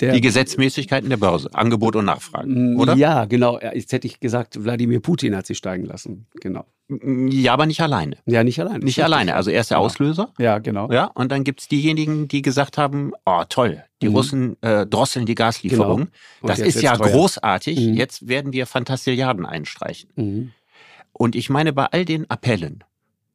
Die 0.01 0.21
Gesetzmäßigkeiten 0.21 1.09
der 1.09 1.17
Börse, 1.17 1.49
Angebot 1.53 1.95
und 1.95 2.05
Nachfrage, 2.05 2.47
mm, 2.47 2.79
oder? 2.79 2.95
Ja, 2.95 3.25
genau. 3.25 3.59
Jetzt 3.59 3.91
hätte 3.91 4.07
ich 4.07 4.19
gesagt, 4.19 4.63
Wladimir 4.63 5.01
Putin 5.01 5.35
hat 5.35 5.45
sie 5.45 5.55
steigen 5.55 5.85
lassen. 5.85 6.27
Genau. 6.41 6.65
Ja, 6.87 7.53
aber 7.53 7.65
nicht 7.65 7.81
alleine. 7.81 8.17
Ja, 8.25 8.43
nicht 8.43 8.59
alleine. 8.59 8.85
Nicht 8.85 9.03
alleine. 9.03 9.35
Also 9.35 9.49
er 9.49 9.61
ist 9.61 9.71
der 9.71 9.79
Auslöser. 9.79 10.31
Ja, 10.37 10.59
genau. 10.59 10.91
Ja, 10.91 11.05
und 11.05 11.31
dann 11.31 11.43
gibt 11.43 11.61
es 11.61 11.67
diejenigen, 11.67 12.27
die 12.27 12.41
gesagt 12.41 12.77
haben, 12.77 13.11
oh 13.25 13.43
toll, 13.49 13.83
die 14.01 14.09
mhm. 14.09 14.15
Russen 14.15 14.61
äh, 14.61 14.85
drosseln 14.85 15.25
die 15.25 15.35
Gaslieferung. 15.35 15.97
Genau. 15.97 16.09
Das 16.43 16.59
ist 16.59 16.81
ja 16.81 16.95
teuer. 16.95 17.09
großartig. 17.09 17.79
Mhm. 17.79 17.93
Jetzt 17.95 18.27
werden 18.27 18.53
wir 18.53 18.67
Fantastilliarden 18.67 19.45
einstreichen. 19.45 20.11
Mhm. 20.15 20.51
Und 21.11 21.35
ich 21.35 21.49
meine, 21.49 21.73
bei 21.73 21.85
all 21.85 22.05
den 22.05 22.29
Appellen, 22.29 22.83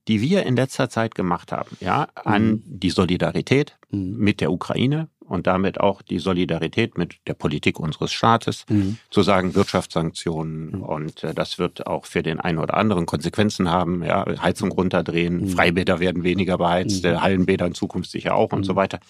die 0.07 0.21
wir 0.21 0.45
in 0.45 0.55
letzter 0.55 0.89
Zeit 0.89 1.15
gemacht 1.15 1.51
haben, 1.51 1.77
ja, 1.81 2.09
an 2.15 2.47
mhm. 2.47 2.63
die 2.67 2.91
Solidarität 2.91 3.79
mhm. 3.91 4.17
mit 4.17 4.41
der 4.41 4.53
Ukraine, 4.53 5.09
und 5.31 5.47
damit 5.47 5.81
auch 5.81 6.03
die 6.03 6.19
Solidarität 6.19 6.99
mit 6.99 7.17
der 7.27 7.35
Politik 7.35 7.79
unseres 7.79 8.13
Staates, 8.13 8.65
mhm. 8.69 8.99
zu 9.11 9.23
sagen 9.23 9.55
Wirtschaftssanktionen 9.55 10.73
mhm. 10.73 10.83
und 10.83 11.25
äh, 11.25 11.35
das 11.35 11.59
wird 11.59 11.87
auch 11.87 12.07
für 12.07 12.23
den 12.23 12.41
einen 12.41 12.59
oder 12.59 12.75
anderen 12.75 13.07
Konsequenzen 13.07 13.71
haben, 13.71 14.03
ja, 14.03 14.25
Heizung 14.43 14.73
runterdrehen, 14.73 15.43
mhm. 15.43 15.49
Freibäder 15.49 16.01
werden 16.01 16.25
weniger 16.25 16.59
beheizt, 16.59 17.05
mhm. 17.05 17.23
Hallenbäder 17.23 17.67
in 17.67 17.75
Zukunft 17.75 18.11
sicher 18.11 18.35
auch 18.35 18.53
und 18.53 18.65
so 18.65 18.73
mhm. 18.73 18.77
weiter 18.77 19.01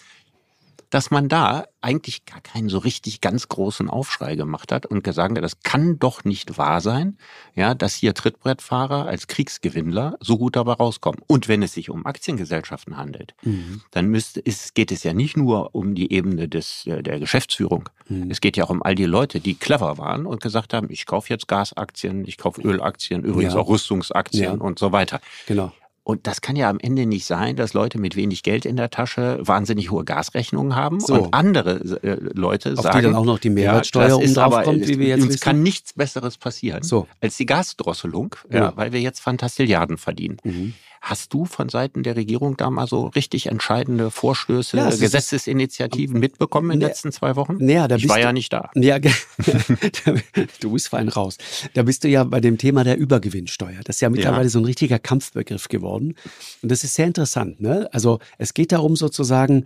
dass 0.90 1.10
man 1.10 1.28
da 1.28 1.64
eigentlich 1.80 2.26
gar 2.26 2.40
keinen 2.40 2.68
so 2.68 2.78
richtig 2.78 3.20
ganz 3.20 3.48
großen 3.48 3.88
Aufschrei 3.88 4.34
gemacht 4.34 4.72
hat 4.72 4.86
und 4.86 5.02
gesagt 5.02 5.36
hat, 5.36 5.42
das 5.42 5.60
kann 5.60 5.98
doch 5.98 6.24
nicht 6.24 6.58
wahr 6.58 6.80
sein, 6.80 7.16
ja, 7.54 7.74
dass 7.74 7.94
hier 7.94 8.12
Trittbrettfahrer 8.12 9.06
als 9.06 9.28
Kriegsgewinnler 9.28 10.16
so 10.20 10.36
gut 10.36 10.56
dabei 10.56 10.72
rauskommen. 10.72 11.22
Und 11.26 11.48
wenn 11.48 11.62
es 11.62 11.72
sich 11.72 11.88
um 11.88 12.04
Aktiengesellschaften 12.04 12.96
handelt, 12.96 13.34
mhm. 13.42 13.80
dann 13.92 14.06
müsste, 14.06 14.40
ist, 14.40 14.74
geht 14.74 14.92
es 14.92 15.04
ja 15.04 15.14
nicht 15.14 15.36
nur 15.36 15.74
um 15.74 15.94
die 15.94 16.12
Ebene 16.12 16.48
des, 16.48 16.86
äh, 16.86 17.02
der 17.02 17.18
Geschäftsführung. 17.20 17.88
Mhm. 18.08 18.30
Es 18.30 18.40
geht 18.40 18.56
ja 18.56 18.64
auch 18.64 18.70
um 18.70 18.82
all 18.82 18.94
die 18.94 19.06
Leute, 19.06 19.40
die 19.40 19.54
clever 19.54 19.96
waren 19.96 20.26
und 20.26 20.42
gesagt 20.42 20.74
haben, 20.74 20.88
ich 20.90 21.06
kaufe 21.06 21.32
jetzt 21.32 21.48
Gasaktien, 21.48 22.26
ich 22.26 22.36
kaufe 22.36 22.60
Ölaktien, 22.60 23.22
übrigens 23.22 23.54
ja. 23.54 23.60
auch 23.60 23.68
Rüstungsaktien 23.68 24.44
ja. 24.44 24.52
und 24.52 24.78
so 24.78 24.92
weiter. 24.92 25.20
Genau. 25.46 25.72
Und 26.02 26.26
das 26.26 26.40
kann 26.40 26.56
ja 26.56 26.70
am 26.70 26.78
Ende 26.80 27.06
nicht 27.06 27.26
sein, 27.26 27.56
dass 27.56 27.74
Leute 27.74 27.98
mit 27.98 28.16
wenig 28.16 28.42
Geld 28.42 28.64
in 28.64 28.76
der 28.76 28.90
Tasche 28.90 29.38
wahnsinnig 29.42 29.90
hohe 29.90 30.04
Gasrechnungen 30.04 30.74
haben 30.74 30.98
so. 30.98 31.14
und 31.14 31.34
andere 31.34 32.00
äh, 32.02 32.16
Leute 32.32 32.72
Auf 32.72 32.80
sagen, 32.80 32.98
die 32.98 33.04
dann 33.04 33.14
auch 33.14 33.26
noch 33.26 33.38
die 33.38 33.50
Mehrwertsteuer 33.50 34.08
ja, 34.08 34.14
um 34.14 34.34
drauf 34.34 34.64
kommt, 34.64 34.88
wie 34.88 34.98
wir 34.98 35.08
jetzt 35.08 35.22
uns 35.22 35.34
wissen. 35.34 35.40
kann 35.40 35.62
nichts 35.62 35.92
Besseres 35.92 36.38
passieren 36.38 36.82
so. 36.82 37.06
als 37.20 37.36
die 37.36 37.46
Gasdrosselung, 37.46 38.34
ja. 38.50 38.72
weil 38.76 38.92
wir 38.92 39.00
jetzt 39.00 39.20
Fantastilliarden 39.20 39.98
verdienen. 39.98 40.38
Mhm. 40.42 40.74
Hast 41.00 41.32
du 41.32 41.46
von 41.46 41.70
Seiten 41.70 42.02
der 42.02 42.14
Regierung 42.14 42.58
da 42.58 42.68
mal 42.68 42.86
so 42.86 43.06
richtig 43.06 43.46
entscheidende 43.46 44.10
Vorstöße, 44.10 44.76
ja, 44.76 44.90
Gesetzesinitiativen 44.90 46.20
mitbekommen 46.20 46.72
in 46.72 46.80
den 46.80 46.88
letzten 46.88 47.10
zwei 47.10 47.36
Wochen? 47.36 47.66
Ja, 47.68 47.88
da 47.88 47.96
ich 47.96 48.06
war 48.06 48.20
ja 48.20 48.34
nicht 48.34 48.52
da. 48.52 48.70
Ja, 48.74 48.98
du 50.60 50.72
bist 50.72 50.88
fein 50.88 51.08
raus. 51.08 51.38
Da 51.72 51.84
bist 51.84 52.04
du 52.04 52.08
ja 52.08 52.24
bei 52.24 52.40
dem 52.40 52.58
Thema 52.58 52.84
der 52.84 52.98
Übergewinnsteuer. 52.98 53.80
Das 53.84 53.96
ist 53.96 54.00
ja 54.00 54.10
mittlerweile 54.10 54.44
ja. 54.44 54.50
so 54.50 54.58
ein 54.58 54.66
richtiger 54.66 54.98
Kampfbegriff 54.98 55.68
geworden. 55.68 56.16
Und 56.62 56.70
das 56.70 56.84
ist 56.84 56.94
sehr 56.94 57.06
interessant. 57.06 57.62
Ne? 57.62 57.88
Also 57.92 58.18
es 58.36 58.52
geht 58.52 58.72
darum 58.72 58.94
sozusagen, 58.94 59.64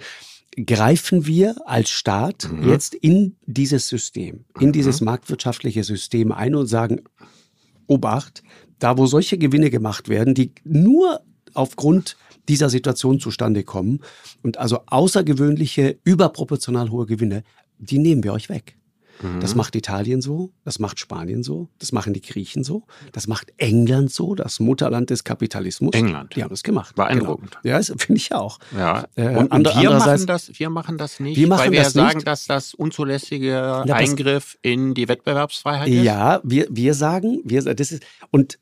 greifen 0.57 1.27
wir 1.27 1.57
als 1.66 1.90
Staat 1.90 2.49
mhm. 2.51 2.68
jetzt 2.68 2.94
in 2.94 3.37
dieses 3.44 3.88
System, 3.88 4.44
in 4.61 4.68
mhm. 4.68 4.73
dieses 4.73 5.01
marktwirtschaftliche 5.01 5.83
System 5.83 6.31
ein 6.31 6.55
und 6.55 6.68
sagen, 6.68 7.01
Obacht, 7.87 8.42
da 8.78 8.98
wo 8.98 9.06
solche 9.06 9.38
Gewinne 9.38 9.70
gemacht 9.70 10.08
werden, 10.08 10.34
die 10.34 10.52
nur 10.64 11.20
aufgrund 11.54 12.16
dieser 12.48 12.68
Situation 12.68 13.20
zustande 13.20 13.62
kommen 13.62 14.00
und 14.42 14.58
also 14.58 14.80
außergewöhnliche, 14.87 15.98
überproportional 16.04 16.90
hohe 16.90 17.06
Gewinne, 17.06 17.42
die 17.78 17.98
nehmen 17.98 18.22
wir 18.22 18.32
euch 18.32 18.48
weg. 18.48 18.76
Das 19.40 19.52
mhm. 19.52 19.58
macht 19.58 19.76
Italien 19.76 20.20
so, 20.20 20.50
das 20.64 20.78
macht 20.78 20.98
Spanien 20.98 21.42
so, 21.42 21.68
das 21.78 21.92
machen 21.92 22.12
die 22.12 22.20
Griechen 22.20 22.64
so, 22.64 22.82
das 23.12 23.26
macht 23.26 23.52
England 23.58 24.10
so, 24.10 24.34
das 24.34 24.58
Mutterland 24.58 25.10
des 25.10 25.22
Kapitalismus. 25.24 25.94
England. 25.94 26.34
Die 26.34 26.42
haben 26.42 26.50
das 26.50 26.62
gemacht. 26.62 26.96
Beeindruckend. 26.96 27.58
Genau. 27.62 27.76
Ja, 27.76 27.82
finde 27.82 28.16
ich 28.16 28.32
auch. 28.34 28.58
Ja. 28.76 29.04
Äh, 29.14 29.37
und, 29.37 29.52
und 29.52 29.66
wir, 29.80 29.90
machen 29.90 30.26
das, 30.26 30.50
wir 30.58 30.68
machen 30.68 30.98
das 30.98 31.20
nicht, 31.20 31.37
wir 31.37 31.46
machen 31.46 31.66
weil 31.66 31.72
wir 31.72 31.82
das 31.84 31.92
sagen, 31.92 32.16
nicht. 32.16 32.26
dass 32.26 32.46
das 32.46 32.74
unzulässige 32.74 33.46
ja, 33.46 33.82
Eingriff 33.82 34.58
in 34.62 34.94
die 34.94 35.08
Wettbewerbsfreiheit 35.08 35.88
ist. 35.88 36.02
Ja, 36.02 36.40
wir, 36.42 36.66
wir 36.70 36.94
sagen, 36.94 37.40
wir, 37.44 37.62
das 37.62 37.92
ist, 37.92 38.02
und 38.30 38.58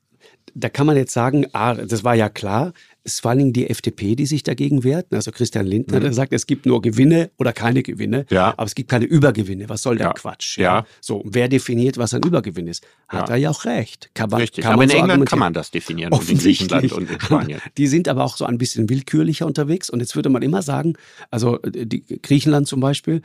da 0.55 0.69
kann 0.69 0.87
man 0.87 0.97
jetzt 0.97 1.13
sagen, 1.13 1.47
ah, 1.53 1.75
das 1.75 2.05
war 2.05 2.15
ja 2.15 2.29
klar, 2.29 2.73
es 3.05 3.15
ist 3.15 3.21
vor 3.21 3.31
allen 3.31 3.39
Dingen 3.39 3.53
die 3.53 3.69
FDP, 3.69 4.15
die 4.15 4.27
sich 4.27 4.43
dagegen 4.45 4.85
wehrt. 4.85 5.13
Also 5.13 5.33
Christian 5.33 5.67
Lindner, 5.67 5.99
mhm. 5.99 6.05
der 6.05 6.13
sagt, 6.13 6.33
es 6.33 6.47
gibt 6.47 6.67
nur 6.67 6.81
Gewinne 6.83 7.31
oder 7.37 7.53
keine 7.53 7.83
Gewinne, 7.83 8.27
ja. 8.31 8.55
aber 8.57 8.65
es 8.65 8.75
gibt 8.75 8.91
keine 8.91 9.07
Übergewinne. 9.07 9.69
Was 9.69 9.83
soll 9.83 9.97
der 9.97 10.09
ja. 10.09 10.13
Quatsch? 10.13 10.59
Ja. 10.59 10.79
ja. 10.79 10.87
So, 11.01 11.23
wer 11.27 11.49
definiert, 11.49 11.99
was 11.99 12.15
ein 12.15 12.23
Übergewinn 12.23 12.69
ist? 12.69 12.87
Hat 13.09 13.29
er 13.29 13.37
ja 13.37 13.51
auch 13.51 13.65
recht. 13.65 14.11
Kann 14.15 14.31
man, 14.31 14.41
Richtig, 14.41 14.65
kann 14.65 14.75
aber 14.75 14.85
in 14.85 14.91
so 14.91 14.97
England 14.97 15.27
kann 15.27 15.39
man 15.39 15.53
das 15.53 15.71
definieren 15.71 16.13
und 16.13 16.29
in 16.31 16.39
Griechenland 16.39 16.93
und 16.93 17.11
in 17.11 17.21
Spanien. 17.21 17.61
Die 17.77 17.87
sind 17.89 18.09
aber 18.09 18.25
auch 18.25 18.37
so 18.37 18.45
ein 18.45 18.59
bisschen 18.59 18.89
willkürlicher 18.89 19.47
unterwegs 19.47 19.91
und 19.91 20.01
jetzt 20.01 20.15
würde 20.15 20.29
man 20.29 20.43
immer 20.43 20.63
sagen, 20.63 20.95
also 21.31 21.59
die 21.59 22.05
Griechenland 22.23 22.69
zum 22.69 22.81
Beispiel, 22.81 23.23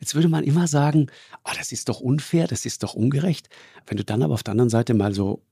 jetzt 0.00 0.14
würde 0.14 0.28
man 0.28 0.44
immer 0.44 0.66
sagen, 0.66 1.08
oh, 1.44 1.52
das 1.56 1.72
ist 1.72 1.88
doch 1.88 2.00
unfair, 2.00 2.46
das 2.46 2.64
ist 2.64 2.82
doch 2.82 2.94
ungerecht. 2.94 3.48
Wenn 3.86 3.98
du 3.98 4.04
dann 4.04 4.22
aber 4.22 4.34
auf 4.34 4.42
der 4.42 4.52
anderen 4.52 4.70
Seite 4.70 4.94
mal 4.94 5.14
so 5.14 5.42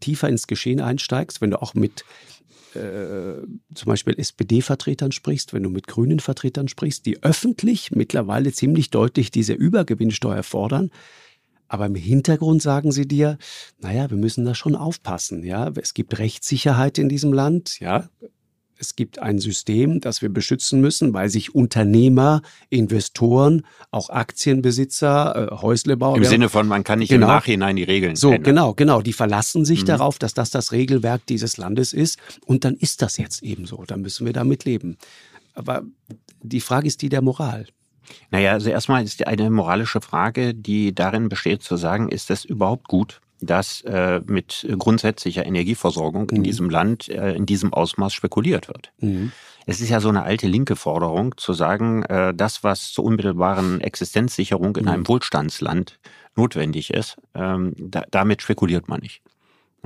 tiefer 0.00 0.28
ins 0.28 0.46
Geschehen 0.46 0.80
einsteigst, 0.80 1.40
wenn 1.40 1.50
du 1.50 1.60
auch 1.60 1.74
mit 1.74 2.04
äh, 2.74 3.46
zum 3.74 3.86
Beispiel 3.86 4.18
SPD-Vertretern 4.18 5.12
sprichst, 5.12 5.52
wenn 5.52 5.62
du 5.62 5.70
mit 5.70 5.86
grünen 5.86 6.20
Vertretern 6.20 6.68
sprichst, 6.68 7.06
die 7.06 7.22
öffentlich 7.22 7.92
mittlerweile 7.92 8.52
ziemlich 8.52 8.90
deutlich 8.90 9.30
diese 9.30 9.52
Übergewinnsteuer 9.52 10.42
fordern. 10.42 10.90
Aber 11.68 11.86
im 11.86 11.94
Hintergrund 11.94 12.62
sagen 12.62 12.92
sie 12.92 13.08
dir, 13.08 13.38
naja, 13.80 14.10
wir 14.10 14.16
müssen 14.16 14.44
da 14.44 14.54
schon 14.54 14.76
aufpassen. 14.76 15.44
Ja, 15.44 15.72
es 15.80 15.94
gibt 15.94 16.18
Rechtssicherheit 16.18 16.98
in 16.98 17.08
diesem 17.08 17.32
Land. 17.32 17.80
Ja, 17.80 18.08
es 18.78 18.96
gibt 18.96 19.18
ein 19.18 19.38
System, 19.38 20.00
das 20.00 20.22
wir 20.22 20.28
beschützen 20.28 20.80
müssen, 20.80 21.12
weil 21.14 21.28
sich 21.28 21.54
Unternehmer, 21.54 22.42
Investoren, 22.70 23.64
auch 23.90 24.10
Aktienbesitzer, 24.10 25.52
äh, 25.52 25.56
Häuslebauer. 25.56 26.16
Im 26.16 26.24
Sinne 26.24 26.48
von, 26.48 26.66
man 26.66 26.84
kann 26.84 26.98
nicht 26.98 27.08
genau, 27.08 27.26
im 27.26 27.32
Nachhinein 27.32 27.76
die 27.76 27.84
Regeln 27.84 28.16
So, 28.16 28.28
ändern. 28.28 28.42
genau, 28.42 28.74
genau. 28.74 29.02
Die 29.02 29.12
verlassen 29.12 29.64
sich 29.64 29.82
mhm. 29.82 29.86
darauf, 29.86 30.18
dass 30.18 30.34
das 30.34 30.50
das 30.50 30.72
Regelwerk 30.72 31.24
dieses 31.26 31.56
Landes 31.56 31.92
ist. 31.92 32.18
Und 32.44 32.64
dann 32.64 32.74
ist 32.74 33.02
das 33.02 33.16
jetzt 33.16 33.42
eben 33.42 33.66
so. 33.66 33.84
Dann 33.86 34.00
müssen 34.00 34.26
wir 34.26 34.32
damit 34.32 34.64
leben. 34.64 34.96
Aber 35.54 35.82
die 36.42 36.60
Frage 36.60 36.86
ist 36.86 37.02
die 37.02 37.08
der 37.08 37.22
Moral. 37.22 37.66
Naja, 38.30 38.52
also 38.52 38.70
erstmal 38.70 39.04
ist 39.04 39.26
eine 39.26 39.48
moralische 39.50 40.00
Frage, 40.00 40.54
die 40.54 40.94
darin 40.94 41.28
besteht 41.28 41.62
zu 41.62 41.76
sagen, 41.76 42.08
ist 42.08 42.28
das 42.28 42.44
überhaupt 42.44 42.88
gut, 42.88 43.20
dass 43.40 43.82
äh, 43.82 44.20
mit 44.26 44.66
grundsätzlicher 44.78 45.44
Energieversorgung 45.44 46.28
mhm. 46.30 46.36
in 46.36 46.42
diesem 46.42 46.70
Land 46.70 47.08
äh, 47.08 47.34
in 47.34 47.46
diesem 47.46 47.72
Ausmaß 47.72 48.12
spekuliert 48.12 48.68
wird. 48.68 48.92
Mhm. 49.00 49.32
Es 49.66 49.80
ist 49.80 49.88
ja 49.88 50.00
so 50.00 50.10
eine 50.10 50.24
alte 50.24 50.46
linke 50.46 50.76
Forderung 50.76 51.36
zu 51.38 51.54
sagen, 51.54 52.02
äh, 52.04 52.34
das, 52.34 52.64
was 52.64 52.92
zur 52.92 53.04
unmittelbaren 53.04 53.80
Existenzsicherung 53.80 54.76
in 54.76 54.84
mhm. 54.84 54.90
einem 54.90 55.08
Wohlstandsland 55.08 55.98
notwendig 56.36 56.92
ist, 56.92 57.16
ähm, 57.34 57.74
da, 57.78 58.04
damit 58.10 58.42
spekuliert 58.42 58.88
man 58.88 59.00
nicht. 59.00 59.22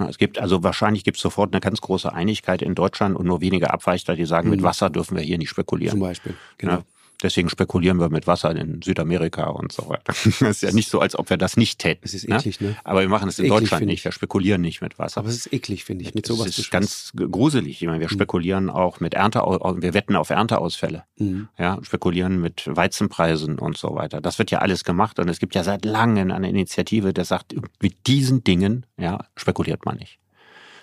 Es 0.08 0.18
gibt 0.18 0.38
also 0.38 0.62
wahrscheinlich 0.62 1.02
gibt 1.02 1.16
es 1.16 1.22
sofort 1.22 1.52
eine 1.52 1.60
ganz 1.60 1.80
große 1.80 2.12
Einigkeit 2.12 2.62
in 2.62 2.76
Deutschland 2.76 3.16
und 3.16 3.26
nur 3.26 3.40
wenige 3.40 3.72
Abweichler, 3.72 4.14
die 4.14 4.26
sagen, 4.26 4.48
mit 4.48 4.60
mhm. 4.60 4.64
Wasser 4.64 4.90
dürfen 4.90 5.16
wir 5.16 5.24
hier 5.24 5.38
nicht 5.38 5.48
spekulieren. 5.48 5.92
Zum 5.92 6.00
Beispiel, 6.00 6.34
genau. 6.56 6.82
Deswegen 7.20 7.48
spekulieren 7.48 7.98
wir 7.98 8.10
mit 8.10 8.28
Wasser 8.28 8.54
in 8.54 8.80
Südamerika 8.80 9.48
und 9.48 9.72
so 9.72 9.88
weiter. 9.88 10.12
Es 10.12 10.26
ist 10.40 10.62
ja 10.62 10.70
nicht 10.70 10.88
so, 10.88 11.00
als 11.00 11.18
ob 11.18 11.30
wir 11.30 11.36
das 11.36 11.56
nicht 11.56 11.80
täten. 11.80 12.02
Es 12.04 12.14
ist 12.14 12.28
ne? 12.28 12.36
eklig, 12.36 12.60
ne? 12.60 12.76
Aber 12.84 13.00
wir 13.00 13.08
machen 13.08 13.28
es 13.28 13.38
in 13.40 13.46
eklig, 13.46 13.58
Deutschland 13.60 13.86
nicht. 13.86 14.04
Wir 14.04 14.12
spekulieren 14.12 14.60
nicht 14.60 14.80
mit 14.80 14.98
Wasser. 14.98 15.18
Aber 15.18 15.28
es 15.28 15.36
ist 15.36 15.52
eklig, 15.52 15.84
finde 15.84 16.04
ich, 16.04 16.14
mit 16.14 16.26
sowas. 16.26 16.46
Es 16.46 16.58
ist 16.58 16.70
ganz 16.70 17.12
gruselig. 17.16 17.82
Ich 17.82 17.88
meine, 17.88 18.00
wir 18.00 18.06
mhm. 18.06 18.12
spekulieren 18.12 18.70
auch 18.70 19.00
mit 19.00 19.14
Ernte, 19.14 19.40
wir 19.40 19.94
wetten 19.94 20.14
auf 20.14 20.30
Ernteausfälle. 20.30 21.04
Mhm. 21.16 21.48
Ja, 21.58 21.78
spekulieren 21.82 22.40
mit 22.40 22.64
Weizenpreisen 22.66 23.58
und 23.58 23.76
so 23.76 23.96
weiter. 23.96 24.20
Das 24.20 24.38
wird 24.38 24.52
ja 24.52 24.58
alles 24.58 24.84
gemacht 24.84 25.18
und 25.18 25.28
es 25.28 25.40
gibt 25.40 25.56
ja 25.56 25.64
seit 25.64 25.84
langem 25.84 26.30
eine 26.30 26.48
Initiative, 26.48 27.12
der 27.12 27.24
sagt, 27.24 27.54
mit 27.82 28.06
diesen 28.06 28.44
Dingen, 28.44 28.86
ja, 28.96 29.24
spekuliert 29.36 29.84
man 29.84 29.96
nicht. 29.96 30.18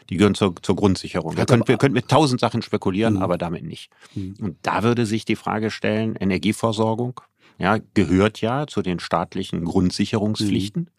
Die 0.09 0.17
gehören 0.17 0.35
zur, 0.35 0.55
zur 0.61 0.75
Grundsicherung. 0.75 1.35
Wir 1.35 1.45
können, 1.45 1.67
wir 1.67 1.77
können 1.77 1.93
mit 1.93 2.09
tausend 2.09 2.39
Sachen 2.39 2.61
spekulieren, 2.61 3.15
mhm. 3.15 3.21
aber 3.21 3.37
damit 3.37 3.63
nicht. 3.63 3.91
Mhm. 4.13 4.35
Und 4.39 4.57
da 4.61 4.83
würde 4.83 5.05
sich 5.05 5.25
die 5.25 5.35
Frage 5.35 5.71
stellen, 5.71 6.15
Energieversorgung, 6.15 7.21
ja, 7.57 7.77
gehört 7.93 8.41
ja 8.41 8.67
zu 8.67 8.81
den 8.81 8.99
staatlichen 8.99 9.65
Grundsicherungspflichten. 9.65 10.83
Mhm. 10.83 10.89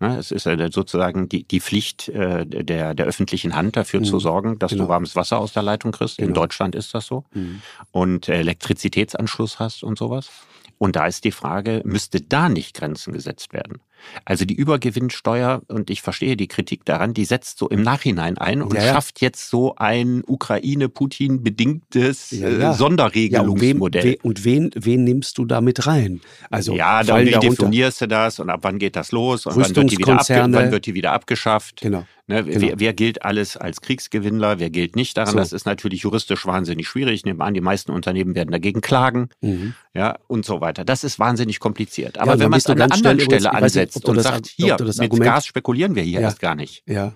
Ne, 0.00 0.18
es 0.18 0.32
ist 0.32 0.48
sozusagen 0.72 1.28
die, 1.28 1.44
die 1.44 1.60
Pflicht 1.60 2.08
äh, 2.08 2.44
der, 2.44 2.94
der 2.94 3.06
öffentlichen 3.06 3.54
Hand 3.54 3.76
dafür 3.76 4.00
mhm. 4.00 4.04
zu 4.04 4.18
sorgen, 4.18 4.58
dass 4.58 4.72
genau. 4.72 4.84
du 4.84 4.88
warmes 4.88 5.14
Wasser 5.14 5.38
aus 5.38 5.52
der 5.52 5.62
Leitung 5.62 5.92
kriegst. 5.92 6.18
Genau. 6.18 6.28
In 6.28 6.34
Deutschland 6.34 6.74
ist 6.74 6.94
das 6.94 7.06
so. 7.06 7.24
Mhm. 7.32 7.62
Und 7.92 8.28
Elektrizitätsanschluss 8.28 9.60
hast 9.60 9.84
und 9.84 9.98
sowas. 9.98 10.30
Und 10.78 10.96
da 10.96 11.06
ist 11.06 11.24
die 11.24 11.30
Frage, 11.30 11.82
müsste 11.84 12.20
da 12.20 12.48
nicht 12.48 12.74
Grenzen 12.74 13.12
gesetzt 13.12 13.52
werden? 13.52 13.80
Also 14.24 14.44
die 14.44 14.54
Übergewinnsteuer, 14.54 15.62
und 15.68 15.90
ich 15.90 16.02
verstehe 16.02 16.36
die 16.36 16.48
Kritik 16.48 16.84
daran, 16.84 17.14
die 17.14 17.24
setzt 17.24 17.58
so 17.58 17.68
im 17.68 17.82
Nachhinein 17.82 18.38
ein 18.38 18.62
und 18.62 18.74
ja, 18.74 18.84
ja. 18.84 18.92
schafft 18.92 19.20
jetzt 19.20 19.48
so 19.48 19.74
ein 19.76 20.22
Ukraine-Putin-bedingtes 20.26 22.30
ja, 22.32 22.48
äh, 22.48 22.74
Sonderregelungsmodell. 22.74 24.06
Ja, 24.06 24.14
und, 24.22 24.44
wen, 24.44 24.70
wen, 24.74 25.04
nimmst 25.04 25.38
du 25.38 25.44
damit 25.44 25.86
rein? 25.86 26.20
Also 26.50 26.74
ja, 26.74 27.02
dann 27.02 27.26
wie 27.26 27.32
definierst 27.32 28.02
du 28.02 28.08
das 28.08 28.38
und 28.38 28.50
ab 28.50 28.60
wann 28.62 28.78
geht 28.78 28.96
das 28.96 29.12
los 29.12 29.46
und 29.46 29.56
wann 29.56 29.76
wird, 29.76 29.92
die 29.92 29.98
wieder 29.98 30.20
wann 30.28 30.70
wird 30.70 30.86
die 30.86 30.94
wieder 30.94 31.12
abgeschafft? 31.12 31.80
Genau. 31.80 32.04
Ne, 32.32 32.44
genau. 32.44 32.60
wer, 32.60 32.80
wer, 32.80 32.92
gilt 32.92 33.24
alles 33.24 33.56
als 33.56 33.80
Kriegsgewinnler, 33.80 34.58
wer 34.58 34.70
gilt 34.70 34.96
nicht 34.96 35.16
daran? 35.16 35.32
So. 35.32 35.38
Das 35.38 35.52
ist 35.52 35.66
natürlich 35.66 36.02
juristisch 36.02 36.46
wahnsinnig 36.46 36.88
schwierig. 36.88 37.14
Ich 37.14 37.24
nehme 37.24 37.44
an, 37.44 37.54
die 37.54 37.60
meisten 37.60 37.92
Unternehmen 37.92 38.34
werden 38.34 38.50
dagegen 38.50 38.80
klagen, 38.80 39.28
mhm. 39.40 39.74
ja, 39.94 40.18
und 40.28 40.44
so 40.44 40.60
weiter. 40.60 40.84
Das 40.84 41.04
ist 41.04 41.18
wahnsinnig 41.18 41.60
kompliziert. 41.60 42.18
Aber 42.18 42.32
ja, 42.32 42.40
wenn 42.40 42.50
man 42.50 42.58
es 42.58 42.66
an 42.66 42.80
einer 42.80 42.92
anderen 42.92 43.20
Stelle 43.20 43.52
ansetzt 43.52 43.96
nicht, 43.96 44.08
und 44.08 44.16
das, 44.16 44.24
sagt, 44.24 44.46
hier, 44.46 44.76
mit 44.80 45.00
Argument, 45.00 45.24
Gas 45.24 45.46
spekulieren 45.46 45.94
wir 45.94 46.02
hier 46.02 46.20
ja. 46.20 46.28
erst 46.28 46.40
gar 46.40 46.54
nicht. 46.54 46.82
Ja. 46.86 47.12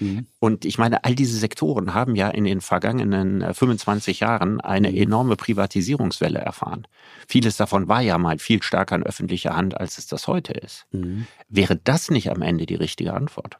Mhm. 0.00 0.26
Und 0.38 0.64
ich 0.64 0.78
meine, 0.78 1.04
all 1.04 1.14
diese 1.14 1.38
Sektoren 1.38 1.94
haben 1.94 2.16
ja 2.16 2.28
in 2.28 2.44
den 2.44 2.60
vergangenen 2.60 3.54
25 3.54 4.20
äh, 4.20 4.24
Jahren 4.24 4.60
eine 4.60 4.90
mhm. 4.90 4.96
enorme 4.96 5.36
Privatisierungswelle 5.36 6.38
erfahren. 6.38 6.86
Vieles 7.28 7.56
davon 7.56 7.88
war 7.88 8.00
ja 8.00 8.18
mal 8.18 8.38
viel 8.38 8.62
stärker 8.62 8.96
in 8.96 9.02
öffentlicher 9.02 9.56
Hand, 9.56 9.78
als 9.78 9.98
es 9.98 10.06
das 10.06 10.26
heute 10.28 10.52
ist. 10.52 10.86
Mhm. 10.92 11.26
Wäre 11.48 11.76
das 11.76 12.10
nicht 12.10 12.30
am 12.30 12.42
Ende 12.42 12.66
die 12.66 12.74
richtige 12.74 13.14
Antwort? 13.14 13.56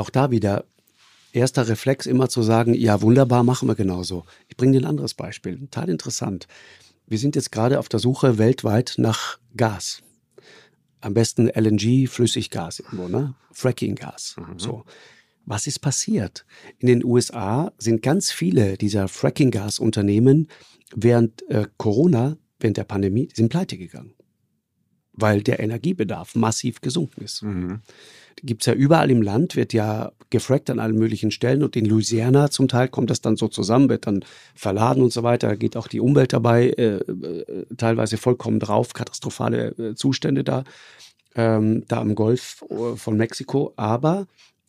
Auch 0.00 0.10
da 0.10 0.30
wieder 0.30 0.64
erster 1.32 1.68
Reflex 1.68 2.06
immer 2.06 2.28
zu 2.28 2.42
sagen, 2.42 2.74
ja 2.74 3.02
wunderbar, 3.02 3.44
machen 3.44 3.68
wir 3.68 3.76
genauso. 3.76 4.24
Ich 4.48 4.56
bringe 4.56 4.72
dir 4.72 4.80
ein 4.80 4.90
anderes 4.90 5.14
Beispiel, 5.14 5.58
total 5.58 5.88
interessant. 5.90 6.48
Wir 7.06 7.18
sind 7.18 7.36
jetzt 7.36 7.52
gerade 7.52 7.78
auf 7.78 7.88
der 7.88 8.00
Suche 8.00 8.38
weltweit 8.38 8.94
nach 8.96 9.38
Gas. 9.56 10.02
Am 11.00 11.14
besten 11.14 11.48
LNG, 11.48 12.08
Flüssiggas 12.08 12.80
irgendwo, 12.80 13.08
ne? 13.08 13.34
Fracking-Gas. 13.52 14.36
Mhm. 14.38 14.58
So. 14.58 14.84
Was 15.46 15.66
ist 15.66 15.80
passiert? 15.80 16.44
In 16.78 16.86
den 16.86 17.04
USA 17.04 17.72
sind 17.78 18.02
ganz 18.02 18.30
viele 18.30 18.76
dieser 18.76 19.08
Fracking-Gas-Unternehmen 19.08 20.48
während 20.94 21.48
äh, 21.48 21.66
Corona, 21.78 22.36
während 22.58 22.76
der 22.76 22.84
Pandemie, 22.84 23.28
sind 23.34 23.48
pleite 23.48 23.78
gegangen. 23.78 24.14
Weil 25.12 25.42
der 25.42 25.60
Energiebedarf 25.60 26.34
massiv 26.34 26.80
gesunken 26.80 27.22
ist. 27.22 27.42
Mhm 27.42 27.80
gibt 28.42 28.62
es 28.62 28.66
ja 28.66 28.74
überall 28.74 29.10
im 29.10 29.22
Land, 29.22 29.56
wird 29.56 29.72
ja 29.72 30.12
gefrackt 30.30 30.70
an 30.70 30.78
allen 30.78 30.96
möglichen 30.96 31.30
Stellen 31.30 31.62
und 31.62 31.76
in 31.76 31.84
Louisiana 31.84 32.50
zum 32.50 32.68
Teil 32.68 32.88
kommt 32.88 33.10
das 33.10 33.20
dann 33.20 33.36
so 33.36 33.48
zusammen, 33.48 33.88
wird 33.88 34.06
dann 34.06 34.24
verladen 34.54 35.02
und 35.02 35.12
so 35.12 35.22
weiter. 35.22 35.48
Da 35.48 35.56
geht 35.56 35.76
auch 35.76 35.88
die 35.88 36.00
Umwelt 36.00 36.32
dabei 36.32 36.70
äh, 36.70 36.96
äh, 36.96 37.66
teilweise 37.76 38.16
vollkommen 38.16 38.60
drauf, 38.60 38.92
katastrophale 38.92 39.68
äh, 39.78 39.94
Zustände 39.94 40.44
da, 40.44 40.64
ähm, 41.34 41.84
da 41.88 42.00
am 42.00 42.14
Golf 42.14 42.64
äh, 42.70 42.96
von 42.96 43.16
Mexiko. 43.16 43.72
Aber 43.76 44.26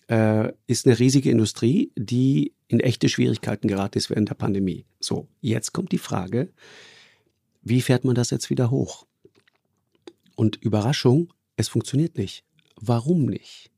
äh, 0.09 0.51
ist 0.67 0.87
eine 0.87 0.97
riesige 0.97 1.29
Industrie, 1.29 1.91
die 1.95 2.53
in 2.67 2.79
echte 2.79 3.07
Schwierigkeiten 3.09 3.67
geraten 3.67 3.97
ist 3.97 4.09
während 4.09 4.29
der 4.29 4.35
Pandemie. 4.35 4.85
So, 4.99 5.27
jetzt 5.41 5.73
kommt 5.73 5.91
die 5.91 5.97
Frage, 5.97 6.49
wie 7.61 7.81
fährt 7.81 8.03
man 8.03 8.15
das 8.15 8.31
jetzt 8.31 8.49
wieder 8.49 8.71
hoch? 8.71 9.05
Und 10.35 10.55
Überraschung, 10.55 11.31
es 11.55 11.67
funktioniert 11.67 12.17
nicht. 12.17 12.43
Warum 12.81 13.25
nicht? 13.25 13.71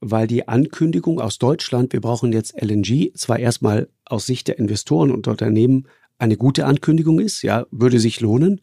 Weil 0.00 0.26
die 0.26 0.48
Ankündigung 0.48 1.20
aus 1.20 1.38
Deutschland, 1.38 1.92
wir 1.92 2.00
brauchen 2.00 2.32
jetzt 2.32 2.60
LNG, 2.60 3.12
zwar 3.14 3.38
erstmal 3.38 3.88
aus 4.04 4.26
Sicht 4.26 4.48
der 4.48 4.58
Investoren 4.58 5.12
und 5.12 5.28
Unternehmen 5.28 5.86
eine 6.18 6.36
gute 6.36 6.66
Ankündigung 6.66 7.20
ist, 7.20 7.42
ja, 7.42 7.66
würde 7.70 8.00
sich 8.00 8.20
lohnen. 8.20 8.60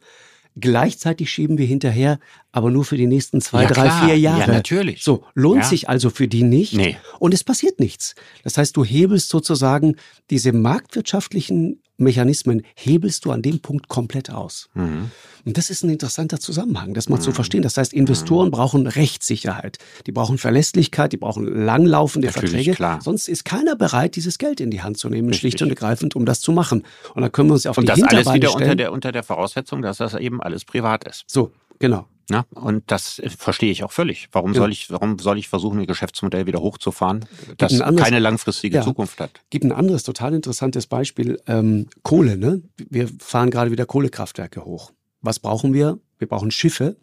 Gleichzeitig 0.55 1.29
schieben 1.29 1.57
wir 1.57 1.65
hinterher, 1.65 2.19
aber 2.51 2.71
nur 2.71 2.83
für 2.83 2.97
die 2.97 3.05
nächsten 3.05 3.39
zwei, 3.39 3.63
ja, 3.63 3.69
drei, 3.69 3.83
klar. 3.83 4.05
vier 4.05 4.17
Jahre. 4.17 4.39
Ja, 4.39 4.47
natürlich. 4.47 5.03
So, 5.03 5.23
lohnt 5.33 5.63
ja. 5.63 5.69
sich 5.69 5.87
also 5.87 6.09
für 6.09 6.27
die 6.27 6.43
nicht. 6.43 6.73
Nee. 6.73 6.97
Und 7.19 7.33
es 7.33 7.43
passiert 7.43 7.79
nichts. 7.79 8.15
Das 8.43 8.57
heißt, 8.57 8.75
du 8.75 8.83
hebelst 8.83 9.29
sozusagen 9.29 9.95
diese 10.29 10.51
marktwirtschaftlichen 10.51 11.81
Mechanismen 11.99 12.63
hebelst 12.75 13.25
du 13.25 13.31
an 13.31 13.41
dem 13.41 13.59
Punkt 13.59 13.87
komplett 13.87 14.31
aus. 14.31 14.69
Mhm. 14.73 15.11
Und 15.45 15.57
das 15.57 15.69
ist 15.69 15.83
ein 15.83 15.89
interessanter 15.89 16.39
Zusammenhang, 16.39 16.93
das 16.93 17.09
mal 17.09 17.17
mhm. 17.17 17.21
zu 17.21 17.31
verstehen. 17.31 17.61
Das 17.61 17.77
heißt, 17.77 17.93
Investoren 17.93 18.47
mhm. 18.47 18.51
brauchen 18.51 18.87
Rechtssicherheit, 18.87 19.77
die 20.05 20.11
brauchen 20.11 20.37
Verlässlichkeit, 20.37 21.13
die 21.13 21.17
brauchen 21.17 21.45
langlaufende 21.45 22.27
Natürlich, 22.27 22.51
Verträge. 22.51 22.75
Klar. 22.75 23.01
Sonst 23.01 23.27
ist 23.27 23.45
keiner 23.45 23.75
bereit, 23.75 24.15
dieses 24.15 24.37
Geld 24.37 24.59
in 24.61 24.71
die 24.71 24.81
Hand 24.81 24.97
zu 24.97 25.09
nehmen, 25.09 25.29
Richtig. 25.29 25.39
schlicht 25.39 25.61
und 25.61 25.69
ergreifend, 25.69 26.15
um 26.15 26.25
das 26.25 26.41
zu 26.41 26.51
machen. 26.51 26.83
Und 27.15 27.21
dann 27.21 27.31
können 27.31 27.49
wir 27.49 27.53
uns 27.53 27.65
auf 27.65 27.77
und 27.77 27.83
die 27.83 27.87
das 27.87 27.97
Hinterbeine 27.97 28.25
alles 28.25 28.35
wieder 28.35 28.49
stellen. 28.49 28.63
unter 28.63 28.75
der, 28.75 28.91
unter 28.91 29.11
der 29.11 29.23
Voraussetzung, 29.23 29.81
dass 29.81 29.97
das 29.97 30.13
eben 30.15 30.41
alles 30.41 30.65
privat 30.65 31.05
ist. 31.05 31.23
So, 31.27 31.51
genau. 31.79 32.07
Ja, 32.29 32.45
und 32.53 32.83
das 32.87 33.19
äh, 33.19 33.29
verstehe 33.29 33.71
ich 33.71 33.83
auch 33.83 33.91
völlig. 33.91 34.29
Warum 34.31 34.53
ja. 34.53 34.59
soll 34.59 34.71
ich, 34.71 34.91
warum 34.91 35.17
soll 35.19 35.37
ich 35.37 35.47
versuchen, 35.47 35.79
ein 35.79 35.87
Geschäftsmodell 35.87 36.45
wieder 36.45 36.59
hochzufahren, 36.59 37.25
das 37.57 37.79
anderes, 37.81 38.03
keine 38.03 38.19
langfristige 38.19 38.77
ja, 38.77 38.83
Zukunft 38.83 39.19
hat? 39.19 39.41
Gibt 39.49 39.65
ein 39.65 39.71
anderes 39.71 40.03
total 40.03 40.33
interessantes 40.33 40.85
Beispiel. 40.87 41.39
Ähm, 41.47 41.87
Kohle, 42.03 42.37
ne? 42.37 42.61
Wir 42.77 43.09
fahren 43.19 43.49
gerade 43.49 43.71
wieder 43.71 43.85
Kohlekraftwerke 43.85 44.63
hoch. 44.63 44.91
Was 45.21 45.39
brauchen 45.39 45.73
wir? 45.73 45.99
Wir 46.17 46.27
brauchen 46.27 46.51
Schiffe, 46.51 46.97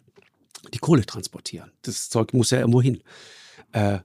die 0.73 0.79
Kohle 0.79 1.05
transportieren. 1.05 1.71
Das 1.81 2.09
Zeug 2.09 2.33
muss 2.33 2.51
ja 2.51 2.59
irgendwo 2.59 2.81
hin. 2.81 3.01
Äh, 3.73 3.99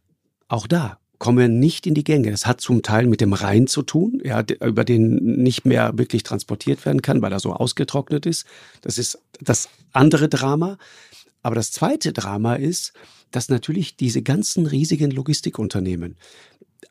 auch 0.48 0.66
da 0.66 0.98
kommen 1.22 1.60
nicht 1.60 1.86
in 1.86 1.94
die 1.94 2.02
Gänge. 2.02 2.32
Das 2.32 2.46
hat 2.46 2.60
zum 2.60 2.82
Teil 2.82 3.06
mit 3.06 3.20
dem 3.20 3.32
Rhein 3.32 3.68
zu 3.68 3.82
tun, 3.82 4.20
ja, 4.24 4.42
über 4.60 4.82
den 4.82 5.40
nicht 5.40 5.64
mehr 5.64 5.96
wirklich 5.96 6.24
transportiert 6.24 6.84
werden 6.84 7.00
kann, 7.00 7.22
weil 7.22 7.30
er 7.30 7.38
so 7.38 7.52
ausgetrocknet 7.52 8.26
ist. 8.26 8.44
Das 8.80 8.98
ist 8.98 9.20
das 9.40 9.68
andere 9.92 10.28
Drama. 10.28 10.78
Aber 11.40 11.54
das 11.54 11.70
zweite 11.70 12.12
Drama 12.12 12.56
ist, 12.56 12.92
dass 13.30 13.48
natürlich 13.48 13.94
diese 13.94 14.22
ganzen 14.22 14.66
riesigen 14.66 15.12
Logistikunternehmen 15.12 16.16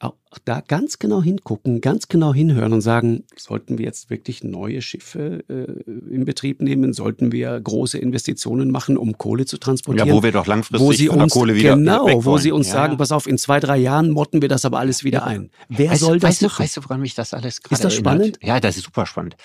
auch 0.03 0.39
da 0.45 0.61
ganz 0.61 0.99
genau 0.99 1.21
hingucken, 1.21 1.81
ganz 1.81 2.07
genau 2.07 2.33
hinhören 2.33 2.73
und 2.73 2.81
sagen, 2.81 3.23
sollten 3.35 3.77
wir 3.77 3.85
jetzt 3.85 4.09
wirklich 4.09 4.43
neue 4.43 4.81
Schiffe 4.81 5.43
äh, 5.49 6.13
in 6.13 6.25
Betrieb 6.25 6.61
nehmen? 6.61 6.93
Sollten 6.93 7.31
wir 7.31 7.59
große 7.59 7.97
Investitionen 7.97 8.71
machen, 8.71 8.97
um 8.97 9.17
Kohle 9.17 9.45
zu 9.45 9.57
transportieren? 9.57 10.07
Ja, 10.07 10.13
wo 10.13 10.23
wir 10.23 10.31
doch 10.31 10.47
langfristig 10.47 10.87
wo 10.87 10.91
sie 10.93 11.09
uns, 11.09 11.33
Kohle 11.33 11.55
wieder 11.55 11.75
Genau, 11.75 12.25
wo 12.25 12.37
sie 12.37 12.51
uns 12.51 12.67
ja. 12.67 12.73
sagen, 12.73 12.97
pass 12.97 13.11
auf, 13.11 13.27
in 13.27 13.37
zwei, 13.37 13.59
drei 13.59 13.77
Jahren 13.77 14.09
motten 14.11 14.41
wir 14.41 14.49
das 14.49 14.65
aber 14.65 14.79
alles 14.79 15.03
wieder 15.03 15.25
ein. 15.25 15.51
Wer 15.69 15.91
weißt, 15.91 16.01
soll 16.01 16.19
das 16.19 16.29
weißt 16.29 16.41
machen? 16.43 16.55
Du, 16.57 16.63
weißt 16.63 16.77
du, 16.77 16.83
woran 16.83 17.01
mich 17.01 17.15
das 17.15 17.33
alles 17.33 17.61
gerade 17.61 17.75
Ist 17.75 17.83
das 17.83 17.93
erinnert? 17.93 18.13
spannend? 18.15 18.39
Ja, 18.41 18.59
das 18.59 18.77
ist 18.77 18.85
super 18.85 19.05
spannend. 19.05 19.35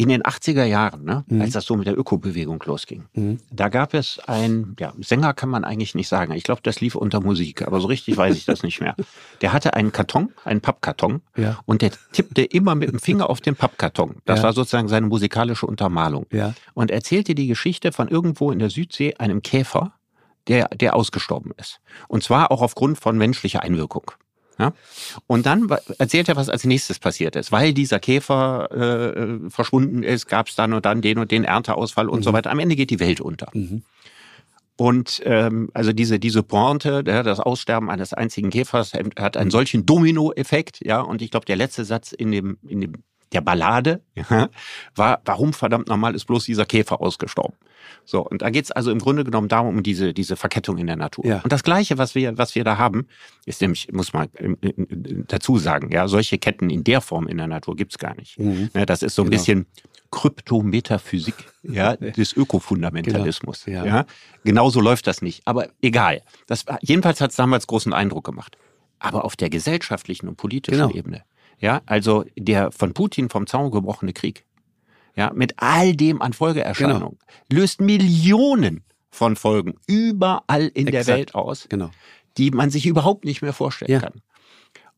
In 0.00 0.08
den 0.08 0.22
80er 0.22 0.62
Jahren, 0.62 1.04
ne, 1.04 1.24
mhm. 1.26 1.40
als 1.40 1.54
das 1.54 1.64
so 1.64 1.74
mit 1.74 1.88
der 1.88 1.98
Ökobewegung 1.98 2.62
losging, 2.64 3.06
mhm. 3.14 3.40
da 3.50 3.68
gab 3.68 3.94
es 3.94 4.20
ein, 4.28 4.76
ja, 4.78 4.92
Sänger 5.00 5.34
kann 5.34 5.48
man 5.48 5.64
eigentlich 5.64 5.96
nicht 5.96 6.06
sagen. 6.06 6.32
Ich 6.34 6.44
glaube, 6.44 6.60
das 6.62 6.80
lief 6.80 6.94
unter 6.94 7.20
Musik, 7.20 7.62
aber 7.62 7.80
so 7.80 7.88
richtig 7.88 8.16
weiß 8.16 8.36
ich 8.36 8.44
das 8.44 8.62
nicht 8.62 8.80
mehr. 8.80 8.94
Der 9.40 9.52
hatte 9.52 9.74
einen 9.74 9.90
Karton, 9.90 10.32
einen 10.44 10.60
Pappkarton, 10.60 11.20
ja. 11.36 11.58
und 11.66 11.82
der 11.82 11.90
tippte 12.12 12.44
immer 12.44 12.76
mit 12.76 12.90
dem 12.92 13.00
Finger 13.00 13.28
auf 13.28 13.40
den 13.40 13.56
Pappkarton. 13.56 14.16
Das 14.24 14.38
ja. 14.38 14.44
war 14.44 14.52
sozusagen 14.52 14.86
seine 14.86 15.08
musikalische 15.08 15.66
Untermalung. 15.66 16.26
Ja. 16.30 16.54
Und 16.74 16.92
erzählte 16.92 17.34
die 17.34 17.48
Geschichte 17.48 17.90
von 17.90 18.06
irgendwo 18.06 18.52
in 18.52 18.60
der 18.60 18.70
Südsee 18.70 19.14
einem 19.18 19.42
Käfer, 19.42 19.94
der, 20.46 20.68
der 20.68 20.94
ausgestorben 20.94 21.52
ist. 21.58 21.80
Und 22.06 22.22
zwar 22.22 22.52
auch 22.52 22.62
aufgrund 22.62 22.98
von 22.98 23.18
menschlicher 23.18 23.62
Einwirkung. 23.62 24.12
Ja? 24.58 24.72
Und 25.26 25.46
dann 25.46 25.68
erzählt 25.98 26.28
er, 26.28 26.36
was 26.36 26.48
als 26.48 26.64
nächstes 26.64 26.98
passiert 26.98 27.36
ist. 27.36 27.52
Weil 27.52 27.72
dieser 27.72 28.00
Käfer 28.00 28.70
äh, 28.72 29.50
verschwunden 29.50 30.02
ist, 30.02 30.26
gab 30.26 30.48
es 30.48 30.54
dann 30.54 30.72
und 30.72 30.84
dann 30.84 31.00
den 31.00 31.18
und 31.18 31.30
den 31.30 31.44
Ernteausfall 31.44 32.08
und 32.08 32.20
mhm. 32.20 32.24
so 32.24 32.32
weiter. 32.32 32.50
Am 32.50 32.58
Ende 32.58 32.76
geht 32.76 32.90
die 32.90 33.00
Welt 33.00 33.20
unter. 33.20 33.48
Mhm. 33.52 33.82
Und 34.76 35.20
ähm, 35.24 35.70
also 35.74 35.92
diese 35.92 36.20
diese 36.20 36.44
Pointe, 36.44 37.02
ja, 37.04 37.24
das 37.24 37.40
Aussterben 37.40 37.90
eines 37.90 38.12
einzigen 38.14 38.50
Käfers 38.50 38.92
hat 39.18 39.36
einen 39.36 39.50
solchen 39.50 39.86
Dominoeffekt, 39.86 40.78
ja. 40.86 41.00
Und 41.00 41.20
ich 41.20 41.32
glaube, 41.32 41.46
der 41.46 41.56
letzte 41.56 41.84
Satz 41.84 42.12
in 42.12 42.30
dem 42.30 42.58
in 42.62 42.82
dem 42.82 42.92
der 43.32 43.40
Ballade 43.40 44.00
ja, 44.14 44.48
war, 44.94 45.20
warum 45.24 45.52
verdammt 45.52 45.88
nochmal 45.88 46.14
ist 46.14 46.24
bloß 46.24 46.44
dieser 46.44 46.64
Käfer 46.64 47.00
ausgestorben? 47.00 47.56
So, 48.04 48.26
und 48.26 48.42
da 48.42 48.50
geht's 48.50 48.70
also 48.70 48.90
im 48.90 48.98
Grunde 48.98 49.24
genommen 49.24 49.48
darum, 49.48 49.76
um 49.76 49.82
diese, 49.82 50.14
diese 50.14 50.36
Verkettung 50.36 50.78
in 50.78 50.86
der 50.86 50.96
Natur. 50.96 51.26
Ja. 51.26 51.40
Und 51.40 51.52
das 51.52 51.62
Gleiche, 51.62 51.98
was 51.98 52.14
wir, 52.14 52.38
was 52.38 52.54
wir 52.54 52.64
da 52.64 52.78
haben, 52.78 53.06
ist 53.44 53.60
nämlich, 53.60 53.92
muss 53.92 54.12
man 54.12 54.28
dazu 55.28 55.58
sagen, 55.58 55.90
ja, 55.92 56.08
solche 56.08 56.38
Ketten 56.38 56.70
in 56.70 56.84
der 56.84 57.00
Form 57.00 57.26
in 57.26 57.36
der 57.36 57.46
Natur 57.46 57.76
gibt's 57.76 57.98
gar 57.98 58.16
nicht. 58.16 58.38
Mhm. 58.38 58.70
Ne, 58.72 58.86
das 58.86 59.02
ist 59.02 59.14
so 59.14 59.22
ein 59.22 59.30
genau. 59.30 59.38
bisschen 59.38 59.66
Kryptometaphysik 60.10 61.34
ja, 61.62 61.96
des 61.96 62.34
Ökofundamentalismus. 62.34 63.64
Genau. 63.66 63.84
Ja. 63.84 63.96
ja. 63.96 64.06
Genauso 64.44 64.80
läuft 64.80 65.06
das 65.06 65.20
nicht. 65.20 65.42
Aber 65.44 65.68
egal. 65.82 66.22
Das, 66.46 66.64
jedenfalls 66.80 67.20
hat 67.20 67.30
es 67.30 67.36
damals 67.36 67.66
großen 67.66 67.92
Eindruck 67.92 68.24
gemacht. 68.24 68.56
Aber 69.00 69.24
auf 69.24 69.36
der 69.36 69.50
gesellschaftlichen 69.50 70.28
und 70.28 70.36
politischen 70.36 70.80
genau. 70.80 70.94
Ebene 70.94 71.24
ja, 71.58 71.82
also 71.86 72.24
der 72.36 72.70
von 72.70 72.94
Putin 72.94 73.28
vom 73.28 73.46
Zaun 73.46 73.70
gebrochene 73.70 74.12
Krieg, 74.12 74.44
ja, 75.16 75.32
mit 75.34 75.54
all 75.56 75.96
dem 75.96 76.22
an 76.22 76.32
Folgeerscheinungen, 76.32 77.00
genau. 77.00 77.16
löst 77.50 77.80
Millionen 77.80 78.84
von 79.10 79.36
Folgen 79.36 79.74
überall 79.86 80.68
in 80.68 80.86
Exakt. 80.86 81.08
der 81.08 81.16
Welt 81.16 81.34
aus, 81.34 81.66
genau. 81.68 81.90
die 82.36 82.50
man 82.50 82.70
sich 82.70 82.86
überhaupt 82.86 83.24
nicht 83.24 83.42
mehr 83.42 83.52
vorstellen 83.52 83.90
ja. 83.90 84.00
kann. 84.00 84.22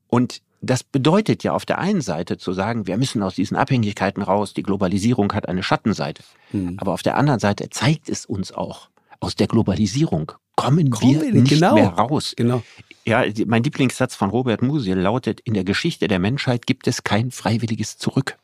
Und 0.09 0.43
das 0.61 0.83
bedeutet 0.83 1.43
ja 1.43 1.53
auf 1.53 1.65
der 1.65 1.79
einen 1.79 2.03
Seite 2.03 2.37
zu 2.37 2.53
sagen, 2.53 2.87
wir 2.87 2.99
müssen 2.99 3.23
aus 3.23 3.35
diesen 3.35 3.57
Abhängigkeiten 3.57 4.23
raus, 4.23 4.53
die 4.53 4.63
Globalisierung 4.63 5.33
hat 5.33 5.49
eine 5.49 5.63
Schattenseite. 5.63 6.23
Mhm. 6.53 6.77
Aber 6.79 6.93
auf 6.93 7.03
der 7.03 7.17
anderen 7.17 7.41
Seite 7.41 7.71
zeigt 7.71 8.11
es 8.11 8.27
uns 8.27 8.53
auch, 8.53 8.91
aus 9.21 9.37
der 9.37 9.47
Globalisierung 9.47 10.33
kommen, 10.63 10.91
kommen 10.91 11.21
wir 11.21 11.33
nicht 11.33 11.49
genau. 11.49 11.75
mehr 11.75 11.89
raus. 11.89 12.35
Genau. 12.37 12.63
Ja, 13.05 13.25
mein 13.47 13.63
Lieblingssatz 13.63 14.15
von 14.15 14.31
Robert 14.31 14.63
Musil 14.63 14.99
lautet, 14.99 15.41
in 15.41 15.55
der 15.55 15.65
Geschichte 15.65 16.07
der 16.07 16.19
Menschheit 16.19 16.67
gibt 16.67 16.87
es 16.87 17.03
kein 17.03 17.31
freiwilliges 17.31 17.99
Zurück. 17.99 18.37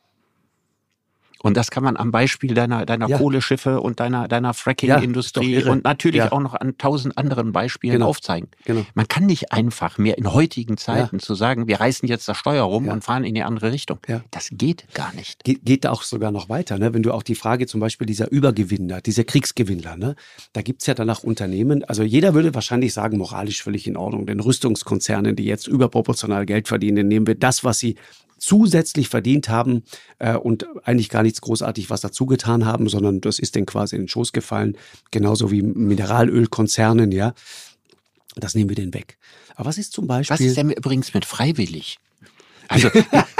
Und 1.41 1.57
das 1.57 1.71
kann 1.71 1.83
man 1.83 1.97
am 1.97 2.11
Beispiel 2.11 2.53
deiner, 2.53 2.85
deiner 2.85 3.07
ja. 3.07 3.17
Kohleschiffe 3.17 3.81
und 3.81 3.99
deiner, 3.99 4.27
deiner 4.27 4.53
Fracking-Industrie 4.53 5.59
ja, 5.59 5.71
und 5.71 5.83
natürlich 5.83 6.19
ja. 6.19 6.31
auch 6.31 6.39
noch 6.39 6.55
an 6.55 6.77
tausend 6.77 7.17
anderen 7.17 7.51
Beispielen 7.51 7.93
genau. 7.93 8.07
aufzeigen. 8.07 8.49
Genau. 8.65 8.85
Man 8.93 9.07
kann 9.07 9.25
nicht 9.25 9.51
einfach 9.51 9.97
mehr 9.97 10.17
in 10.17 10.33
heutigen 10.33 10.77
Zeiten 10.77 11.19
zu 11.19 11.35
sagen, 11.35 11.67
wir 11.67 11.79
reißen 11.79 12.07
jetzt 12.07 12.27
das 12.27 12.37
Steuer 12.37 12.63
rum 12.63 12.87
und 12.87 13.03
fahren 13.03 13.23
in 13.23 13.35
die 13.35 13.43
andere 13.43 13.71
Richtung. 13.71 13.99
Das 14.31 14.49
geht 14.51 14.85
gar 14.93 15.13
nicht. 15.13 15.43
Ge 15.43 15.57
geht 15.63 15.85
auch 15.85 16.03
sogar 16.03 16.31
noch 16.31 16.49
weiter. 16.49 16.77
Ne? 16.77 16.93
Wenn 16.93 17.03
du 17.03 17.11
auch 17.11 17.23
die 17.23 17.35
Frage 17.35 17.67
zum 17.67 17.79
Beispiel 17.79 18.07
dieser 18.07 18.31
Übergewinner, 18.31 19.01
dieser 19.01 19.23
Kriegsgewinnler, 19.23 19.97
ne? 19.97 20.15
da 20.53 20.61
gibt's 20.61 20.85
ja 20.85 20.93
danach 20.93 21.23
Unternehmen, 21.23 21.83
also 21.83 22.03
jeder 22.03 22.33
würde 22.33 22.53
wahrscheinlich 22.53 22.93
sagen, 22.93 23.17
moralisch 23.17 23.61
völlig 23.61 23.87
in 23.87 23.97
Ordnung. 23.97 24.25
Den 24.25 24.39
Rüstungskonzernen, 24.39 25.35
die 25.35 25.45
jetzt 25.45 25.67
überproportional 25.67 26.45
Geld 26.45 26.67
verdienen, 26.67 27.07
nehmen 27.07 27.27
wir 27.27 27.35
das, 27.35 27.63
was 27.63 27.79
sie 27.79 27.95
zusätzlich 28.37 29.09
verdient 29.09 29.49
haben 29.49 29.83
äh, 30.19 30.35
und 30.35 30.65
eigentlich 30.83 31.09
gar 31.09 31.23
nichts 31.23 31.41
großartig 31.41 31.89
was 31.89 32.01
dazu 32.01 32.25
getan 32.25 32.65
haben, 32.65 32.89
sondern 32.89 33.21
das 33.21 33.39
ist 33.39 33.55
denen 33.55 33.65
quasi 33.65 33.95
in 33.95 34.03
den 34.03 34.07
Schoß 34.07 34.31
gefallen, 34.33 34.77
genauso 35.11 35.51
wie 35.51 35.61
Mineralölkonzernen, 35.61 37.11
ja. 37.11 37.33
Das 38.35 38.53
nehmen 38.53 38.69
wir 38.69 38.75
denen 38.75 38.93
weg. 38.93 39.17
Aber 39.55 39.69
was 39.69 39.79
ist 39.79 39.93
zum 39.93 40.05
Beispiel. 40.05 40.33
Was 40.33 40.41
ist 40.41 40.57
denn 40.57 40.69
übrigens 40.69 41.13
mit 41.13 41.25
freiwillig? 41.25 41.97
Also 42.67 42.89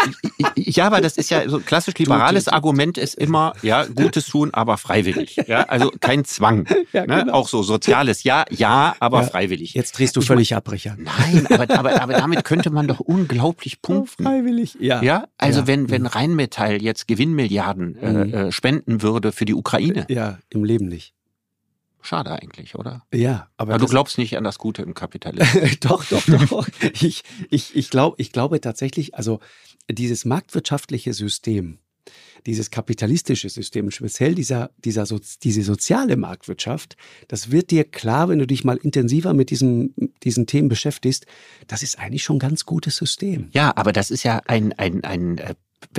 ja, 0.56 0.88
aber 0.88 1.02
das 1.02 1.18
ist 1.18 1.30
ja 1.30 1.48
so 1.48 1.58
ein 1.58 1.66
klassisch 1.66 1.96
liberales 1.96 2.48
Argument 2.48 2.98
ist 2.98 3.16
immer, 3.16 3.54
ja, 3.62 3.86
Gutes 3.86 4.28
tun, 4.28 4.54
aber 4.54 4.78
freiwillig. 4.78 5.38
Ja, 5.48 5.64
also 5.64 5.92
kein 6.00 6.26
Zwang. 6.26 6.66
Ja, 6.94 7.06
ne? 7.06 7.20
genau. 7.20 7.34
Auch 7.34 7.50
so 7.50 7.64
soziales 7.64 8.24
Ja, 8.24 8.46
ja, 8.50 8.96
aber 9.00 9.22
ja, 9.22 9.28
freiwillig. 9.28 9.74
Jetzt 9.74 9.98
drehst 9.98 10.16
du 10.16 10.22
ich 10.22 10.28
völlig 10.28 10.56
ab, 10.56 10.72
Richard. 10.72 10.98
Nein, 11.00 11.46
aber, 11.50 11.70
aber, 11.78 12.02
aber 12.02 12.14
damit 12.14 12.46
könnte 12.46 12.70
man 12.70 12.88
doch 12.88 13.02
unglaublich 13.02 13.82
punkten. 13.82 14.26
Oh, 14.26 14.30
freiwillig, 14.30 14.78
ja. 14.80 15.02
Ja, 15.02 15.28
also 15.38 15.62
ja. 15.62 15.68
wenn, 15.68 15.90
wenn 15.90 16.06
Rheinmetall 16.06 16.82
jetzt 16.82 17.08
Gewinnmilliarden 17.08 17.98
äh, 17.98 18.12
mhm. 18.12 18.34
äh, 18.34 18.52
spenden 18.52 19.02
würde 19.02 19.32
für 19.32 19.46
die 19.46 19.54
Ukraine. 19.54 20.06
Ja, 20.08 20.38
im 20.50 20.64
Leben 20.64 20.88
nicht. 20.88 21.14
Schade 22.08 22.32
eigentlich, 22.32 22.76
oder? 22.76 23.04
Ja, 23.14 23.50
aber. 23.58 23.74
aber 23.74 23.86
du 23.86 23.90
glaubst 23.90 24.18
nicht 24.18 24.38
an 24.38 24.46
das 24.46 24.60
Gute 24.60 24.82
im 24.82 24.94
Kapitalismus. 24.94 25.78
doch, 25.82 26.06
doch, 26.06 26.24
doch. 26.50 26.68
ich, 27.02 27.24
ich, 27.50 27.76
ich, 27.76 27.90
glaub, 27.90 28.18
ich 28.18 28.32
glaube 28.32 28.62
tatsächlich, 28.62 29.16
also 29.16 29.42
dieses 29.92 30.24
marktwirtschaftliche 30.24 31.14
System, 31.14 31.80
dieses 32.46 32.72
kapitalistische 32.72 33.50
System, 33.50 33.92
speziell 33.92 34.36
dieser, 34.36 34.72
dieser 34.78 35.06
so, 35.06 35.20
diese 35.44 35.64
soziale 35.64 36.16
Marktwirtschaft, 36.16 36.96
das 37.28 37.52
wird 37.52 37.72
dir 37.72 37.84
klar, 37.84 38.30
wenn 38.30 38.40
du 38.40 38.48
dich 38.48 38.64
mal 38.64 38.78
intensiver 38.78 39.34
mit 39.34 39.50
diesem, 39.50 39.94
diesen 40.24 40.48
Themen 40.48 40.70
beschäftigst, 40.70 41.26
das 41.68 41.84
ist 41.84 42.00
eigentlich 42.00 42.24
schon 42.24 42.38
ein 42.38 42.40
ganz 42.40 42.66
gutes 42.66 42.96
System. 42.96 43.50
Ja, 43.52 43.76
aber 43.76 43.92
das 43.92 44.12
ist 44.12 44.24
ja 44.24 44.42
ein, 44.48 44.72
ein, 44.74 45.04
ein 45.04 45.40
äh, 45.40 45.56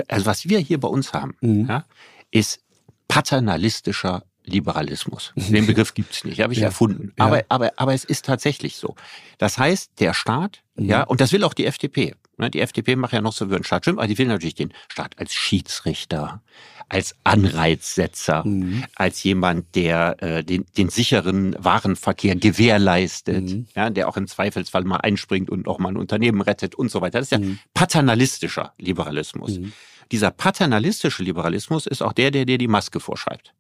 also 0.09 0.25
was 0.25 0.49
wir 0.49 0.59
hier 0.59 0.81
bei 0.81 0.89
uns 0.89 1.13
haben, 1.13 1.37
mhm. 1.43 1.67
ja, 1.69 1.85
ist 2.31 2.61
paternalistischer 3.09 4.25
Sozialliberalismus. 4.49 5.33
Den 5.37 5.67
Begriff 5.67 5.95
gibt's 5.95 6.25
nicht, 6.25 6.41
habe 6.41 6.53
ich 6.53 6.61
ja. 6.61 6.67
erfunden. 6.67 7.13
Ja. 7.19 7.27
Aber, 7.27 7.45
aber, 7.49 7.73
aber 7.77 7.95
es 7.95 8.05
ist 8.05 8.25
tatsächlich 8.25 8.77
so. 8.77 8.95
Das 9.39 9.59
heißt, 9.59 10.01
der 10.01 10.15
Staat, 10.15 10.63
mhm. 10.77 10.87
ja, 10.87 11.03
und 11.05 11.21
das 11.21 11.33
will 11.33 11.45
auch 11.45 11.55
die 11.55 11.67
FDP. 11.67 12.15
Ne, 12.37 12.51
die 12.51 12.61
FDP 12.61 12.97
macht 12.97 13.13
ja 13.13 13.21
noch 13.21 13.33
so, 13.33 13.51
wie 13.51 13.65
Staat 13.65 13.85
stimmt, 13.85 13.99
aber 13.99 14.07
die 14.07 14.17
will 14.17 14.27
natürlich 14.27 14.55
den 14.55 14.73
Staat 14.89 15.19
als 15.19 15.35
Schiedsrichter, 15.35 16.43
als 16.89 17.17
Anreizsetzer, 17.25 18.45
mhm. 18.47 18.85
als 18.95 19.23
jemand, 19.23 19.75
der 19.75 20.23
äh, 20.23 20.45
den, 20.45 20.65
den 20.77 20.89
sicheren 20.89 21.57
Warenverkehr 21.59 22.37
gewährleistet, 22.37 23.45
mhm. 23.45 23.67
ja, 23.75 23.91
der 23.91 24.09
auch 24.09 24.17
im 24.17 24.27
Zweifelsfall 24.27 24.85
mal 24.85 24.99
einspringt 24.99 25.51
und 25.51 25.67
auch 25.69 25.79
mal 25.79 25.91
ein 25.91 25.97
Unternehmen 25.97 26.41
rettet 26.41 26.75
und 26.75 26.91
so 26.91 27.01
weiter. 27.01 27.19
Das 27.19 27.27
ist 27.27 27.33
ja 27.33 27.39
mhm. 27.39 27.59
paternalistischer 27.75 28.73
Liberalismus. 28.79 29.59
Mhm. 29.59 29.73
Dieser 30.11 30.31
paternalistische 30.31 31.23
Liberalismus 31.23 31.87
ist 31.87 32.03
auch 32.03 32.15
der, 32.15 32.31
der 32.31 32.47
dir 32.47 32.57
die 32.57 32.69
Maske 32.69 32.99
vorschreibt. 33.01 33.53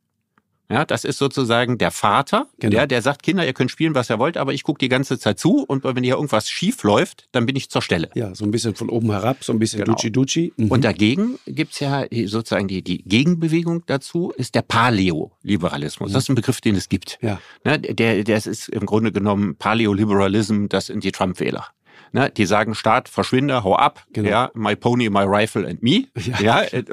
Ja, 0.70 0.84
das 0.84 1.04
ist 1.04 1.16
sozusagen 1.16 1.78
der 1.78 1.90
Vater, 1.90 2.46
genau. 2.58 2.72
der, 2.72 2.86
der 2.86 3.00
sagt, 3.00 3.22
Kinder, 3.22 3.46
ihr 3.46 3.54
könnt 3.54 3.70
spielen, 3.70 3.94
was 3.94 4.10
ihr 4.10 4.18
wollt, 4.18 4.36
aber 4.36 4.52
ich 4.52 4.64
gucke 4.64 4.78
die 4.78 4.90
ganze 4.90 5.18
Zeit 5.18 5.38
zu 5.38 5.64
und 5.64 5.82
wenn 5.82 6.04
hier 6.04 6.16
irgendwas 6.16 6.50
schief 6.50 6.82
läuft, 6.82 7.26
dann 7.32 7.46
bin 7.46 7.56
ich 7.56 7.70
zur 7.70 7.80
Stelle. 7.80 8.10
Ja, 8.14 8.34
so 8.34 8.44
ein 8.44 8.50
bisschen 8.50 8.74
von 8.74 8.90
oben 8.90 9.10
herab, 9.10 9.42
so 9.42 9.52
ein 9.52 9.58
bisschen 9.58 9.82
genau. 9.82 9.96
Duci-Duci. 9.96 10.52
Mhm. 10.56 10.70
Und 10.70 10.84
dagegen 10.84 11.38
gibt's 11.46 11.80
ja 11.80 12.04
sozusagen 12.26 12.68
die, 12.68 12.82
die 12.82 13.02
Gegenbewegung 13.02 13.84
dazu, 13.86 14.30
ist 14.36 14.54
der 14.54 14.62
Paleo-Liberalismus. 14.62 16.10
Mhm. 16.10 16.12
Das 16.12 16.24
ist 16.24 16.28
ein 16.28 16.34
Begriff, 16.34 16.60
den 16.60 16.74
es 16.74 16.90
gibt. 16.90 17.18
Ja. 17.22 17.40
Ne, 17.64 17.78
der, 17.78 18.24
der 18.24 18.36
ist 18.36 18.68
im 18.68 18.84
Grunde 18.84 19.10
genommen 19.10 19.56
Paleo-Liberalism, 19.56 20.66
das 20.68 20.86
sind 20.86 21.02
die 21.02 21.12
Trump-Wähler. 21.12 21.66
Ne, 22.12 22.30
die 22.30 22.46
sagen, 22.46 22.74
Staat, 22.74 23.08
verschwinde, 23.08 23.64
hau 23.64 23.76
ab, 23.76 24.06
genau. 24.12 24.28
ja, 24.28 24.50
my 24.54 24.76
pony, 24.76 25.10
my 25.10 25.24
rifle 25.24 25.66
and 25.66 25.82
me. 25.82 26.04
Ja. 26.14 26.40
ja 26.40 26.62
äh, 26.62 26.84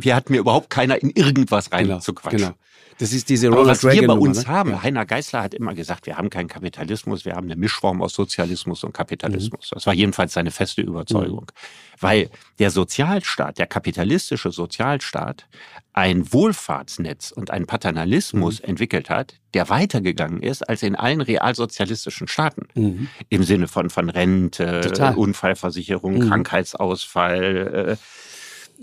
hier 0.00 0.16
hat 0.16 0.30
mir 0.30 0.40
überhaupt 0.40 0.70
keiner 0.70 1.00
in 1.00 1.10
irgendwas 1.10 1.70
rein 1.70 1.86
genau. 1.86 2.00
zu 2.00 2.12
quatschen. 2.12 2.38
Genau. 2.38 2.54
Das 2.98 3.12
ist 3.12 3.28
diese 3.28 3.48
Ronald 3.48 3.68
was 3.68 3.82
wir 3.84 4.06
bei 4.06 4.14
uns 4.14 4.46
ne? 4.46 4.48
haben, 4.48 4.70
ja. 4.70 4.82
Heiner 4.82 5.04
Geißler 5.04 5.42
hat 5.42 5.54
immer 5.54 5.74
gesagt, 5.74 6.06
wir 6.06 6.16
haben 6.16 6.30
keinen 6.30 6.48
Kapitalismus, 6.48 7.24
wir 7.24 7.34
haben 7.34 7.46
eine 7.46 7.56
Mischform 7.56 8.02
aus 8.02 8.14
Sozialismus 8.14 8.84
und 8.84 8.92
Kapitalismus. 8.92 9.70
Mhm. 9.70 9.74
Das 9.74 9.86
war 9.86 9.94
jedenfalls 9.94 10.32
seine 10.32 10.50
feste 10.50 10.82
Überzeugung. 10.82 11.46
Mhm. 11.50 12.00
Weil 12.00 12.30
der 12.58 12.70
Sozialstaat, 12.70 13.58
der 13.58 13.66
kapitalistische 13.66 14.50
Sozialstaat, 14.50 15.46
ein 15.92 16.32
Wohlfahrtsnetz 16.32 17.30
und 17.30 17.50
einen 17.50 17.66
Paternalismus 17.66 18.60
mhm. 18.60 18.70
entwickelt 18.70 19.10
hat, 19.10 19.34
der 19.54 19.68
weitergegangen 19.68 20.42
ist 20.42 20.68
als 20.68 20.82
in 20.82 20.96
allen 20.96 21.20
realsozialistischen 21.20 22.28
Staaten. 22.28 22.66
Mhm. 22.74 23.08
Im 23.28 23.42
Sinne 23.44 23.68
von, 23.68 23.90
von 23.90 24.10
Rente, 24.10 24.80
Total. 24.82 25.14
Unfallversicherung, 25.14 26.14
mhm. 26.14 26.28
Krankheitsausfall, 26.28 27.96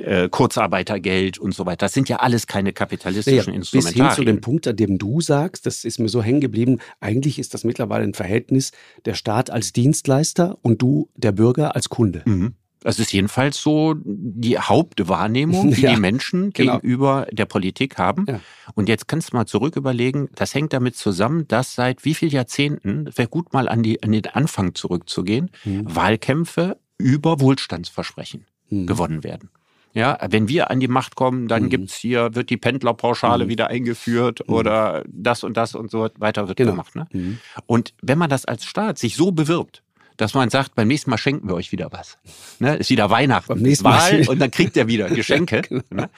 äh, 0.02 0.30
Kurzarbeitergeld 0.30 1.38
und 1.38 1.54
so 1.54 1.66
weiter. 1.66 1.86
Das 1.86 1.94
sind 1.94 2.10
ja 2.10 2.18
alles 2.18 2.48
keine 2.48 2.74
kapitalistischen 2.74 3.54
ja, 3.54 3.58
Instrumentarien. 3.58 4.08
Bis 4.08 4.16
hin 4.16 4.16
zu 4.16 4.24
dem 4.26 4.42
Punkt, 4.42 4.68
an 4.68 4.76
dem 4.76 4.98
du 4.98 5.22
sagst, 5.22 5.66
das 5.66 5.84
ist 5.84 6.00
mir 6.00 6.10
so 6.10 6.22
hängen 6.22 6.42
geblieben, 6.42 6.80
eigentlich 7.00 7.40
ist 7.40 7.54
das 7.54 7.64
mittlerweile 7.64 8.04
ein 8.04 8.14
Verhältnis 8.14 8.72
der 9.06 9.14
Staat 9.14 9.50
als 9.50 9.74
Dienstleister 9.74 10.58
und 10.62 10.82
du, 10.82 11.10
der 11.16 11.32
Bürger, 11.32 11.76
als 11.76 11.90
Kunde. 11.90 12.24
Mhm. 12.26 12.56
Das 12.84 12.98
ist 12.98 13.14
jedenfalls 13.14 13.62
so 13.62 13.96
die 14.04 14.58
Hauptwahrnehmung, 14.58 15.72
die 15.76 15.82
ja, 15.82 15.94
die 15.94 16.00
Menschen 16.00 16.52
genau. 16.52 16.80
gegenüber 16.80 17.28
der 17.32 17.46
Politik 17.46 17.98
haben. 17.98 18.26
Ja. 18.28 18.40
Und 18.74 18.90
jetzt 18.90 19.08
kannst 19.08 19.32
du 19.32 19.38
mal 19.38 19.46
zurück 19.46 19.76
überlegen, 19.76 20.30
das 20.36 20.56
hängt 20.56 20.74
damit 20.74 20.96
zusammen, 20.96 21.48
dass 21.48 21.76
seit 21.76 22.04
wie 22.06 22.16
vielen 22.16 22.32
Jahrzehnten, 22.32 23.10
wäre 23.16 23.28
gut 23.28 23.54
mal 23.54 23.70
an, 23.70 23.84
die, 23.84 24.02
an 24.02 24.12
den 24.12 24.26
Anfang 24.28 24.74
zurückzugehen, 24.74 25.52
mhm. 25.64 25.96
Wahlkämpfe 25.96 26.78
über 26.98 27.40
Wohlstandsversprechen 27.40 28.46
mhm. 28.70 28.88
gewonnen 28.88 29.24
werden. 29.24 29.50
Ja, 29.94 30.18
wenn 30.30 30.48
wir 30.48 30.72
an 30.72 30.80
die 30.80 30.88
Macht 30.88 31.16
kommen, 31.16 31.48
dann 31.48 31.64
mhm. 31.64 31.70
gibt's 31.70 31.96
hier, 31.96 32.34
wird 32.34 32.50
die 32.50 32.58
Pendlerpauschale 32.58 33.46
mhm. 33.46 33.50
wieder 33.50 33.68
eingeführt 33.68 34.48
mhm. 34.48 34.54
oder 34.54 35.04
das 35.08 35.44
und 35.44 35.58
das 35.58 35.76
und 35.76 35.92
so 35.92 36.08
weiter 36.18 36.48
wird 36.48 36.58
genau. 36.58 36.72
gemacht. 36.72 36.96
Ne? 36.96 37.08
Mhm. 37.12 37.40
Und 37.66 37.94
wenn 38.02 38.18
man 38.18 38.30
das 38.30 38.46
als 38.46 38.66
Staat 38.66 38.98
sich 38.98 39.16
so 39.16 39.32
bewirbt, 39.32 39.84
dass 40.18 40.34
man 40.34 40.50
sagt, 40.50 40.76
beim 40.76 40.88
nächsten 40.88 41.10
Mal 41.10 41.18
schenken 41.18 41.48
wir 41.48 41.56
euch 41.56 41.72
wieder 41.72 41.92
was. 41.92 42.18
Ne? 42.60 42.76
Ist 42.76 42.90
wieder 42.90 43.10
Weihnachten, 43.10 43.48
beim 43.48 43.62
nächsten 43.62 43.86
Wahl 43.86 44.26
und 44.28 44.40
dann 44.40 44.52
kriegt 44.52 44.78
er 44.78 44.88
wieder 44.88 45.10
Geschenke. 45.10 45.62
genau. 45.62 45.84
ne? 45.90 46.10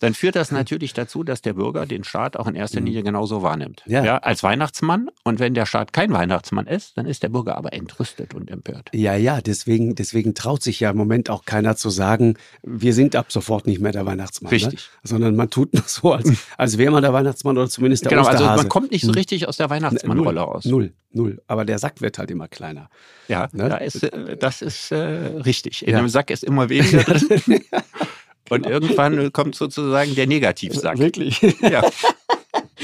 Dann 0.00 0.14
führt 0.14 0.36
das 0.36 0.50
natürlich 0.50 0.92
dazu, 0.92 1.24
dass 1.24 1.42
der 1.42 1.54
Bürger 1.54 1.86
den 1.86 2.04
Staat 2.04 2.36
auch 2.36 2.46
in 2.46 2.54
erster 2.54 2.80
mhm. 2.80 2.86
Linie 2.86 3.02
genauso 3.02 3.42
wahrnimmt. 3.42 3.82
Ja. 3.86 4.04
ja. 4.04 4.18
als 4.18 4.42
Weihnachtsmann. 4.42 5.10
Und 5.24 5.40
wenn 5.40 5.54
der 5.54 5.66
Staat 5.66 5.92
kein 5.92 6.12
Weihnachtsmann 6.12 6.66
ist, 6.66 6.96
dann 6.96 7.06
ist 7.06 7.22
der 7.22 7.28
Bürger 7.28 7.56
aber 7.56 7.72
entrüstet 7.72 8.34
und 8.34 8.50
empört. 8.50 8.90
Ja, 8.92 9.14
ja, 9.14 9.40
deswegen, 9.40 9.94
deswegen 9.94 10.34
traut 10.34 10.62
sich 10.62 10.80
ja 10.80 10.90
im 10.90 10.96
Moment 10.96 11.30
auch 11.30 11.44
keiner 11.44 11.76
zu 11.76 11.90
sagen, 11.90 12.34
wir 12.62 12.94
sind 12.94 13.16
ab 13.16 13.32
sofort 13.32 13.66
nicht 13.66 13.80
mehr 13.80 13.92
der 13.92 14.06
Weihnachtsmann. 14.06 14.50
Ne? 14.50 14.56
Richtig. 14.56 14.80
Ne? 14.80 15.00
Sondern 15.02 15.36
man 15.36 15.50
tut 15.50 15.74
nur 15.74 15.84
so, 15.86 16.12
als, 16.12 16.30
als 16.56 16.78
wäre 16.78 16.90
man 16.90 17.02
der 17.02 17.12
Weihnachtsmann 17.12 17.56
oder 17.56 17.68
zumindest 17.68 18.04
der 18.04 18.10
genau, 18.10 18.22
Osterhase. 18.22 18.50
Also 18.50 18.62
man 18.62 18.68
kommt 18.68 18.90
nicht 18.90 19.02
so 19.02 19.08
hm. 19.08 19.14
richtig 19.14 19.48
aus 19.48 19.56
der 19.56 19.70
Weihnachtsmannrolle 19.70 20.46
aus. 20.46 20.64
Null, 20.64 20.92
null. 21.12 21.42
Aber 21.46 21.64
der 21.64 21.78
Sack 21.78 22.00
wird 22.00 22.18
halt 22.18 22.30
immer 22.30 22.48
kleiner. 22.48 22.88
Ja, 23.28 23.48
ne? 23.52 23.68
da 23.68 23.76
ist, 23.76 24.02
äh, 24.02 24.36
das 24.36 24.62
ist 24.62 24.92
äh, 24.92 24.96
richtig. 24.96 25.86
In 25.86 25.92
ja. 25.92 25.98
einem 25.98 26.08
Sack 26.08 26.30
ist 26.30 26.44
immer 26.44 26.68
weniger 26.68 27.02
drin. 27.02 27.64
Und 28.50 28.66
irgendwann 28.66 29.32
kommt 29.32 29.54
sozusagen 29.54 30.16
der 30.16 30.26
Negativsack. 30.26 30.98
Wirklich? 30.98 31.40
Ja. 31.60 31.88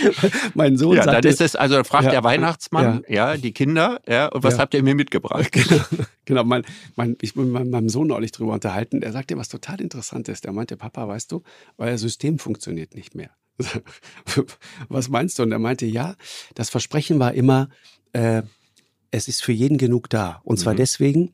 mein 0.54 0.76
Sohn 0.76 0.96
ja, 0.96 1.04
sagte, 1.04 1.22
dann 1.22 1.30
ist 1.30 1.40
es, 1.40 1.56
also 1.56 1.82
fragt 1.84 2.06
ja, 2.06 2.10
der 2.10 2.24
Weihnachtsmann, 2.24 3.02
ja. 3.08 3.32
ja. 3.32 3.36
die 3.36 3.52
Kinder, 3.52 4.00
ja, 4.06 4.26
und 4.26 4.42
was 4.42 4.54
ja. 4.54 4.60
habt 4.60 4.74
ihr 4.74 4.82
mir 4.82 4.94
mitgebracht? 4.94 5.50
Genau, 5.66 5.84
genau 6.24 6.44
mein, 6.44 6.62
mein, 6.96 7.16
ich 7.20 7.34
bin 7.34 7.50
mit 7.50 7.70
meinem 7.70 7.88
Sohn 7.88 8.08
neulich 8.08 8.32
drüber 8.32 8.52
unterhalten, 8.52 9.00
der 9.00 9.12
sagte 9.12 9.36
was 9.36 9.48
total 9.48 9.80
Interessantes. 9.80 10.40
Der 10.40 10.52
meinte, 10.52 10.76
Papa, 10.76 11.08
weißt 11.08 11.32
du, 11.32 11.42
euer 11.78 11.98
System 11.98 12.38
funktioniert 12.38 12.94
nicht 12.94 13.14
mehr. 13.14 13.30
was 14.88 15.08
meinst 15.08 15.38
du? 15.38 15.42
Und 15.42 15.52
er 15.52 15.58
meinte, 15.58 15.86
ja, 15.86 16.14
das 16.54 16.70
Versprechen 16.70 17.18
war 17.18 17.32
immer, 17.32 17.68
äh, 18.16 18.42
es 19.10 19.28
ist 19.28 19.42
für 19.42 19.52
jeden 19.52 19.78
genug 19.78 20.10
da. 20.10 20.40
Und 20.44 20.58
zwar 20.58 20.72
mhm. 20.72 20.78
deswegen, 20.78 21.32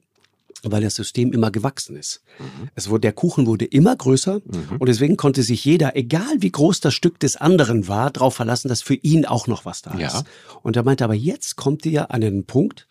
weil 0.63 0.83
das 0.83 0.95
System 0.95 1.33
immer 1.33 1.51
gewachsen 1.51 1.97
ist. 1.97 2.23
Mhm. 2.39 2.69
Es 2.75 2.89
wurde, 2.89 3.03
der 3.03 3.13
Kuchen 3.13 3.47
wurde 3.47 3.65
immer 3.65 3.97
größer 3.97 4.41
mhm. 4.45 4.77
und 4.79 4.89
deswegen 4.89 5.17
konnte 5.17 5.43
sich 5.43 5.65
jeder, 5.65 5.97
egal 5.97 6.37
wie 6.39 6.51
groß 6.51 6.81
das 6.81 6.95
Stück 6.95 7.19
des 7.19 7.37
anderen 7.37 7.89
war, 7.89 8.11
darauf 8.11 8.35
verlassen, 8.35 8.69
dass 8.69 8.83
für 8.83 8.95
ihn 8.95 9.25
auch 9.25 9.47
noch 9.47 9.65
was 9.65 9.83
da 9.83 9.97
ja. 9.97 10.09
ist. 10.09 10.25
Und 10.63 10.77
er 10.77 10.85
meinte, 10.85 11.05
aber 11.05 11.15
jetzt 11.15 11.57
kommt 11.57 11.87
ihr 11.87 12.11
an 12.11 12.23
einen 12.23 12.45
Punkt, 12.45 12.89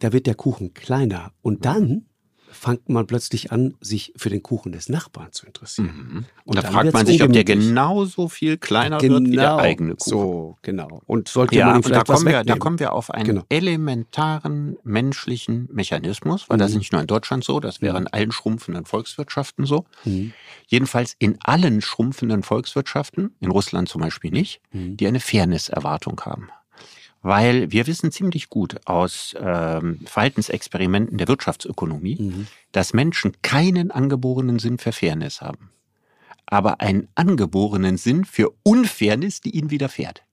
da 0.00 0.12
wird 0.12 0.26
der 0.26 0.34
Kuchen 0.34 0.74
kleiner 0.74 1.32
und 1.42 1.58
mhm. 1.58 1.62
dann 1.62 2.06
fängt 2.54 2.88
man 2.88 3.06
plötzlich 3.06 3.52
an, 3.52 3.74
sich 3.80 4.12
für 4.16 4.30
den 4.30 4.42
Kuchen 4.42 4.72
des 4.72 4.88
Nachbarn 4.88 5.32
zu 5.32 5.46
interessieren. 5.46 6.08
Mhm. 6.12 6.24
Und 6.44 6.56
da 6.56 6.62
fragt 6.62 6.92
man 6.92 7.06
sich, 7.06 7.22
ob 7.22 7.32
der 7.32 7.44
genauso 7.44 8.28
viel 8.28 8.56
kleiner 8.56 8.98
genau, 8.98 9.14
wird 9.14 9.26
wie 9.26 9.36
der 9.36 9.50
genau. 9.50 9.56
eigene 9.58 9.94
Kuchen. 9.96 10.10
So, 10.10 10.58
genau. 10.62 11.02
Und 11.06 11.28
sollte 11.28 11.56
ja, 11.56 11.66
man 11.66 11.76
ihm 11.76 11.82
vielleicht 11.82 12.08
da 12.08 12.14
kommen, 12.14 12.26
wir, 12.26 12.44
da 12.44 12.56
kommen 12.56 12.78
wir 12.78 12.92
auf 12.92 13.10
einen 13.10 13.24
genau. 13.24 13.42
elementaren 13.48 14.76
menschlichen 14.84 15.68
Mechanismus, 15.72 16.48
weil 16.48 16.56
mhm. 16.56 16.60
das 16.60 16.70
ist 16.70 16.78
nicht 16.78 16.92
nur 16.92 17.00
in 17.00 17.06
Deutschland 17.06 17.44
so, 17.44 17.60
das 17.60 17.82
wäre 17.82 17.98
in 17.98 18.06
allen 18.06 18.32
schrumpfenden 18.32 18.84
Volkswirtschaften 18.84 19.66
so. 19.66 19.84
Mhm. 20.04 20.32
Jedenfalls 20.66 21.14
in 21.18 21.38
allen 21.42 21.80
schrumpfenden 21.80 22.42
Volkswirtschaften, 22.42 23.34
in 23.40 23.50
Russland 23.50 23.88
zum 23.88 24.00
Beispiel 24.00 24.30
nicht, 24.30 24.60
mhm. 24.72 24.96
die 24.96 25.06
eine 25.06 25.20
Fairness-Erwartung 25.20 26.20
haben 26.22 26.48
weil 27.24 27.72
wir 27.72 27.86
wissen 27.86 28.12
ziemlich 28.12 28.50
gut 28.50 28.76
aus 28.84 29.34
ähm, 29.40 30.00
Verhaltensexperimenten 30.04 31.16
der 31.16 31.26
Wirtschaftsökonomie, 31.26 32.20
mhm. 32.20 32.46
dass 32.70 32.92
Menschen 32.92 33.32
keinen 33.40 33.90
angeborenen 33.90 34.58
Sinn 34.58 34.76
für 34.76 34.92
Fairness 34.92 35.40
haben, 35.40 35.70
aber 36.44 36.82
einen 36.82 37.08
angeborenen 37.14 37.96
Sinn 37.96 38.26
für 38.26 38.52
Unfairness, 38.62 39.40
die 39.40 39.50
ihnen 39.50 39.70
widerfährt. 39.70 40.22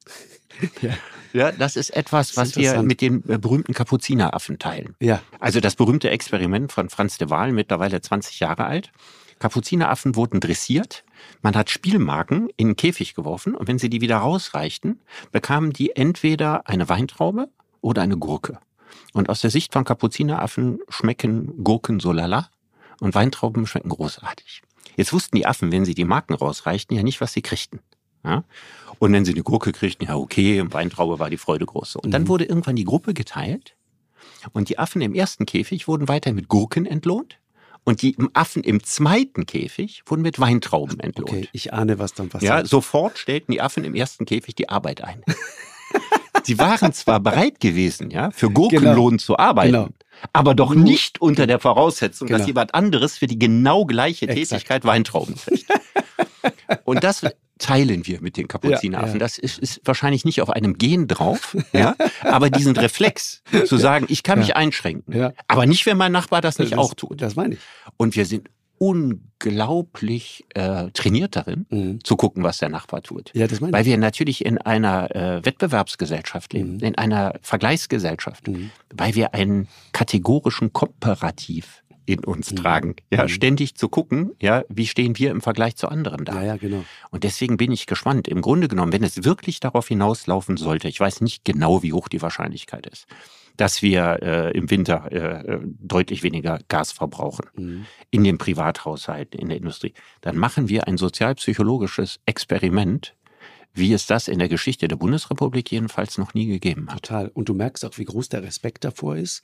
Ja. 0.81 0.91
Ja, 1.33 1.51
das 1.53 1.77
ist 1.77 1.91
etwas, 1.91 2.35
was 2.35 2.57
wir 2.57 2.83
mit 2.83 2.99
den 2.99 3.23
äh, 3.29 3.37
berühmten 3.37 3.73
Kapuzineraffen 3.73 4.59
teilen. 4.59 4.95
Ja. 4.99 5.21
Also 5.39 5.61
das 5.61 5.75
berühmte 5.75 6.09
Experiment 6.09 6.73
von 6.73 6.89
Franz 6.89 7.17
de 7.17 7.29
Waal, 7.29 7.53
mittlerweile 7.53 8.01
20 8.01 8.41
Jahre 8.41 8.65
alt. 8.65 8.91
Kapuzineraffen 9.39 10.15
wurden 10.15 10.41
dressiert. 10.41 11.05
Man 11.41 11.55
hat 11.55 11.69
Spielmarken 11.69 12.49
in 12.57 12.69
den 12.69 12.75
Käfig 12.75 13.15
geworfen 13.15 13.55
und 13.55 13.67
wenn 13.67 13.79
sie 13.79 13.89
die 13.89 14.01
wieder 14.01 14.17
rausreichten, 14.17 14.99
bekamen 15.31 15.73
die 15.73 15.95
entweder 15.95 16.67
eine 16.67 16.87
Weintraube 16.89 17.49
oder 17.81 18.01
eine 18.01 18.17
Gurke. 18.17 18.59
Und 19.13 19.29
aus 19.29 19.41
der 19.41 19.49
Sicht 19.49 19.73
von 19.73 19.83
Kapuzineraffen 19.83 20.79
schmecken 20.89 21.63
Gurken 21.63 21.99
so 21.99 22.11
lala 22.11 22.49
und 22.99 23.15
Weintrauben 23.15 23.65
schmecken 23.65 23.89
großartig. 23.89 24.61
Jetzt 24.95 25.13
wussten 25.13 25.35
die 25.35 25.45
Affen, 25.45 25.71
wenn 25.71 25.85
sie 25.85 25.95
die 25.95 26.05
Marken 26.05 26.33
rausreichten, 26.33 26.95
ja 26.95 27.03
nicht, 27.03 27.21
was 27.21 27.33
sie 27.33 27.41
kriegten. 27.41 27.79
Ja? 28.23 28.43
Und 28.99 29.13
wenn 29.13 29.25
sie 29.25 29.31
eine 29.31 29.43
Gurke 29.43 29.71
kriegten, 29.71 30.07
ja 30.07 30.15
okay, 30.15 30.63
Weintraube 30.71 31.19
war 31.19 31.29
die 31.29 31.37
Freude 31.37 31.65
groß. 31.65 31.95
Und 31.97 32.11
dann 32.11 32.23
mhm. 32.23 32.27
wurde 32.27 32.45
irgendwann 32.45 32.75
die 32.75 32.85
Gruppe 32.85 33.13
geteilt 33.13 33.75
und 34.53 34.69
die 34.69 34.79
Affen 34.79 35.01
im 35.01 35.15
ersten 35.15 35.45
Käfig 35.45 35.87
wurden 35.87 36.07
weiter 36.07 36.33
mit 36.33 36.47
Gurken 36.47 36.85
entlohnt 36.85 37.40
und 37.83 38.01
die 38.01 38.15
Affen 38.33 38.63
im 38.63 38.83
zweiten 38.83 39.45
Käfig 39.45 40.03
wurden 40.05 40.21
mit 40.21 40.39
Weintrauben 40.39 40.99
entlohnt. 40.99 41.31
Okay, 41.31 41.49
ich 41.51 41.73
ahne, 41.73 41.99
was 41.99 42.13
dann 42.13 42.29
passiert. 42.29 42.49
Ja, 42.49 42.65
sofort 42.65 43.17
stellten 43.17 43.51
die 43.51 43.61
Affen 43.61 43.83
im 43.83 43.95
ersten 43.95 44.25
Käfig 44.25 44.55
die 44.55 44.69
Arbeit 44.69 45.03
ein. 45.03 45.23
Sie 46.43 46.57
waren 46.57 46.93
zwar 46.93 47.19
bereit 47.19 47.59
gewesen, 47.59 48.09
ja, 48.09 48.31
für 48.31 48.49
Gurkenlohn 48.49 49.11
genau. 49.11 49.21
zu 49.23 49.37
arbeiten, 49.37 49.71
genau. 49.73 49.89
aber 50.33 50.55
doch 50.55 50.73
nicht 50.73 51.21
unter 51.21 51.45
der 51.45 51.59
Voraussetzung, 51.59 52.27
genau. 52.27 52.39
dass 52.39 52.47
jemand 52.47 52.73
anderes 52.73 53.17
für 53.17 53.27
die 53.27 53.37
genau 53.37 53.85
gleiche 53.85 54.27
Exakt. 54.27 54.49
Tätigkeit 54.49 54.85
Weintrauben 54.85 55.35
kriegt. 55.35 55.65
Und 56.83 57.03
das 57.03 57.25
teilen 57.57 58.07
wir 58.07 58.21
mit 58.21 58.37
den 58.37 58.47
Kapuzineraffen. 58.47 59.13
Ja, 59.13 59.13
ja. 59.13 59.19
Das 59.19 59.37
ist, 59.37 59.59
ist, 59.59 59.81
wahrscheinlich 59.85 60.25
nicht 60.25 60.41
auf 60.41 60.49
einem 60.49 60.77
Gen 60.77 61.07
drauf, 61.07 61.55
ja, 61.73 61.95
aber 62.21 62.49
diesen 62.49 62.75
Reflex 62.75 63.43
zu 63.65 63.77
sagen, 63.77 64.05
ich 64.09 64.23
kann 64.23 64.39
mich 64.39 64.55
einschränken, 64.55 65.33
aber 65.47 65.65
nicht, 65.65 65.85
wenn 65.85 65.97
mein 65.97 66.11
Nachbar 66.11 66.41
das 66.41 66.59
nicht 66.59 66.73
das, 66.73 66.79
auch 66.79 66.93
tut. 66.93 67.21
Das 67.21 67.35
meine 67.35 67.55
ich. 67.55 67.59
Und 67.97 68.15
wir 68.15 68.25
sind 68.25 68.49
unglaublich 68.81 70.43
äh, 70.55 70.89
trainiert 70.89 71.35
darin, 71.35 71.67
mhm. 71.69 72.03
zu 72.03 72.15
gucken, 72.15 72.41
was 72.41 72.57
der 72.57 72.69
Nachbar 72.69 73.03
tut. 73.03 73.29
Ja, 73.35 73.45
das 73.45 73.61
meine 73.61 73.73
Weil 73.73 73.85
wir 73.85 73.95
natürlich 73.99 74.43
in 74.43 74.57
einer 74.57 75.15
äh, 75.15 75.45
Wettbewerbsgesellschaft 75.45 76.51
leben, 76.53 76.77
mhm. 76.77 76.83
in 76.83 76.97
einer 76.97 77.35
Vergleichsgesellschaft, 77.43 78.47
mhm. 78.47 78.71
weil 78.91 79.13
wir 79.13 79.35
einen 79.35 79.67
kategorischen 79.91 80.73
Komparativ 80.73 81.80
in 82.11 82.23
uns 82.23 82.53
tragen. 82.53 82.95
Ja, 83.11 83.23
mhm. 83.23 83.29
ständig 83.29 83.75
zu 83.75 83.89
gucken, 83.89 84.31
ja, 84.41 84.63
wie 84.69 84.87
stehen 84.87 85.17
wir 85.17 85.31
im 85.31 85.41
Vergleich 85.41 85.75
zu 85.75 85.87
anderen 85.87 86.25
da. 86.25 86.35
Ja, 86.35 86.43
ja, 86.43 86.57
genau. 86.57 86.83
Und 87.09 87.23
deswegen 87.23 87.57
bin 87.57 87.71
ich 87.71 87.85
gespannt. 87.85 88.27
Im 88.27 88.41
Grunde 88.41 88.67
genommen, 88.67 88.93
wenn 88.93 89.03
es 89.03 89.23
wirklich 89.23 89.59
darauf 89.59 89.87
hinauslaufen 89.87 90.57
sollte, 90.57 90.87
ich 90.87 90.99
weiß 90.99 91.21
nicht 91.21 91.45
genau, 91.45 91.83
wie 91.83 91.93
hoch 91.93 92.07
die 92.07 92.21
Wahrscheinlichkeit 92.21 92.87
ist, 92.87 93.07
dass 93.57 93.81
wir 93.81 94.19
äh, 94.21 94.57
im 94.57 94.69
Winter 94.69 95.11
äh, 95.11 95.59
deutlich 95.79 96.23
weniger 96.23 96.59
Gas 96.67 96.91
verbrauchen 96.91 97.45
mhm. 97.55 97.85
in 98.09 98.23
den 98.23 98.37
Privathaushalten, 98.37 99.39
in 99.39 99.49
der 99.49 99.57
Industrie, 99.57 99.93
dann 100.21 100.37
machen 100.37 100.69
wir 100.69 100.87
ein 100.87 100.97
sozialpsychologisches 100.97 102.19
Experiment, 102.25 103.15
wie 103.73 103.93
es 103.93 104.05
das 104.05 104.27
in 104.27 104.39
der 104.39 104.49
Geschichte 104.49 104.87
der 104.87 104.95
Bundesrepublik 104.95 105.71
jedenfalls 105.71 106.17
noch 106.17 106.33
nie 106.33 106.47
gegeben 106.47 106.87
hat. 106.89 107.03
Total. 107.03 107.29
Und 107.29 107.49
du 107.49 107.53
merkst 107.53 107.85
auch, 107.85 107.97
wie 107.97 108.05
groß 108.05 108.29
der 108.29 108.43
Respekt 108.43 108.83
davor 108.83 109.15
ist. 109.15 109.43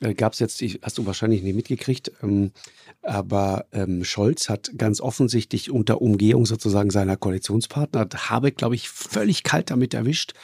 Äh, 0.00 0.14
Gab 0.14 0.34
es 0.34 0.38
jetzt, 0.38 0.62
hast 0.82 0.98
du 0.98 1.06
wahrscheinlich 1.06 1.42
nicht 1.42 1.56
mitgekriegt, 1.56 2.12
ähm, 2.22 2.52
aber 3.02 3.66
ähm, 3.72 4.04
Scholz 4.04 4.48
hat 4.48 4.70
ganz 4.76 5.00
offensichtlich 5.00 5.70
unter 5.70 6.00
Umgehung 6.00 6.46
sozusagen 6.46 6.90
seiner 6.90 7.16
Koalitionspartner, 7.16 8.08
habe, 8.28 8.52
glaube 8.52 8.74
ich, 8.74 8.88
völlig 8.88 9.42
kalt 9.42 9.70
damit 9.70 9.94
erwischt, 9.94 10.34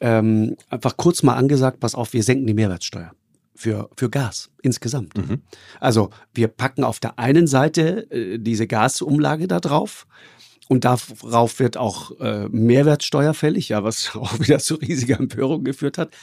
ähm, 0.00 0.56
einfach 0.68 0.96
kurz 0.96 1.22
mal 1.22 1.36
angesagt, 1.36 1.80
pass 1.80 1.94
auf, 1.94 2.12
wir 2.12 2.22
senken 2.22 2.46
die 2.46 2.54
Mehrwertsteuer 2.54 3.12
für, 3.54 3.88
für 3.96 4.10
Gas 4.10 4.50
insgesamt. 4.62 5.16
Mhm. 5.16 5.42
Also 5.80 6.10
wir 6.34 6.48
packen 6.48 6.84
auf 6.84 6.98
der 6.98 7.18
einen 7.18 7.46
Seite 7.46 8.10
äh, 8.10 8.38
diese 8.38 8.66
Gasumlage 8.66 9.46
da 9.46 9.60
drauf 9.60 10.06
und 10.72 10.86
darauf 10.86 11.58
wird 11.60 11.76
auch 11.76 12.18
äh, 12.18 12.48
Mehrwertsteuer 12.48 13.34
fällig, 13.34 13.68
ja, 13.68 13.84
was 13.84 14.12
auch 14.16 14.40
wieder 14.40 14.58
zu 14.58 14.76
riesiger 14.76 15.18
Empörung 15.18 15.64
geführt 15.64 15.98
hat. 15.98 16.14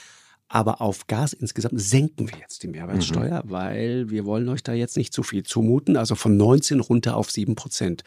Aber 0.47 0.81
auf 0.81 1.05
Gas 1.05 1.33
insgesamt 1.33 1.79
senken 1.79 2.31
wir 2.31 2.39
jetzt 2.39 2.63
die 2.63 2.67
Mehrwertsteuer, 2.67 3.43
mhm. 3.45 3.51
weil 3.51 4.09
wir 4.09 4.25
wollen 4.25 4.49
euch 4.49 4.63
da 4.63 4.73
jetzt 4.73 4.97
nicht 4.97 5.13
zu 5.13 5.21
viel 5.21 5.43
zumuten. 5.43 5.97
Also 5.97 6.15
von 6.15 6.35
19 6.35 6.79
runter 6.79 7.15
auf 7.15 7.29
7 7.29 7.53
Prozent. 7.53 8.03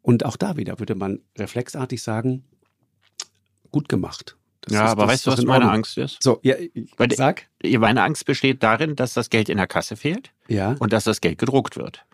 Und 0.00 0.24
auch 0.24 0.38
da 0.38 0.56
wieder 0.56 0.78
würde 0.78 0.94
man 0.94 1.20
reflexartig 1.36 2.02
sagen, 2.02 2.44
gut 3.70 3.90
gemacht. 3.90 4.38
Das 4.62 4.72
ja, 4.72 4.86
ist, 4.86 4.92
aber 4.92 5.06
weißt 5.06 5.26
du, 5.26 5.32
was 5.32 5.44
meine 5.44 5.70
Angst 5.70 5.98
ist? 5.98 6.22
So, 6.22 6.40
ja, 6.42 6.54
sag. 7.14 7.46
Meine 7.62 8.02
Angst 8.02 8.24
besteht 8.24 8.62
darin, 8.62 8.96
dass 8.96 9.12
das 9.12 9.28
Geld 9.28 9.50
in 9.50 9.58
der 9.58 9.66
Kasse 9.66 9.96
fehlt 9.96 10.32
ja. 10.48 10.76
und 10.78 10.94
dass 10.94 11.04
das 11.04 11.20
Geld 11.20 11.36
gedruckt 11.36 11.76
wird. 11.76 12.06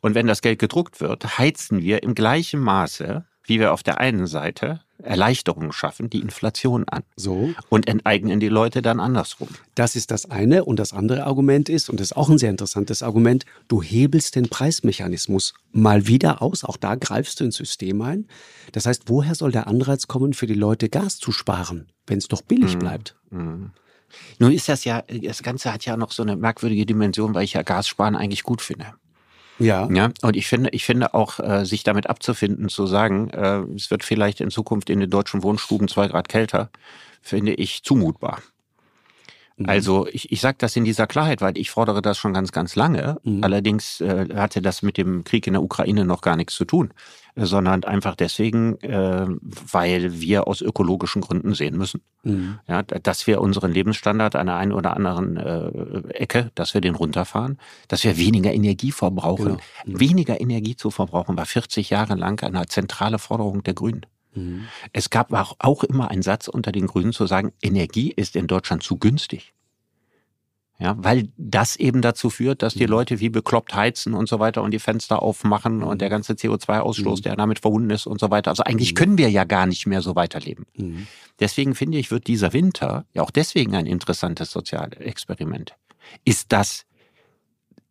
Und 0.00 0.14
wenn 0.14 0.26
das 0.26 0.42
Geld 0.42 0.58
gedruckt 0.58 1.00
wird, 1.00 1.38
heizen 1.38 1.82
wir 1.82 2.02
im 2.02 2.14
gleichen 2.14 2.60
Maße, 2.60 3.24
wie 3.44 3.60
wir 3.60 3.72
auf 3.72 3.82
der 3.82 3.98
einen 3.98 4.26
Seite 4.26 4.80
Erleichterungen 5.02 5.72
schaffen, 5.72 6.08
die 6.10 6.20
Inflation 6.20 6.84
an. 6.88 7.02
So. 7.16 7.50
Und 7.68 7.88
enteignen 7.88 8.40
die 8.40 8.48
Leute 8.48 8.82
dann 8.82 9.00
andersrum. 9.00 9.48
Das 9.74 9.96
ist 9.96 10.10
das 10.10 10.30
eine. 10.30 10.64
Und 10.64 10.78
das 10.78 10.92
andere 10.92 11.24
Argument 11.24 11.68
ist, 11.68 11.90
und 11.90 12.00
das 12.00 12.08
ist 12.12 12.16
auch 12.16 12.28
ein 12.28 12.38
sehr 12.38 12.50
interessantes 12.50 13.02
Argument, 13.02 13.44
du 13.68 13.82
hebelst 13.82 14.36
den 14.36 14.48
Preismechanismus 14.48 15.54
mal 15.72 16.06
wieder 16.06 16.40
aus. 16.40 16.64
Auch 16.64 16.76
da 16.76 16.94
greifst 16.94 17.40
du 17.40 17.44
ins 17.44 17.56
System 17.56 18.00
ein. 18.02 18.28
Das 18.72 18.86
heißt, 18.86 19.04
woher 19.06 19.34
soll 19.34 19.52
der 19.52 19.66
Anreiz 19.66 20.06
kommen, 20.06 20.34
für 20.34 20.46
die 20.46 20.54
Leute 20.54 20.88
Gas 20.88 21.18
zu 21.18 21.32
sparen, 21.32 21.88
wenn 22.06 22.18
es 22.18 22.28
doch 22.28 22.42
billig 22.42 22.74
mhm. 22.74 22.78
bleibt? 22.78 23.16
Mhm. 23.30 23.72
Nun 24.38 24.52
ist 24.52 24.68
das 24.68 24.84
ja, 24.84 25.02
das 25.02 25.42
Ganze 25.42 25.72
hat 25.72 25.84
ja 25.84 25.96
noch 25.96 26.12
so 26.12 26.22
eine 26.22 26.36
merkwürdige 26.36 26.86
Dimension, 26.86 27.34
weil 27.34 27.44
ich 27.44 27.54
ja 27.54 27.62
Gassparen 27.62 28.14
eigentlich 28.14 28.42
gut 28.42 28.60
finde. 28.60 28.94
Ja. 29.62 29.88
ja. 29.92 30.10
Und 30.22 30.36
ich 30.36 30.46
finde, 30.46 30.70
ich 30.70 30.84
finde 30.84 31.14
auch, 31.14 31.38
äh, 31.38 31.64
sich 31.64 31.84
damit 31.84 32.08
abzufinden, 32.08 32.68
zu 32.68 32.86
sagen, 32.86 33.30
äh, 33.30 33.60
es 33.76 33.90
wird 33.90 34.04
vielleicht 34.04 34.40
in 34.40 34.50
Zukunft 34.50 34.90
in 34.90 35.00
den 35.00 35.10
deutschen 35.10 35.42
Wohnstuben 35.42 35.88
zwei 35.88 36.08
Grad 36.08 36.28
kälter, 36.28 36.70
finde 37.22 37.54
ich 37.54 37.82
zumutbar. 37.82 38.42
Mhm. 39.56 39.68
Also 39.68 40.06
ich, 40.08 40.32
ich 40.32 40.40
sage 40.40 40.56
das 40.58 40.76
in 40.76 40.84
dieser 40.84 41.06
Klarheit, 41.06 41.40
weil 41.40 41.56
ich 41.56 41.70
fordere 41.70 42.02
das 42.02 42.18
schon 42.18 42.34
ganz, 42.34 42.52
ganz 42.52 42.76
lange. 42.76 43.18
Mhm. 43.22 43.44
Allerdings 43.44 44.00
äh, 44.00 44.28
hatte 44.34 44.62
das 44.62 44.82
mit 44.82 44.96
dem 44.96 45.24
Krieg 45.24 45.46
in 45.46 45.52
der 45.54 45.62
Ukraine 45.62 46.04
noch 46.04 46.20
gar 46.20 46.36
nichts 46.36 46.54
zu 46.54 46.64
tun, 46.64 46.92
sondern 47.34 47.84
einfach 47.84 48.14
deswegen, 48.14 48.78
äh, 48.80 49.26
weil 49.50 50.20
wir 50.20 50.46
aus 50.46 50.60
ökologischen 50.60 51.22
Gründen 51.22 51.54
sehen 51.54 51.76
müssen, 51.76 52.02
mhm. 52.22 52.58
ja, 52.68 52.82
dass 52.82 53.26
wir 53.26 53.40
unseren 53.40 53.72
Lebensstandard 53.72 54.36
an 54.36 54.46
der 54.46 54.56
einen 54.56 54.72
oder 54.72 54.94
anderen 54.94 55.36
äh, 55.36 56.08
Ecke, 56.14 56.50
dass 56.54 56.74
wir 56.74 56.80
den 56.80 56.94
runterfahren, 56.94 57.58
dass 57.88 58.04
wir 58.04 58.18
weniger 58.18 58.52
Energie 58.52 58.92
verbrauchen. 58.92 59.44
Genau. 59.44 59.58
Mhm. 59.86 60.00
Weniger 60.00 60.40
Energie 60.40 60.76
zu 60.76 60.90
verbrauchen 60.90 61.36
war 61.36 61.46
40 61.46 61.90
Jahre 61.90 62.14
lang 62.14 62.42
eine 62.42 62.66
zentrale 62.66 63.18
Forderung 63.18 63.62
der 63.62 63.74
Grünen. 63.74 64.04
Mhm. 64.34 64.64
Es 64.92 65.10
gab 65.10 65.32
auch, 65.32 65.56
auch 65.58 65.84
immer 65.84 66.10
einen 66.10 66.22
Satz 66.22 66.48
unter 66.48 66.72
den 66.72 66.86
Grünen 66.86 67.12
zu 67.12 67.26
sagen, 67.26 67.52
Energie 67.62 68.12
ist 68.14 68.36
in 68.36 68.46
Deutschland 68.46 68.82
zu 68.82 68.98
günstig. 68.98 69.54
Ja, 70.78 70.96
weil 70.98 71.28
das 71.36 71.76
eben 71.76 72.02
dazu 72.02 72.28
führt, 72.28 72.62
dass 72.62 72.74
die 72.74 72.84
mhm. 72.86 72.90
Leute 72.90 73.20
wie 73.20 73.28
bekloppt 73.28 73.74
heizen 73.74 74.14
und 74.14 74.28
so 74.28 74.40
weiter 74.40 74.62
und 74.62 74.72
die 74.72 74.80
Fenster 74.80 75.22
aufmachen 75.22 75.82
und 75.82 76.00
der 76.00 76.08
mhm. 76.08 76.12
ganze 76.12 76.32
CO2-Ausstoß, 76.32 77.18
mhm. 77.18 77.22
der 77.22 77.36
damit 77.36 77.60
verbunden 77.60 77.90
ist 77.90 78.06
und 78.06 78.18
so 78.18 78.30
weiter. 78.30 78.50
Also 78.50 78.64
eigentlich 78.64 78.94
können 78.94 79.16
wir 79.16 79.30
ja 79.30 79.44
gar 79.44 79.66
nicht 79.66 79.86
mehr 79.86 80.02
so 80.02 80.16
weiterleben. 80.16 80.66
Mhm. 80.76 81.06
Deswegen 81.38 81.74
finde 81.74 81.98
ich, 81.98 82.10
wird 82.10 82.26
dieser 82.26 82.52
Winter 82.52 83.04
ja 83.12 83.22
auch 83.22 83.30
deswegen 83.30 83.76
ein 83.76 83.86
interessantes 83.86 84.50
Sozialexperiment. 84.50 85.76
Ist 86.24 86.52
das 86.52 86.84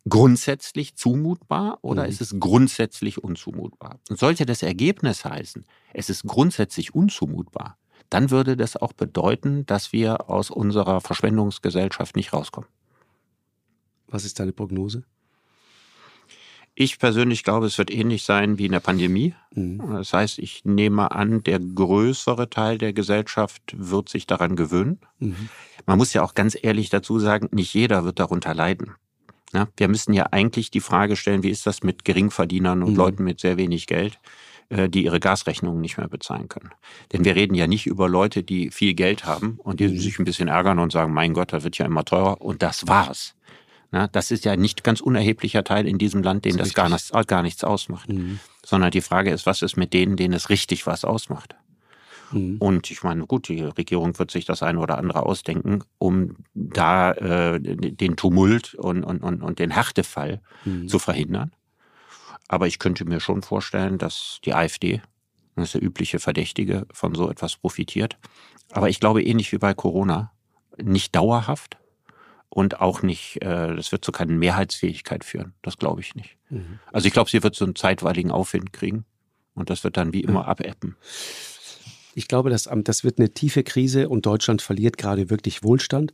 grundsätzlich 0.08 0.96
zumutbar 0.96 1.80
oder 1.82 2.04
mhm. 2.04 2.10
ist 2.10 2.22
es 2.22 2.36
grundsätzlich 2.40 3.24
unzumutbar? 3.24 4.00
Und 4.10 4.20
sollte 4.20 4.46
das 4.46 4.64
Ergebnis 4.64 5.24
heißen, 5.26 5.66
es 5.94 6.10
ist 6.10 6.24
grundsätzlich 6.24 6.96
unzumutbar, 6.96 7.78
dann 8.12 8.30
würde 8.30 8.58
das 8.58 8.76
auch 8.76 8.94
bedeuten, 8.94 9.66
dass 9.66 9.94
wir 9.94 10.30
aus 10.30 10.52
unserer 10.52 11.02
Verschwendungsgesellschaft 11.02 12.16
nicht 12.16 12.34
rauskommen. 12.34 12.70
Was 14.08 14.26
ist 14.26 14.40
deine 14.40 14.52
Prognose? 14.52 15.04
Ich 16.76 17.00
persönlich 17.00 17.44
glaube, 17.44 17.66
es 17.66 17.78
wird 17.78 17.90
ähnlich 17.90 18.24
sein 18.24 18.58
wie 18.58 18.66
in 18.66 18.72
der 18.74 18.80
Pandemie. 18.82 19.34
Mhm. 19.54 19.82
Das 19.94 20.14
heißt, 20.14 20.40
ich 20.40 20.66
nehme 20.66 21.12
an, 21.12 21.42
der 21.44 21.60
größere 21.60 22.50
Teil 22.50 22.78
der 22.78 22.94
Gesellschaft 22.94 23.62
wird 23.76 24.10
sich 24.10 24.28
daran 24.28 24.56
gewöhnen. 24.56 25.00
Mhm. 25.20 25.50
Man 25.86 25.98
muss 25.98 26.14
ja 26.14 26.22
auch 26.22 26.34
ganz 26.34 26.58
ehrlich 26.62 26.90
dazu 26.90 27.18
sagen, 27.18 27.48
nicht 27.52 27.74
jeder 27.74 28.04
wird 28.04 28.20
darunter 28.20 28.54
leiden. 28.54 28.92
Ja, 29.54 29.68
wir 29.78 29.88
müssen 29.88 30.14
ja 30.14 30.28
eigentlich 30.32 30.72
die 30.72 30.80
Frage 30.80 31.16
stellen, 31.16 31.44
wie 31.44 31.50
ist 31.50 31.66
das 31.66 31.84
mit 31.84 32.06
Geringverdienern 32.06 32.84
und 32.84 32.92
mhm. 32.92 32.98
Leuten 32.98 33.24
mit 33.24 33.40
sehr 33.40 33.58
wenig 33.58 33.88
Geld, 33.88 34.18
die 34.90 35.04
ihre 35.04 35.20
Gasrechnungen 35.20 35.82
nicht 35.82 35.98
mehr 35.98 36.08
bezahlen 36.08 36.48
können. 36.48 36.72
Denn 37.12 37.26
wir 37.26 37.36
reden 37.36 37.56
ja 37.56 37.68
nicht 37.68 37.88
über 37.88 38.08
Leute, 38.08 38.44
die 38.44 38.72
viel 38.72 38.94
Geld 38.94 39.26
haben 39.26 39.60
und 39.62 39.80
die 39.80 39.88
mhm. 39.88 40.00
sich 40.00 40.18
ein 40.20 40.26
bisschen 40.26 40.48
ärgern 40.48 40.80
und 40.80 40.92
sagen, 40.92 41.14
mein 41.14 41.34
Gott, 41.34 41.54
das 41.54 41.64
wird 41.64 41.78
ja 41.78 41.86
immer 41.86 42.06
teurer 42.06 42.42
und 42.42 42.64
das 42.64 42.88
war's. 42.88 43.36
Na, 43.92 44.08
das 44.08 44.32
ist 44.32 44.46
ja 44.46 44.56
nicht 44.56 44.86
ganz 44.86 45.02
unerheblicher 45.02 45.66
Teil 45.66 45.86
in 45.86 45.98
diesem 45.98 46.24
Land, 46.24 46.46
den 46.46 46.56
das, 46.56 46.70
das 46.70 46.76
gar, 46.76 46.90
nichts, 46.90 47.12
gar 47.28 47.42
nichts 47.44 47.64
ausmacht. 47.66 48.10
Mhm. 48.10 48.40
Sondern 48.66 48.92
die 48.92 49.02
Frage 49.02 49.32
ist, 49.32 49.46
was 49.46 49.62
ist 49.62 49.76
mit 49.76 49.94
denen, 49.94 50.16
denen 50.16 50.34
es 50.34 50.50
richtig 50.50 50.88
was 50.88 51.04
ausmacht? 51.04 51.56
Mhm. 52.32 52.56
Und 52.60 52.90
ich 52.90 53.04
meine, 53.04 53.26
gut, 53.26 53.50
die 53.50 53.62
Regierung 53.62 54.18
wird 54.18 54.32
sich 54.32 54.46
das 54.46 54.64
eine 54.64 54.80
oder 54.80 54.98
andere 54.98 55.26
ausdenken, 55.26 55.84
um 55.98 56.38
da 56.54 57.12
äh, 57.12 57.60
den 57.60 58.16
Tumult 58.16 58.76
und, 58.76 59.04
und, 59.04 59.22
und, 59.22 59.42
und 59.42 59.60
den 59.60 59.72
Härtefall 59.72 60.42
mhm. 60.64 60.88
zu 60.88 60.98
verhindern. 60.98 61.52
Aber 62.52 62.68
ich 62.68 62.80
könnte 62.80 63.06
mir 63.06 63.22
schon 63.22 63.44
vorstellen, 63.44 63.98
dass 63.98 64.40
die 64.44 64.54
AfD, 64.54 65.02
das 65.56 65.68
ist 65.68 65.76
der 65.76 65.84
übliche 65.84 66.20
Verdächtige, 66.20 66.86
von 66.92 67.16
so 67.16 67.30
etwas 67.30 67.56
profitiert. 67.56 68.18
Aber 68.72 68.90
ich 68.90 69.00
glaube, 69.00 69.24
ähnlich 69.24 69.54
wie 69.54 69.58
bei 69.58 69.74
Corona, 69.74 70.34
nicht 70.76 71.16
dauerhaft 71.16 71.78
und 72.50 72.82
auch 72.82 73.04
nicht, 73.04 73.42
äh, 73.42 73.74
das 73.74 73.94
wird 73.94 74.04
zu 74.04 74.12
keiner 74.12 74.34
Mehrheitsfähigkeit 74.34 75.24
führen. 75.24 75.54
Das 75.62 75.78
glaube 75.78 76.02
ich 76.02 76.14
nicht. 76.14 76.36
Mhm. 76.50 76.80
Also 76.92 77.08
ich 77.08 77.14
glaube, 77.14 77.30
sie 77.30 77.42
wird 77.42 77.56
so 77.56 77.64
einen 77.64 77.76
zeitweiligen 77.76 78.32
Aufwind 78.32 78.74
kriegen 78.74 79.06
und 79.54 79.70
das 79.70 79.86
wird 79.86 79.96
dann 79.96 80.12
wie 80.12 80.22
immer 80.22 80.44
mhm. 80.44 80.50
abebben. 80.50 80.98
Ich 82.16 82.28
glaube, 82.28 82.50
das, 82.50 82.70
das 82.70 83.06
wird 83.06 83.18
eine 83.18 83.34
tiefe 83.34 83.64
Krise 83.64 84.10
und 84.10 84.26
Deutschland 84.26 84.62
verliert 84.62 84.98
gerade 84.98 85.30
wirklich 85.30 85.64
Wohlstand. 85.64 86.12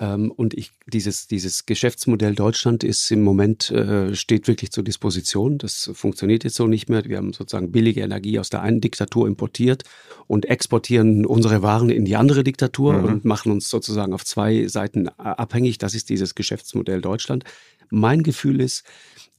Ähm, 0.00 0.30
und 0.30 0.54
ich, 0.54 0.72
dieses, 0.86 1.26
dieses 1.26 1.66
Geschäftsmodell 1.66 2.34
Deutschland 2.34 2.82
ist 2.82 3.10
im 3.10 3.22
Moment, 3.22 3.70
äh, 3.70 4.14
steht 4.14 4.48
wirklich 4.48 4.72
zur 4.72 4.82
Disposition. 4.82 5.58
Das 5.58 5.90
funktioniert 5.92 6.42
jetzt 6.42 6.56
so 6.56 6.66
nicht 6.66 6.88
mehr. 6.88 7.04
Wir 7.04 7.18
haben 7.18 7.34
sozusagen 7.34 7.70
billige 7.70 8.00
Energie 8.00 8.38
aus 8.38 8.48
der 8.48 8.62
einen 8.62 8.80
Diktatur 8.80 9.28
importiert 9.28 9.84
und 10.26 10.46
exportieren 10.46 11.26
unsere 11.26 11.62
Waren 11.62 11.90
in 11.90 12.06
die 12.06 12.16
andere 12.16 12.42
Diktatur 12.42 12.94
mhm. 12.94 13.04
und 13.04 13.24
machen 13.26 13.52
uns 13.52 13.68
sozusagen 13.68 14.14
auf 14.14 14.24
zwei 14.24 14.66
Seiten 14.66 15.08
abhängig. 15.10 15.76
Das 15.76 15.94
ist 15.94 16.08
dieses 16.08 16.34
Geschäftsmodell 16.34 17.02
Deutschland. 17.02 17.44
Mein 17.90 18.22
Gefühl 18.22 18.60
ist, 18.60 18.84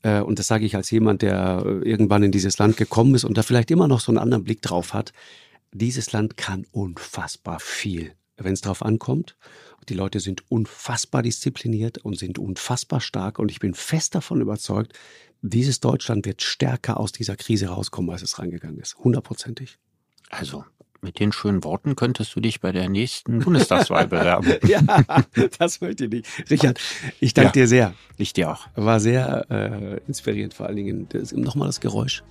äh, 0.03 0.21
und 0.21 0.37
das 0.37 0.47
sage 0.47 0.65
ich 0.65 0.75
als 0.75 0.91
jemand, 0.91 1.23
der 1.23 1.63
äh, 1.65 1.89
irgendwann 1.89 2.21
in 2.21 2.31
dieses 2.31 2.59
Land 2.59 2.77
gekommen 2.77 3.15
ist 3.15 3.23
und 3.23 3.35
da 3.35 3.41
vielleicht 3.41 3.71
immer 3.71 3.87
noch 3.87 3.99
so 3.99 4.11
einen 4.11 4.19
anderen 4.19 4.43
Blick 4.43 4.61
drauf 4.61 4.93
hat, 4.93 5.11
dieses 5.73 6.11
Land 6.11 6.37
kann 6.37 6.67
unfassbar 6.71 7.59
viel, 7.59 8.11
wenn 8.37 8.53
es 8.53 8.61
drauf 8.61 8.83
ankommt. 8.83 9.37
Die 9.89 9.93
Leute 9.93 10.19
sind 10.19 10.43
unfassbar 10.49 11.23
diszipliniert 11.23 11.97
und 11.99 12.17
sind 12.17 12.37
unfassbar 12.37 13.01
stark. 13.01 13.39
Und 13.39 13.51
ich 13.51 13.59
bin 13.59 13.73
fest 13.73 14.15
davon 14.15 14.41
überzeugt, 14.41 14.93
dieses 15.41 15.79
Deutschland 15.79 16.25
wird 16.25 16.41
stärker 16.41 16.99
aus 16.99 17.11
dieser 17.11 17.35
Krise 17.35 17.67
rauskommen, 17.67 18.11
als 18.11 18.21
es 18.21 18.37
reingegangen 18.37 18.79
ist. 18.79 18.97
Hundertprozentig. 18.97 19.79
Also, 20.29 20.63
mit 21.01 21.19
den 21.19 21.31
schönen 21.31 21.63
Worten 21.63 21.95
könntest 21.95 22.35
du 22.35 22.39
dich 22.39 22.61
bei 22.61 22.71
der 22.71 22.87
nächsten 22.87 23.39
Bundestagswahl 23.39 24.07
bewerben. 24.07 24.53
ja, 24.67 24.81
das 25.57 25.81
möchte 25.81 26.05
ich 26.05 26.11
nicht. 26.11 26.51
Richard, 26.51 26.79
ich 27.19 27.33
danke 27.33 27.59
ja, 27.59 27.63
dir 27.63 27.67
sehr. 27.67 27.93
Ich 28.17 28.33
dir 28.33 28.51
auch. 28.51 28.67
War 28.75 28.99
sehr 28.99 29.45
äh, 29.49 29.99
inspirierend, 30.07 30.53
vor 30.53 30.67
allen 30.67 30.75
Dingen. 30.75 31.07
Nochmal 31.33 31.67
das 31.67 31.79
Geräusch. 31.79 32.23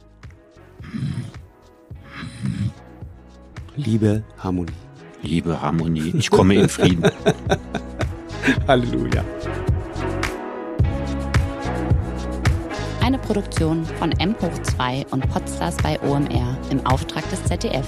Liebe 3.77 4.25
Harmonie. 4.39 4.73
Liebe 5.23 5.61
Harmonie. 5.61 6.15
Ich 6.17 6.31
komme 6.31 6.55
in 6.55 6.69
Frieden. 6.69 7.03
Halleluja. 8.69 9.23
Eine 13.03 13.19
Produktion 13.19 13.85
von 13.99 14.13
M 14.13 14.35
hoch 14.41 14.63
2 14.63 15.07
und 15.11 15.29
Podstars 15.29 15.77
bei 15.83 16.01
OMR 16.01 16.57
im 16.71 16.85
Auftrag 16.87 17.29
des 17.31 17.45
ZDF. 17.45 17.87